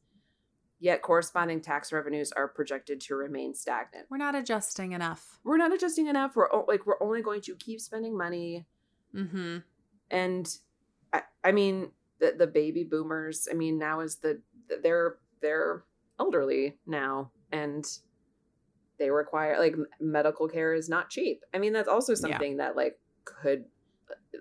Yet 0.79 1.03
corresponding 1.03 1.61
tax 1.61 1.93
revenues 1.93 2.31
are 2.31 2.47
projected 2.47 2.99
to 3.01 3.15
remain 3.15 3.53
stagnant. 3.53 4.07
We're 4.09 4.17
not 4.17 4.33
adjusting 4.33 4.93
enough. 4.93 5.37
We're 5.43 5.57
not 5.57 5.71
adjusting 5.71 6.07
enough. 6.07 6.35
We're 6.35 6.51
o- 6.51 6.65
like 6.67 6.87
we're 6.87 7.01
only 7.03 7.21
going 7.21 7.41
to 7.41 7.55
keep 7.55 7.79
spending 7.79 8.17
money, 8.17 8.65
Mm-hmm. 9.15 9.57
and 10.09 10.57
I, 11.13 11.21
I 11.43 11.51
mean 11.51 11.91
the 12.19 12.33
the 12.35 12.47
baby 12.47 12.83
boomers. 12.83 13.47
I 13.51 13.53
mean 13.53 13.77
now 13.77 13.99
is 13.99 14.15
the 14.15 14.41
they're 14.81 15.17
they're 15.39 15.83
elderly 16.19 16.77
now, 16.87 17.29
and 17.51 17.85
they 19.01 19.09
require 19.09 19.59
like 19.59 19.75
medical 19.99 20.47
care 20.47 20.73
is 20.73 20.87
not 20.87 21.09
cheap. 21.09 21.43
I 21.53 21.57
mean 21.57 21.73
that's 21.73 21.89
also 21.89 22.13
something 22.13 22.57
that 22.57 22.75
like 22.75 22.99
could 23.25 23.65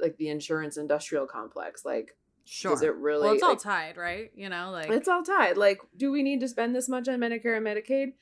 like 0.00 0.16
the 0.18 0.28
insurance 0.28 0.76
industrial 0.76 1.26
complex 1.26 1.84
like 1.84 2.16
Sure. 2.44 2.72
Is 2.72 2.82
it 2.82 2.96
really? 2.96 3.26
Well, 3.26 3.34
it's 3.34 3.42
all 3.44 3.50
like, 3.50 3.62
tied, 3.62 3.96
right? 3.96 4.32
You 4.34 4.48
know, 4.48 4.70
like 4.72 4.90
it's 4.90 5.06
all 5.06 5.22
tied. 5.22 5.56
Like, 5.56 5.78
do 5.96 6.11
we 6.11 6.24
need 6.24 6.40
to 6.40 6.48
spend 6.48 6.74
this 6.74 6.88
much 6.88 7.06
on 7.06 7.20
Medicare 7.20 7.56
and 7.56 7.64
Medicaid? 7.64 8.14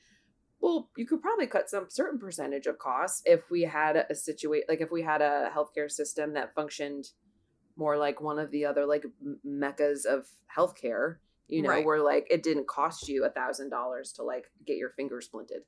Well, 0.61 0.89
you 0.95 1.07
could 1.07 1.21
probably 1.21 1.47
cut 1.47 1.67
some 1.67 1.87
certain 1.89 2.19
percentage 2.19 2.67
of 2.67 2.77
costs 2.77 3.23
if 3.25 3.49
we 3.49 3.63
had 3.63 3.95
a 3.95 4.13
situation 4.13 4.65
like 4.69 4.81
if 4.81 4.91
we 4.91 5.01
had 5.01 5.23
a 5.23 5.49
healthcare 5.55 5.89
system 5.89 6.33
that 6.33 6.53
functioned 6.53 7.05
more 7.75 7.97
like 7.97 8.21
one 8.21 8.37
of 8.37 8.51
the 8.51 8.65
other 8.65 8.85
like 8.85 9.05
meccas 9.43 10.05
of 10.05 10.27
healthcare. 10.55 11.15
You 11.47 11.63
know, 11.63 11.69
Right. 11.69 11.85
where 11.85 12.03
like 12.03 12.27
it 12.29 12.43
didn't 12.43 12.67
cost 12.67 13.09
you 13.09 13.25
a 13.25 13.31
thousand 13.31 13.71
dollars 13.71 14.11
to 14.17 14.23
like 14.23 14.51
get 14.67 14.77
your 14.77 14.91
finger 14.91 15.21
splinted. 15.21 15.63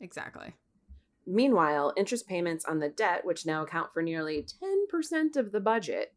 Exactly. 0.00 0.54
Meanwhile, 1.26 1.92
interest 1.96 2.26
payments 2.26 2.64
on 2.64 2.78
the 2.78 2.88
debt, 2.88 3.24
which 3.24 3.44
now 3.44 3.62
account 3.62 3.92
for 3.92 4.02
nearly 4.02 4.46
10% 4.62 5.36
of 5.36 5.52
the 5.52 5.60
budget, 5.60 6.14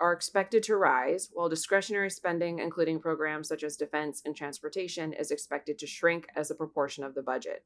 are 0.00 0.12
expected 0.12 0.62
to 0.64 0.76
rise, 0.76 1.30
while 1.32 1.48
discretionary 1.48 2.10
spending, 2.10 2.58
including 2.58 2.98
programs 2.98 3.48
such 3.48 3.62
as 3.62 3.76
defense 3.76 4.22
and 4.24 4.34
transportation, 4.34 5.12
is 5.12 5.30
expected 5.30 5.78
to 5.78 5.86
shrink 5.86 6.26
as 6.34 6.50
a 6.50 6.54
proportion 6.54 7.04
of 7.04 7.14
the 7.14 7.22
budget. 7.22 7.64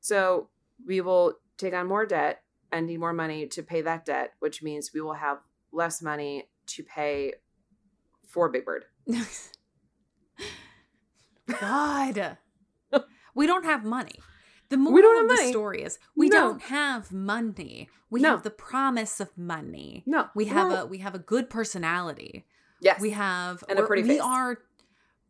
So 0.00 0.50
we 0.86 1.00
will 1.00 1.34
take 1.56 1.74
on 1.74 1.88
more 1.88 2.06
debt 2.06 2.42
and 2.70 2.86
need 2.86 3.00
more 3.00 3.12
money 3.12 3.46
to 3.46 3.62
pay 3.62 3.82
that 3.82 4.04
debt, 4.04 4.34
which 4.38 4.62
means 4.62 4.92
we 4.94 5.00
will 5.00 5.14
have 5.14 5.38
less 5.72 6.00
money 6.00 6.48
to 6.66 6.82
pay 6.84 7.32
for 8.26 8.48
Big 8.48 8.64
Bird. 8.64 8.84
God. 11.60 12.36
we 13.34 13.46
don't 13.46 13.64
have 13.64 13.84
money. 13.84 14.20
The 14.70 14.76
moral 14.76 14.94
We 14.94 15.02
don't 15.02 15.22
of 15.24 15.28
the 15.30 15.36
money. 15.36 15.50
story 15.50 15.82
is 15.82 15.98
we 16.14 16.28
No. 16.28 16.38
don't 16.40 16.62
have 16.62 17.10
money. 17.12 17.88
We 18.10 18.20
No. 18.20 18.30
have 18.30 18.42
the 18.42 18.50
promise 18.50 19.18
of 19.20 19.36
money. 19.38 20.02
No, 20.06 20.28
We 20.34 20.46
have 20.46 20.68
we're- 20.68 20.80
a 20.82 20.86
we 20.86 20.98
have 20.98 21.14
a 21.14 21.18
good 21.18 21.48
personality. 21.48 22.46
Yes. 22.80 23.00
We 23.00 23.10
have 23.10 23.64
And 23.68 23.78
a 23.78 23.86
pretty 23.86 24.02
we 24.02 24.08
face. 24.10 24.20
are 24.22 24.58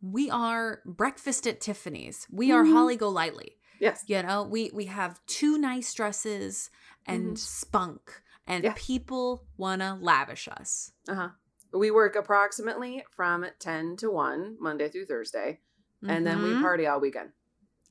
we 0.01 0.31
are 0.31 0.83
breakfast 0.85 1.47
at 1.47 1.61
Tiffany's. 1.61 2.27
We 2.31 2.53
are 2.53 2.63
Mhm. 2.65 2.73
Holly 2.73 2.97
Golightly. 2.97 3.57
Yes. 3.81 4.05
You 4.07 4.23
know, 4.23 4.43
we 4.43 4.71
we 4.75 4.87
have 4.87 5.25
two 5.27 5.57
nice 5.59 5.93
dresses 5.95 6.71
and 7.07 7.35
Mhm. 7.35 7.39
spunk 7.39 8.23
and 8.47 8.65
Yeah. 8.65 8.75
people 8.77 9.47
wanna 9.57 9.99
lavish 10.01 10.49
us. 10.49 10.93
Uh 11.09 11.15
huh. 11.15 11.29
We 11.73 11.91
work 11.91 12.17
approximately 12.17 13.05
from 13.15 13.45
10 13.59 13.97
to 13.99 14.11
1, 14.11 14.57
Monday 14.59 14.89
through 14.89 15.05
Thursday, 15.07 15.61
and 16.07 16.27
then 16.27 16.43
we 16.43 16.49
Mhm. 16.51 16.61
party 16.63 16.87
all 16.87 16.99
weekend. 16.99 17.33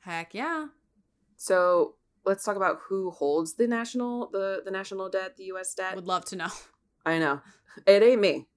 Heck 0.01 0.33
yeah. 0.33 0.69
So 1.38 1.95
let's 2.25 2.43
talk 2.43 2.57
about 2.57 2.79
who 2.89 3.11
holds 3.11 3.53
the 3.53 3.67
national 3.67 4.29
the 4.31 4.61
the 4.65 4.71
national 4.71 5.09
debt, 5.09 5.38
the 5.38 5.45
U.S. 5.45 5.73
debt. 5.73 5.95
Would 5.95 6.05
love 6.05 6.25
to 6.25 6.35
know. 6.35 6.49
I 7.05 7.19
know 7.19 7.41
it 7.85 8.03
ain't 8.03 8.21
me. 8.21 8.47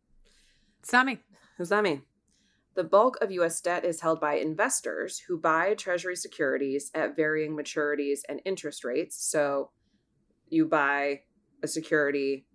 It's 0.80 0.92
not 0.92 1.06
me. 1.06 1.18
Who's 1.58 1.68
that 1.68 1.84
me? 1.84 2.00
The 2.74 2.84
bulk 2.84 3.18
of 3.20 3.30
U.S. 3.32 3.60
debt 3.60 3.84
is 3.84 4.00
held 4.00 4.20
by 4.20 4.34
investors 4.34 5.18
who 5.18 5.38
buy 5.38 5.74
Treasury 5.74 6.16
securities 6.16 6.90
at 6.94 7.16
varying 7.16 7.56
maturities 7.56 8.20
and 8.28 8.40
interest 8.44 8.84
rates. 8.84 9.22
So 9.22 9.70
you 10.48 10.66
buy 10.66 11.20
a 11.62 11.68
security 11.68 12.46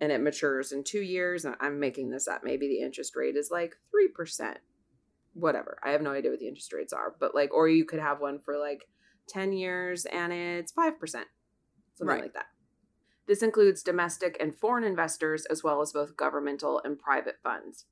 and 0.00 0.12
it 0.12 0.20
matures 0.20 0.72
in 0.72 0.84
two 0.84 1.00
years. 1.00 1.44
And 1.44 1.56
I'm 1.60 1.80
making 1.80 2.10
this 2.10 2.28
up. 2.28 2.42
Maybe 2.44 2.68
the 2.68 2.80
interest 2.80 3.16
rate 3.16 3.34
is 3.36 3.50
like 3.50 3.76
3%. 3.92 4.56
Whatever. 5.32 5.78
I 5.82 5.90
have 5.90 6.02
no 6.02 6.12
idea 6.12 6.30
what 6.30 6.40
the 6.40 6.48
interest 6.48 6.72
rates 6.72 6.92
are. 6.92 7.14
But 7.18 7.34
like, 7.34 7.52
or 7.52 7.68
you 7.68 7.84
could 7.84 8.00
have 8.00 8.20
one 8.20 8.38
for 8.38 8.58
like 8.58 8.86
10 9.28 9.52
years 9.52 10.04
and 10.06 10.32
it's 10.32 10.72
5%. 10.72 11.26
Something 11.94 12.06
Right. 12.06 12.22
like 12.22 12.34
that. 12.34 12.46
This 13.26 13.42
includes 13.42 13.82
domestic 13.82 14.36
and 14.38 14.54
foreign 14.56 14.84
investors, 14.84 15.46
as 15.46 15.64
well 15.64 15.80
as 15.80 15.92
both 15.92 16.16
governmental 16.16 16.80
and 16.84 16.98
private 16.98 17.38
funds. 17.42 17.86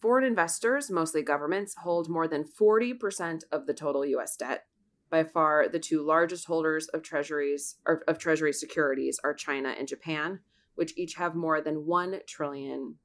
Foreign 0.00 0.24
investors, 0.24 0.90
mostly 0.90 1.22
governments, 1.22 1.74
hold 1.78 2.08
more 2.08 2.26
than 2.28 2.44
40% 2.44 3.44
of 3.52 3.66
the 3.66 3.74
total 3.74 4.04
US 4.06 4.36
debt. 4.36 4.66
By 5.10 5.24
far, 5.24 5.68
the 5.68 5.78
two 5.78 6.02
largest 6.02 6.46
holders 6.46 6.88
of 6.88 7.02
treasuries 7.02 7.76
or 7.86 8.02
of 8.06 8.18
treasury 8.18 8.52
securities 8.52 9.18
are 9.24 9.34
China 9.34 9.70
and 9.70 9.88
Japan, 9.88 10.40
which 10.74 10.92
each 10.96 11.14
have 11.14 11.34
more 11.34 11.60
than 11.60 11.86
1 11.86 12.20
trillion 12.26 12.98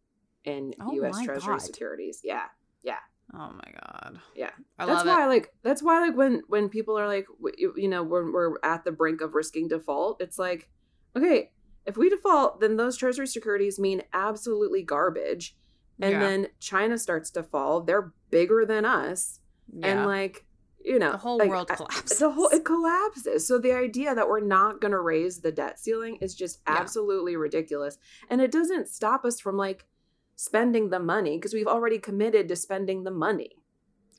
in 0.44 0.74
Oh 0.82 0.92
US 0.94 1.24
treasury 1.24 1.54
God. 1.54 1.62
securities. 1.62 2.22
Yeah. 2.24 2.48
Yeah. 2.82 3.00
Oh 3.36 3.52
my 3.52 3.72
god. 3.82 4.20
Yeah. 4.36 4.52
I 4.78 4.86
that's 4.86 5.06
love 5.06 5.08
why 5.08 5.26
it. 5.26 5.28
like 5.28 5.54
that's 5.64 5.82
why 5.82 6.06
like 6.06 6.16
when 6.16 6.44
when 6.48 6.70
people 6.70 6.98
are 7.00 7.08
like 7.08 7.26
you 7.56 7.88
know 7.88 8.04
when 8.04 8.32
we're 8.32 8.56
at 8.64 8.84
the 8.86 8.92
brink 8.92 9.22
of 9.22 9.34
risking 9.34 9.68
default, 9.68 10.22
it's 10.22 10.38
like 10.38 10.70
okay, 11.16 11.52
If 11.86 11.98
we 11.98 12.10
default, 12.10 12.60
then 12.62 12.78
those 12.78 12.96
treasury 12.98 13.28
securities 13.28 13.78
mean 13.80 14.04
absolutely 14.14 14.84
garbage. 14.84 15.56
And 16.00 16.12
Yeah. 16.14 16.20
then 16.20 16.48
China 16.60 16.98
starts 16.98 17.30
to 17.32 17.44
fall. 17.44 17.82
They're 17.82 18.14
bigger 18.32 18.66
than 18.66 18.86
us. 18.86 19.40
Yeah. 19.72 19.88
And 19.88 20.06
like, 20.08 20.46
you 20.84 20.98
know, 20.98 21.12
The 21.12 21.18
whole 21.18 21.38
like, 21.38 21.50
world 21.50 21.68
collapses. 21.68 22.18
The 22.20 22.32
whole 22.32 22.48
it 22.50 22.66
collapses. 22.66 23.46
So 23.48 23.60
the 23.60 23.74
idea 23.74 24.16
that 24.16 24.28
we're 24.28 24.40
not 24.40 24.82
going 24.82 24.92
to 24.94 25.00
raise 25.02 25.40
the 25.42 25.52
debt 25.52 25.78
ceiling 25.80 26.18
is 26.22 26.34
just 26.36 26.62
Yeah. 26.68 26.78
absolutely 26.80 27.36
ridiculous. 27.36 27.98
And 28.30 28.42
it 28.42 28.52
doesn't 28.52 28.88
stop 28.88 29.24
us 29.26 29.40
from 29.40 29.56
like 29.58 29.86
spending 30.36 30.90
the 30.90 31.00
money 31.00 31.38
because 31.38 31.54
we've 31.54 31.68
already 31.68 32.00
committed 32.00 32.48
to 32.50 32.56
spending 32.56 33.04
the 33.04 33.12
money. 33.12 33.52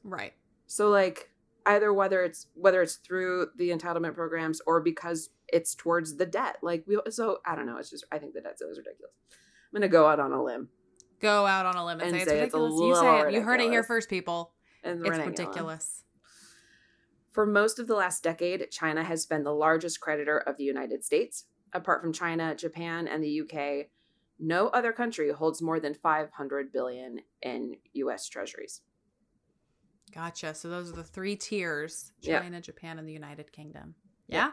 Right. 0.03 0.33
So 0.67 0.89
like 0.89 1.31
either 1.67 1.93
whether 1.93 2.23
it's 2.23 2.47
whether 2.55 2.83
it's 2.83 2.97
through 2.97 3.49
the 3.57 3.71
entitlement 3.71 4.15
programs 4.15 4.61
or 4.67 4.81
because 4.81 5.31
it's 5.49 5.75
towards 5.75 6.17
the 6.17 6.27
debt. 6.27 6.57
Like 6.62 6.85
we 6.87 6.99
so 7.11 7.39
I 7.47 7.55
don't 7.55 7.67
know, 7.67 7.79
it's 7.79 7.91
just 7.91 8.05
I 8.12 8.19
think 8.19 8.35
the 8.35 8.41
debt 8.41 8.55
is 8.61 8.79
ridiculous. 8.79 9.12
I'm 9.31 9.81
gonna 9.81 9.89
go 9.89 10.07
out 10.07 10.21
on 10.21 10.33
a 10.33 10.43
limb. 10.43 10.69
Go 11.21 11.47
out 11.47 11.67
on 11.67 11.77
a 11.77 11.85
limb 11.85 12.01
and, 12.01 12.09
And 12.09 12.17
say 12.17 12.23
it's 12.23 12.31
say 12.31 12.41
it's 12.41 12.55
a 12.55 12.59
ridiculous. 12.59 12.89
you 12.89 12.95
say 12.97 13.29
it. 13.29 13.35
You 13.35 13.43
heard 13.43 13.61
it 13.61 13.71
here 13.71 13.83
first, 13.83 14.11
people. 14.11 14.53
And 14.83 15.01
It's 15.01 15.09
ridiculous. 15.09 15.39
ridiculous. 15.41 16.05
For 17.33 17.47
most 17.47 17.79
of 17.79 17.87
the 17.87 17.95
last 17.95 18.23
decade, 18.23 18.71
China 18.71 19.03
has 19.03 19.27
been 19.27 19.43
the 19.43 19.55
largest 19.55 20.01
creditor 20.01 20.39
of 20.39 20.57
the 20.57 20.65
United 20.65 21.03
States. 21.05 21.47
Apart 21.73 22.01
from 22.01 22.12
China, 22.12 22.55
Japan, 22.55 23.09
and 23.09 23.25
the 23.25 23.41
UK, 23.41 23.89
no 24.39 24.68
other 24.68 24.93
country 24.93 25.30
holds 25.30 25.62
more 25.62 25.80
than 25.80 25.95
500 25.95 26.72
billion 26.72 27.20
in 27.43 27.76
US 27.95 28.28
treasuries. 28.28 28.82
Gotcha. 30.12 30.55
So 30.55 30.68
those 30.68 30.91
are 30.91 30.97
the 30.97 31.05
three 31.05 31.37
tiers 31.37 32.12
Yeah. 32.20 32.41
China, 32.41 32.61
Japan, 32.61 32.99
and 32.99 33.09
the 33.09 33.12
United 33.12 33.53
Kingdom. 33.53 33.95
Yeah. 34.28 34.51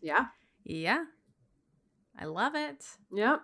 Yeah. 0.00 0.26
Yeah. 0.64 1.04
I 2.18 2.24
love 2.24 2.54
it. 2.54 2.84
Yep. 3.12 3.42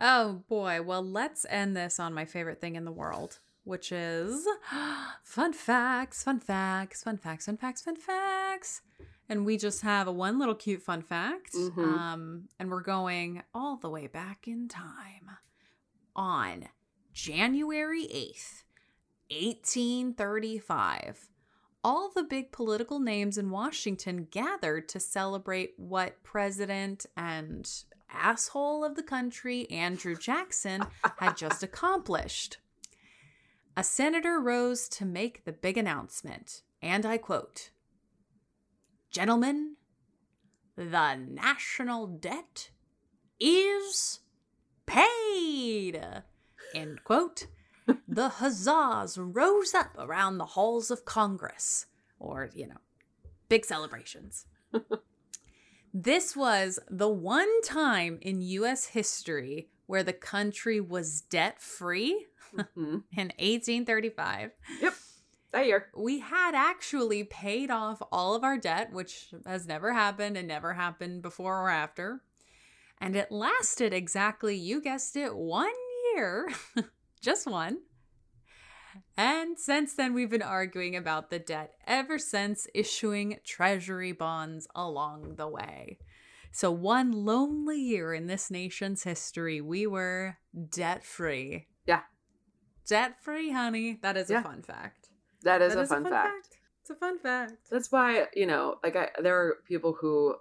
Oh 0.00 0.44
boy. 0.48 0.82
Well, 0.82 1.02
let's 1.02 1.44
end 1.48 1.76
this 1.76 1.98
on 1.98 2.14
my 2.14 2.24
favorite 2.24 2.60
thing 2.60 2.76
in 2.76 2.84
the 2.84 2.92
world, 2.92 3.40
which 3.64 3.90
is 3.90 4.46
fun 5.24 5.52
facts, 5.52 6.22
fun 6.22 6.38
facts, 6.38 7.02
fun 7.02 7.16
facts, 7.16 7.46
fun 7.46 7.56
facts, 7.56 7.82
fun 7.82 7.96
facts. 7.96 8.82
And 9.28 9.44
we 9.44 9.56
just 9.58 9.82
have 9.82 10.06
a 10.06 10.12
one 10.12 10.38
little 10.38 10.54
cute 10.54 10.82
fun 10.82 11.02
fact. 11.02 11.52
Mhm. 11.54 11.78
Um, 11.78 12.48
and 12.58 12.70
we're 12.70 12.80
going 12.82 13.42
all 13.52 13.76
the 13.76 13.90
way 13.90 14.06
back 14.06 14.48
in 14.48 14.68
time 14.68 15.30
on 16.16 16.68
January 17.12 18.06
8th, 18.10 18.64
1835. 19.30 21.28
All 21.84 22.10
the 22.10 22.22
big 22.24 22.50
political 22.52 22.98
names 22.98 23.38
in 23.38 23.50
Washington 23.50 24.24
gathered 24.30 24.88
to 24.90 25.00
celebrate 25.00 25.74
what 25.76 26.22
president 26.22 27.06
and 27.16 27.70
asshole 28.10 28.84
of 28.84 28.96
the 28.96 29.02
country, 29.02 29.70
Andrew 29.70 30.16
Jackson, 30.16 30.84
had 31.18 31.36
just 31.36 31.62
accomplished. 31.62 32.58
A 33.76 33.84
senator 33.84 34.40
rose 34.40 34.88
to 34.90 35.04
make 35.04 35.44
the 35.44 35.52
big 35.52 35.78
announcement, 35.78 36.62
and 36.82 37.06
I 37.06 37.16
quote 37.18 37.70
Gentlemen, 39.10 39.76
the 40.76 41.14
national 41.16 42.06
debt 42.06 42.70
is 43.40 44.20
paid. 44.86 46.00
End 46.74 47.04
quote. 47.04 47.46
The 48.06 48.28
huzzas 48.28 49.16
rose 49.18 49.74
up 49.74 49.96
around 49.98 50.36
the 50.38 50.44
halls 50.44 50.90
of 50.90 51.04
Congress, 51.06 51.86
or, 52.18 52.50
you 52.54 52.66
know, 52.66 52.76
big 53.48 53.64
celebrations. 53.64 54.44
this 55.94 56.36
was 56.36 56.78
the 56.90 57.08
one 57.08 57.62
time 57.62 58.18
in 58.20 58.42
US 58.42 58.86
history 58.86 59.70
where 59.86 60.02
the 60.02 60.12
country 60.12 60.80
was 60.80 61.22
debt 61.22 61.60
free 61.62 62.26
Mhm. 62.54 63.04
in 63.16 63.28
1835 63.38 64.50
Yep. 64.82 64.94
That 65.58 65.66
year. 65.66 65.88
we 65.96 66.20
had 66.20 66.54
actually 66.54 67.24
paid 67.24 67.70
off 67.70 68.00
all 68.12 68.34
of 68.34 68.44
our 68.44 68.58
debt, 68.58 68.92
which 68.92 69.28
has 69.46 69.66
never 69.66 69.92
happened 69.92 70.36
and 70.36 70.46
never 70.48 70.74
happened 70.74 71.22
before 71.22 71.60
or 71.62 71.70
after. 71.70 72.22
And 73.00 73.14
it 73.14 73.30
lasted 73.30 73.92
exactly, 73.92 74.56
you 74.56 74.80
guessed 74.80 75.16
it, 75.16 75.36
one 75.36 75.72
year. 76.14 76.48
Just 77.20 77.46
one. 77.46 77.78
And 79.16 79.58
since 79.58 79.94
then, 79.94 80.14
we've 80.14 80.30
been 80.30 80.42
arguing 80.42 80.96
about 80.96 81.30
the 81.30 81.38
debt 81.38 81.74
ever 81.86 82.18
since 82.18 82.66
issuing 82.74 83.38
treasury 83.44 84.12
bonds 84.12 84.66
along 84.74 85.36
the 85.36 85.48
way. 85.48 85.98
So, 86.52 86.70
one 86.70 87.12
lonely 87.12 87.80
year 87.80 88.14
in 88.14 88.26
this 88.26 88.50
nation's 88.50 89.02
history, 89.02 89.60
we 89.60 89.86
were 89.86 90.38
debt 90.70 91.04
free. 91.04 91.66
Yeah. 91.86 92.02
Debt 92.86 93.22
free, 93.22 93.50
honey. 93.50 93.98
That 94.02 94.16
is 94.16 94.30
Yeah. 94.30 94.40
a 94.40 94.42
fun 94.42 94.62
fact. 94.62 95.07
That 95.42 95.62
is 95.62 95.74
That 95.74 95.82
a 95.82 95.86
fun, 95.86 96.04
fact. 96.04 96.58
It's 96.80 96.90
a 96.90 96.94
fun 96.94 97.18
fact. 97.18 97.52
That's 97.70 97.92
why, 97.92 98.26
you 98.34 98.46
know, 98.46 98.76
like 98.82 98.96
I 98.96 99.10
there 99.20 99.38
are 99.38 99.56
people 99.66 99.96
who, 100.00 100.36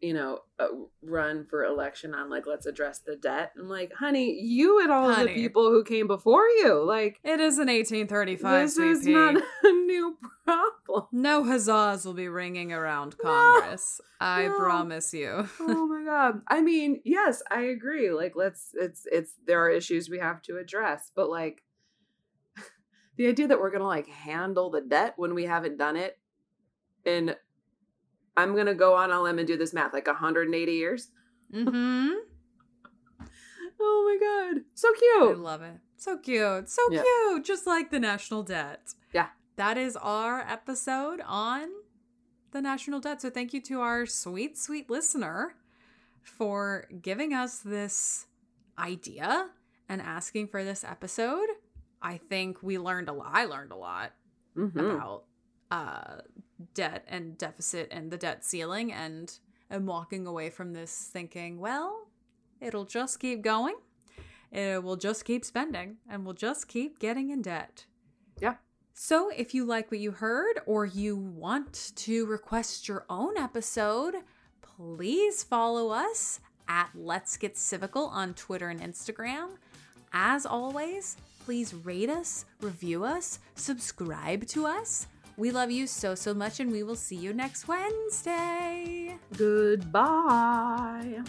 you 0.00 0.12
know, 0.12 0.40
uh, 0.58 0.68
run 1.02 1.46
for 1.48 1.64
election 1.64 2.14
on 2.14 2.28
like 2.28 2.46
let's 2.46 2.66
address 2.66 2.98
the 2.98 3.16
debt. 3.16 3.52
I'm 3.58 3.68
like, 3.68 3.92
honey, 3.94 4.38
you 4.40 4.82
and 4.82 4.92
all 4.92 5.10
of 5.10 5.18
the 5.18 5.34
people 5.34 5.70
who 5.70 5.84
came 5.84 6.06
before 6.06 6.46
you, 6.58 6.84
like 6.84 7.18
It 7.24 7.40
is 7.40 7.58
an 7.58 7.68
1835 7.68 8.66
this 8.66 8.78
is 8.78 9.06
not 9.06 9.36
a 9.64 9.72
new 9.72 10.18
problem. 10.44 11.06
No 11.12 11.42
huzzas 11.44 12.04
will 12.04 12.14
be 12.14 12.28
ringing 12.28 12.72
around 12.72 13.16
Congress. 13.18 14.00
I 14.20 14.46
no. 14.46 14.58
promise 14.58 15.12
you. 15.12 15.48
oh 15.60 15.86
my 15.86 16.04
god. 16.04 16.42
I 16.48 16.60
mean, 16.60 17.00
yes, 17.04 17.42
I 17.50 17.62
agree. 17.62 18.10
Like 18.10 18.34
let's 18.36 18.70
it's 18.74 19.06
it's 19.10 19.32
there 19.46 19.64
are 19.64 19.70
issues 19.70 20.08
we 20.08 20.18
have 20.18 20.42
to 20.42 20.58
address, 20.58 21.10
but 21.14 21.28
like 21.28 21.62
the 23.16 23.26
idea 23.28 23.48
that 23.48 23.58
we're 23.60 23.70
going 23.70 23.80
to 23.80 23.86
like 23.86 24.08
handle 24.08 24.70
the 24.70 24.80
debt 24.80 25.14
when 25.16 25.34
we 25.34 25.44
haven't 25.44 25.78
done 25.78 25.96
it 25.96 26.18
in 27.04 27.34
I'm 28.36 28.52
going 28.54 28.66
to 28.66 28.74
go 28.74 28.94
on 28.94 29.10
a 29.10 29.22
limb 29.22 29.38
and 29.38 29.46
do 29.48 29.56
this 29.56 29.72
math 29.72 29.92
like 29.94 30.06
180 30.06 30.72
years. 30.72 31.08
mm-hmm. 31.52 32.10
Oh 33.78 34.18
my 34.20 34.54
god. 34.54 34.64
So 34.74 34.92
cute. 34.94 35.36
I 35.36 35.40
love 35.40 35.62
it. 35.62 35.78
So 35.96 36.16
cute. 36.18 36.68
So 36.70 36.82
Yeah. 36.90 37.02
cute. 37.02 37.44
Just 37.44 37.66
like 37.66 37.90
the 37.90 38.00
national 38.00 38.42
debt. 38.42 38.94
Yeah. 39.12 39.28
That 39.56 39.76
is 39.78 39.96
our 39.96 40.40
episode 40.40 41.20
on 41.26 41.68
the 42.52 42.60
national 42.62 43.00
debt. 43.00 43.20
So 43.22 43.30
thank 43.30 43.52
you 43.52 43.60
to 43.62 43.80
our 43.80 44.06
sweet, 44.06 44.56
sweet 44.58 44.88
listener 44.88 45.54
for 46.22 46.86
giving 47.02 47.32
us 47.34 47.58
this 47.58 48.26
idea 48.78 49.50
and 49.88 50.00
asking 50.02 50.48
for 50.48 50.64
this 50.64 50.82
episode. 50.84 51.48
I 52.02 52.18
think 52.18 52.62
we 52.62 52.78
learned 52.78 53.08
a 53.08 53.12
lot. 53.12 53.30
I 53.32 53.44
learned 53.46 53.72
a 53.72 53.76
lot 53.76 54.12
Mhm. 54.56 54.76
about 54.94 55.24
uh, 55.70 56.20
debt 56.74 57.04
and 57.08 57.36
deficit 57.36 57.88
and 57.90 58.10
the 58.10 58.16
debt 58.16 58.44
ceiling, 58.44 58.92
and 58.92 59.36
I'm 59.68 59.84
walking 59.86 60.26
away 60.26 60.48
from 60.48 60.72
this 60.72 61.08
thinking, 61.12 61.58
well, 61.58 62.08
it'll 62.60 62.84
just 62.84 63.18
keep 63.18 63.42
going. 63.42 63.74
It 64.52 64.82
will 64.84 64.96
just 64.96 65.24
keep 65.24 65.44
spending, 65.44 65.96
and 66.08 66.24
we'll 66.24 66.34
just 66.34 66.68
keep 66.68 67.00
getting 67.00 67.30
in 67.30 67.42
debt. 67.42 67.86
Yeah. 68.38 68.56
So, 68.94 69.28
if 69.30 69.54
you 69.54 69.64
like 69.64 69.90
what 69.90 69.98
you 70.00 70.12
heard 70.12 70.60
or 70.66 70.86
you 70.86 71.16
want 71.16 71.92
to 71.96 72.24
request 72.26 72.86
your 72.88 73.04
own 73.10 73.36
episode, 73.36 74.14
please 74.62 75.42
follow 75.42 75.90
us 75.90 76.40
at 76.68 76.90
Let's 76.94 77.36
Get 77.36 77.54
Civical 77.56 78.08
on 78.08 78.34
Twitter 78.34 78.68
and 78.68 78.80
Instagram. 78.80 79.56
As 80.12 80.46
always, 80.46 81.16
please 81.46 81.72
rate 81.72 82.10
us, 82.10 82.44
review 82.60 83.04
us, 83.04 83.38
subscribe 83.54 84.44
to 84.48 84.66
us. 84.66 85.06
We 85.36 85.52
love 85.52 85.70
you 85.70 85.86
so, 85.86 86.16
so 86.16 86.34
much, 86.34 86.58
and 86.58 86.72
we 86.72 86.82
will 86.82 86.96
see 86.96 87.14
you 87.14 87.32
next 87.32 87.68
Wednesday. 87.68 89.16
Goodbye. 89.36 91.22